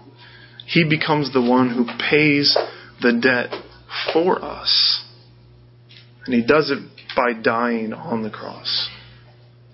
He 0.67 0.85
becomes 0.89 1.33
the 1.33 1.43
one 1.43 1.71
who 1.71 1.87
pays 2.11 2.57
the 3.01 3.13
debt 3.13 3.51
for 4.13 4.43
us. 4.45 5.05
And 6.27 6.35
he 6.35 6.47
does 6.47 6.71
it 6.71 6.79
by 7.17 7.33
dying 7.33 7.93
on 7.93 8.23
the 8.23 8.31
cross. 8.31 8.89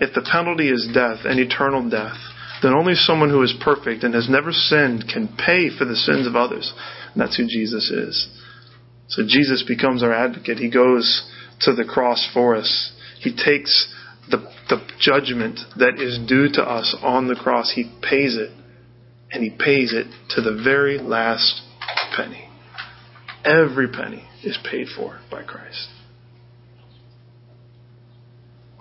If 0.01 0.15
the 0.15 0.27
penalty 0.31 0.69
is 0.71 0.89
death 0.93 1.21
and 1.25 1.39
eternal 1.39 1.89
death, 1.89 2.17
then 2.63 2.75
only 2.75 2.95
someone 2.95 3.31
who 3.31 3.43
is 3.43 3.55
perfect 3.63 4.05
and 4.05 4.15
has 4.15 4.29
never 4.29 4.53
sinned 4.53 5.05
can 5.13 5.29
pay 5.29 5.71
for 5.77 5.85
the 5.85 5.97
sins 5.97 6.27
of 6.27 6.35
others. 6.35 6.73
And 7.13 7.21
that's 7.21 7.37
who 7.37 7.47
Jesus 7.47 7.91
is. 7.91 8.29
So 9.09 9.23
Jesus 9.27 9.63
becomes 9.67 10.03
our 10.03 10.13
advocate. 10.13 10.59
He 10.59 10.71
goes 10.71 11.31
to 11.61 11.75
the 11.75 11.85
cross 11.85 12.29
for 12.33 12.57
us. 12.57 12.93
He 13.21 13.35
takes 13.35 13.93
the, 14.31 14.39
the 14.69 14.87
judgment 14.99 15.61
that 15.77 16.01
is 16.01 16.19
due 16.27 16.49
to 16.55 16.63
us 16.63 16.97
on 17.03 17.29
the 17.29 17.35
cross. 17.35 17.71
He 17.75 17.85
pays 18.03 18.37
it. 18.37 18.51
And 19.31 19.43
he 19.43 19.51
pays 19.51 19.93
it 19.93 20.07
to 20.31 20.41
the 20.41 20.61
very 20.63 20.99
last 20.99 21.61
penny. 22.17 22.49
Every 23.45 23.89
penny 23.89 24.25
is 24.43 24.59
paid 24.71 24.89
for 24.97 25.21
by 25.31 25.43
Christ. 25.43 25.89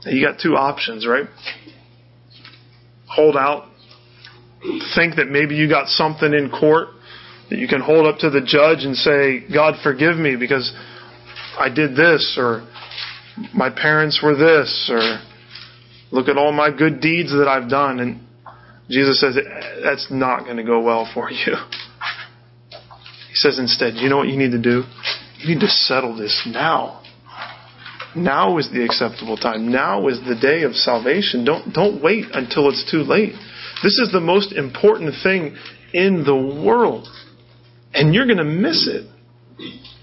You 0.05 0.25
got 0.25 0.39
two 0.41 0.55
options, 0.55 1.07
right? 1.07 1.27
Hold 3.07 3.37
out. 3.37 3.69
Think 4.95 5.15
that 5.15 5.27
maybe 5.29 5.55
you 5.55 5.69
got 5.69 5.87
something 5.87 6.33
in 6.33 6.49
court 6.49 6.89
that 7.49 7.59
you 7.59 7.67
can 7.67 7.81
hold 7.81 8.07
up 8.07 8.19
to 8.19 8.29
the 8.29 8.41
judge 8.41 8.85
and 8.85 8.95
say, 8.95 9.43
God, 9.53 9.75
forgive 9.83 10.17
me 10.17 10.35
because 10.35 10.73
I 11.57 11.69
did 11.69 11.95
this, 11.95 12.35
or 12.37 12.67
my 13.53 13.69
parents 13.69 14.21
were 14.23 14.35
this, 14.35 14.89
or 14.91 15.19
look 16.11 16.27
at 16.29 16.37
all 16.37 16.51
my 16.51 16.75
good 16.75 16.99
deeds 16.99 17.31
that 17.31 17.47
I've 17.47 17.69
done. 17.69 17.99
And 17.99 18.21
Jesus 18.89 19.19
says, 19.21 19.37
that's 19.83 20.07
not 20.09 20.45
going 20.45 20.57
to 20.57 20.63
go 20.63 20.81
well 20.81 21.09
for 21.13 21.29
you. 21.29 21.55
He 23.29 23.35
says 23.35 23.59
instead, 23.59 23.95
you 23.95 24.09
know 24.09 24.17
what 24.17 24.27
you 24.27 24.37
need 24.37 24.51
to 24.51 24.61
do? 24.61 24.83
You 25.39 25.55
need 25.55 25.61
to 25.61 25.67
settle 25.67 26.15
this 26.15 26.47
now. 26.47 27.02
Now 28.15 28.57
is 28.57 28.69
the 28.71 28.83
acceptable 28.83 29.37
time. 29.37 29.71
Now 29.71 30.07
is 30.07 30.19
the 30.19 30.35
day 30.35 30.63
of 30.63 30.75
salvation. 30.75 31.45
Don't, 31.45 31.73
don't 31.73 32.01
wait 32.01 32.25
until 32.33 32.69
it's 32.69 32.89
too 32.89 33.03
late. 33.03 33.33
This 33.81 33.97
is 33.99 34.09
the 34.11 34.21
most 34.21 34.53
important 34.53 35.13
thing 35.23 35.55
in 35.93 36.23
the 36.23 36.35
world. 36.35 37.07
And 37.93 38.13
you're 38.13 38.25
going 38.25 38.37
to 38.37 38.43
miss 38.43 38.87
it 38.87 39.07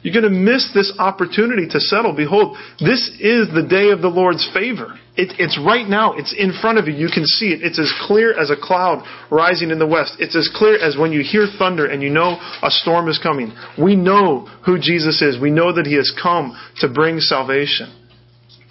You're 0.03 0.14
going 0.14 0.33
to 0.33 0.38
miss 0.38 0.70
this 0.73 0.92
opportunity 0.99 1.68
to 1.68 1.81
settle. 1.81 2.14
Behold, 2.14 2.57
this 2.79 3.11
is 3.20 3.49
the 3.53 3.66
day 3.68 3.90
of 3.90 4.01
the 4.01 4.09
Lord's 4.09 4.49
favor. 4.55 4.99
It, 5.16 5.35
it's 5.39 5.59
right 5.59 5.87
now. 5.87 6.14
It's 6.14 6.35
in 6.37 6.53
front 6.61 6.78
of 6.78 6.89
you. 6.89 6.95
You 6.95 7.09
can 7.12 7.26
see 7.26 7.49
it. 7.49 7.62
It's 7.62 7.78
as 7.78 7.93
clear 8.07 8.39
as 8.39 8.49
a 8.49 8.57
cloud 8.57 9.05
rising 9.30 9.70
in 9.70 9.78
the 9.78 9.87
west. 9.87 10.16
It's 10.18 10.37
as 10.37 10.49
clear 10.55 10.78
as 10.82 10.97
when 10.97 11.12
you 11.12 11.22
hear 11.22 11.47
thunder 11.59 11.85
and 11.85 12.03
you 12.03 12.09
know 12.09 12.39
a 12.62 12.70
storm 12.70 13.09
is 13.09 13.18
coming. 13.18 13.53
We 13.78 13.97
know 13.97 14.49
who 14.64 14.78
Jesus 14.78 15.20
is. 15.20 15.39
We 15.39 15.51
know 15.51 15.74
that 15.74 15.87
He 15.87 15.97
has 15.97 16.12
come 16.22 16.57
to 16.78 16.89
bring 16.89 17.20
salvation. 17.20 17.99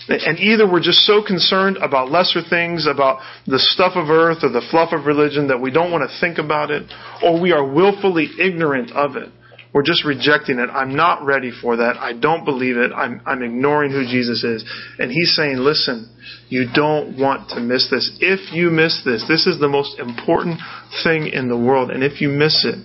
And 0.09 0.39
either 0.39 0.69
we're 0.69 0.81
just 0.81 1.05
so 1.05 1.21
concerned 1.25 1.77
about 1.77 2.09
lesser 2.09 2.41
things, 2.47 2.87
about 2.87 3.19
the 3.45 3.59
stuff 3.59 3.93
of 3.95 4.09
earth 4.09 4.39
or 4.41 4.49
the 4.49 4.65
fluff 4.71 4.91
of 4.91 5.05
religion 5.05 5.49
that 5.49 5.61
we 5.61 5.69
don't 5.69 5.91
want 5.91 6.09
to 6.09 6.19
think 6.19 6.39
about 6.39 6.71
it, 6.71 6.83
or 7.23 7.39
we 7.39 7.51
are 7.51 7.63
willfully 7.63 8.27
ignorant 8.39 8.91
of 8.91 9.15
it. 9.15 9.29
We're 9.71 9.83
just 9.83 10.03
rejecting 10.03 10.57
it. 10.57 10.67
I'm 10.71 10.95
not 10.95 11.23
ready 11.23 11.51
for 11.51 11.77
that. 11.77 11.97
I 11.97 12.13
don't 12.13 12.43
believe 12.43 12.75
it. 12.75 12.91
I'm, 12.91 13.21
I'm 13.25 13.43
ignoring 13.43 13.91
who 13.91 14.03
Jesus 14.03 14.43
is. 14.43 14.65
And 14.97 15.11
he's 15.11 15.35
saying, 15.35 15.57
listen, 15.57 16.09
you 16.49 16.65
don't 16.73 17.19
want 17.19 17.49
to 17.49 17.59
miss 17.59 17.87
this. 17.91 18.17
If 18.19 18.51
you 18.51 18.71
miss 18.71 19.03
this, 19.05 19.23
this 19.27 19.45
is 19.45 19.59
the 19.59 19.69
most 19.69 19.99
important 19.99 20.59
thing 21.03 21.27
in 21.27 21.49
the 21.49 21.57
world. 21.57 21.91
And 21.91 22.03
if 22.03 22.19
you 22.19 22.29
miss 22.29 22.65
it, 22.65 22.83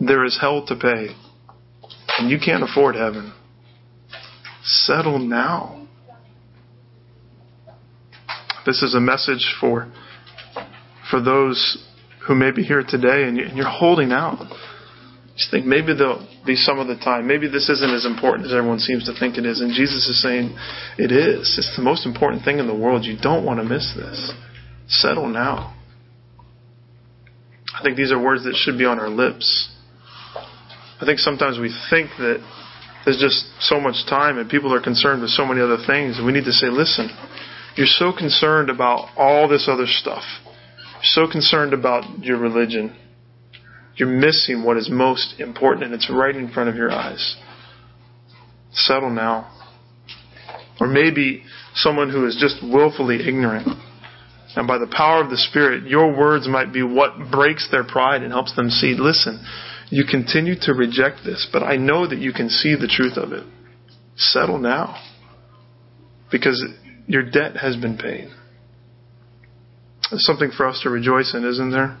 there 0.00 0.24
is 0.24 0.36
hell 0.40 0.66
to 0.66 0.74
pay. 0.74 1.14
And 2.18 2.28
you 2.28 2.38
can't 2.44 2.64
afford 2.64 2.96
heaven. 2.96 3.32
Settle 4.64 5.20
now. 5.20 5.81
This 8.64 8.82
is 8.82 8.94
a 8.94 9.00
message 9.00 9.56
for 9.60 9.90
for 11.10 11.20
those 11.20 11.78
who 12.26 12.34
may 12.34 12.50
be 12.50 12.62
here 12.62 12.84
today 12.86 13.24
and 13.24 13.36
you're 13.36 13.68
holding 13.68 14.12
out. 14.12 14.38
Just 15.36 15.50
think 15.50 15.66
maybe 15.66 15.94
there'll 15.94 16.26
be 16.46 16.56
some 16.56 16.78
of 16.78 16.86
the 16.86 16.96
time. 16.96 17.26
Maybe 17.26 17.48
this 17.48 17.68
isn't 17.68 17.90
as 17.90 18.04
important 18.04 18.46
as 18.46 18.52
everyone 18.52 18.78
seems 18.78 19.04
to 19.06 19.18
think 19.18 19.38
it 19.38 19.46
is. 19.46 19.60
And 19.60 19.72
Jesus 19.72 20.06
is 20.06 20.22
saying 20.22 20.56
it 20.98 21.10
is. 21.10 21.56
It's 21.58 21.74
the 21.76 21.82
most 21.82 22.06
important 22.06 22.44
thing 22.44 22.58
in 22.58 22.66
the 22.66 22.74
world. 22.74 23.04
You 23.04 23.18
don't 23.20 23.44
want 23.44 23.58
to 23.58 23.64
miss 23.64 23.92
this. 23.96 24.32
Settle 24.88 25.28
now. 25.28 25.74
I 27.74 27.82
think 27.82 27.96
these 27.96 28.12
are 28.12 28.22
words 28.22 28.44
that 28.44 28.54
should 28.54 28.78
be 28.78 28.84
on 28.84 29.00
our 29.00 29.08
lips. 29.08 29.70
I 31.00 31.04
think 31.04 31.18
sometimes 31.18 31.58
we 31.58 31.74
think 31.90 32.10
that 32.18 32.38
there's 33.04 33.18
just 33.18 33.44
so 33.60 33.80
much 33.80 34.06
time 34.08 34.38
and 34.38 34.48
people 34.48 34.72
are 34.72 34.82
concerned 34.82 35.22
with 35.22 35.30
so 35.30 35.44
many 35.44 35.60
other 35.60 35.78
things. 35.86 36.18
And 36.18 36.26
we 36.26 36.32
need 36.32 36.44
to 36.44 36.52
say, 36.52 36.68
listen, 36.68 37.10
you're 37.76 37.86
so 37.86 38.12
concerned 38.16 38.70
about 38.70 39.08
all 39.16 39.48
this 39.48 39.68
other 39.70 39.86
stuff. 39.86 40.22
You're 40.46 41.26
so 41.26 41.30
concerned 41.30 41.72
about 41.72 42.22
your 42.22 42.38
religion. 42.38 42.96
You're 43.96 44.08
missing 44.08 44.64
what 44.64 44.76
is 44.76 44.88
most 44.90 45.40
important, 45.40 45.84
and 45.84 45.94
it's 45.94 46.10
right 46.10 46.34
in 46.34 46.50
front 46.50 46.68
of 46.68 46.76
your 46.76 46.90
eyes. 46.90 47.36
Settle 48.72 49.10
now. 49.10 49.50
Or 50.80 50.86
maybe 50.86 51.44
someone 51.74 52.10
who 52.10 52.26
is 52.26 52.36
just 52.40 52.62
willfully 52.62 53.26
ignorant. 53.26 53.68
And 54.56 54.66
by 54.66 54.78
the 54.78 54.86
power 54.86 55.22
of 55.22 55.30
the 55.30 55.36
Spirit, 55.36 55.84
your 55.84 56.16
words 56.16 56.48
might 56.48 56.72
be 56.72 56.82
what 56.82 57.30
breaks 57.30 57.68
their 57.70 57.84
pride 57.84 58.22
and 58.22 58.32
helps 58.32 58.54
them 58.54 58.68
see 58.68 58.94
listen, 58.98 59.44
you 59.88 60.04
continue 60.10 60.54
to 60.62 60.72
reject 60.72 61.18
this, 61.24 61.46
but 61.52 61.62
I 61.62 61.76
know 61.76 62.06
that 62.06 62.18
you 62.18 62.32
can 62.32 62.48
see 62.48 62.74
the 62.74 62.88
truth 62.88 63.16
of 63.16 63.32
it. 63.32 63.44
Settle 64.16 64.58
now. 64.58 64.96
Because 66.30 66.64
your 67.12 67.22
debt 67.22 67.58
has 67.58 67.76
been 67.76 67.98
paid. 67.98 68.30
There's 70.10 70.24
something 70.24 70.50
for 70.56 70.66
us 70.66 70.80
to 70.82 70.88
rejoice 70.88 71.34
in, 71.34 71.44
isn't 71.44 71.70
there? 71.70 71.98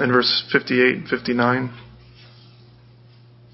In 0.00 0.10
verse 0.10 0.48
58 0.50 0.96
and 0.96 1.08
59. 1.08 1.78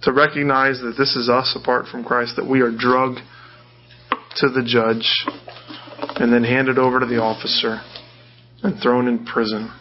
To 0.03 0.13
recognize 0.13 0.81
that 0.81 0.95
this 0.97 1.17
is 1.17 1.29
us 1.29 1.59
apart 1.61 1.87
from 1.89 2.05
Christ, 2.05 2.37
that 2.37 2.49
we 2.49 2.61
are 2.61 2.71
drugged 2.71 3.19
to 4.37 4.49
the 4.49 4.63
judge 4.65 5.11
and 6.21 6.33
then 6.33 6.45
handed 6.45 6.79
over 6.79 7.01
to 7.01 7.07
the 7.07 7.21
officer 7.21 7.81
and 8.63 8.81
thrown 8.81 9.09
in 9.09 9.27
prison. 9.27 9.73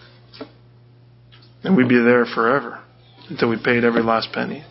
And 1.63 1.77
we'd 1.77 1.87
be 1.87 2.01
there 2.01 2.25
forever 2.25 2.83
until 3.29 3.49
we 3.49 3.57
paid 3.63 3.83
every 3.83 4.01
last 4.01 4.29
penny. 4.33 4.65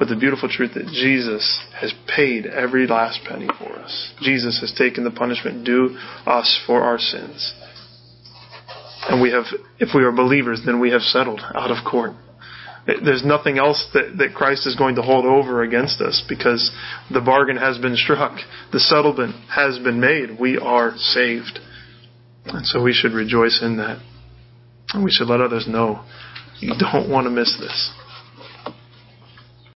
But 0.00 0.08
the 0.08 0.16
beautiful 0.16 0.48
truth 0.48 0.72
that 0.74 0.86
Jesus 0.86 1.62
has 1.78 1.92
paid 2.08 2.46
every 2.46 2.86
last 2.86 3.20
penny 3.28 3.48
for 3.58 3.78
us. 3.78 4.14
Jesus 4.22 4.58
has 4.60 4.72
taken 4.72 5.04
the 5.04 5.10
punishment 5.10 5.62
due 5.62 5.98
us 6.24 6.58
for 6.66 6.80
our 6.80 6.98
sins. 6.98 7.54
And 9.10 9.20
we 9.20 9.30
have, 9.30 9.44
if 9.78 9.90
we 9.94 10.02
are 10.02 10.10
believers, 10.10 10.62
then 10.64 10.80
we 10.80 10.90
have 10.92 11.02
settled 11.02 11.42
out 11.54 11.70
of 11.70 11.84
court. 11.84 12.12
There's 12.86 13.24
nothing 13.26 13.58
else 13.58 13.90
that, 13.92 14.16
that 14.16 14.34
Christ 14.34 14.66
is 14.66 14.74
going 14.74 14.94
to 14.94 15.02
hold 15.02 15.26
over 15.26 15.62
against 15.62 16.00
us 16.00 16.24
because 16.26 16.74
the 17.12 17.20
bargain 17.20 17.58
has 17.58 17.76
been 17.76 17.94
struck. 17.94 18.38
The 18.72 18.80
settlement 18.80 19.36
has 19.50 19.78
been 19.78 20.00
made. 20.00 20.40
We 20.40 20.56
are 20.56 20.94
saved. 20.96 21.58
And 22.46 22.64
so 22.64 22.82
we 22.82 22.94
should 22.94 23.12
rejoice 23.12 23.60
in 23.62 23.76
that. 23.76 24.00
And 24.94 25.04
we 25.04 25.10
should 25.10 25.28
let 25.28 25.42
others 25.42 25.66
know 25.68 26.06
you 26.58 26.72
don't 26.78 27.10
want 27.10 27.26
to 27.26 27.30
miss 27.30 27.54
this. 27.60 27.92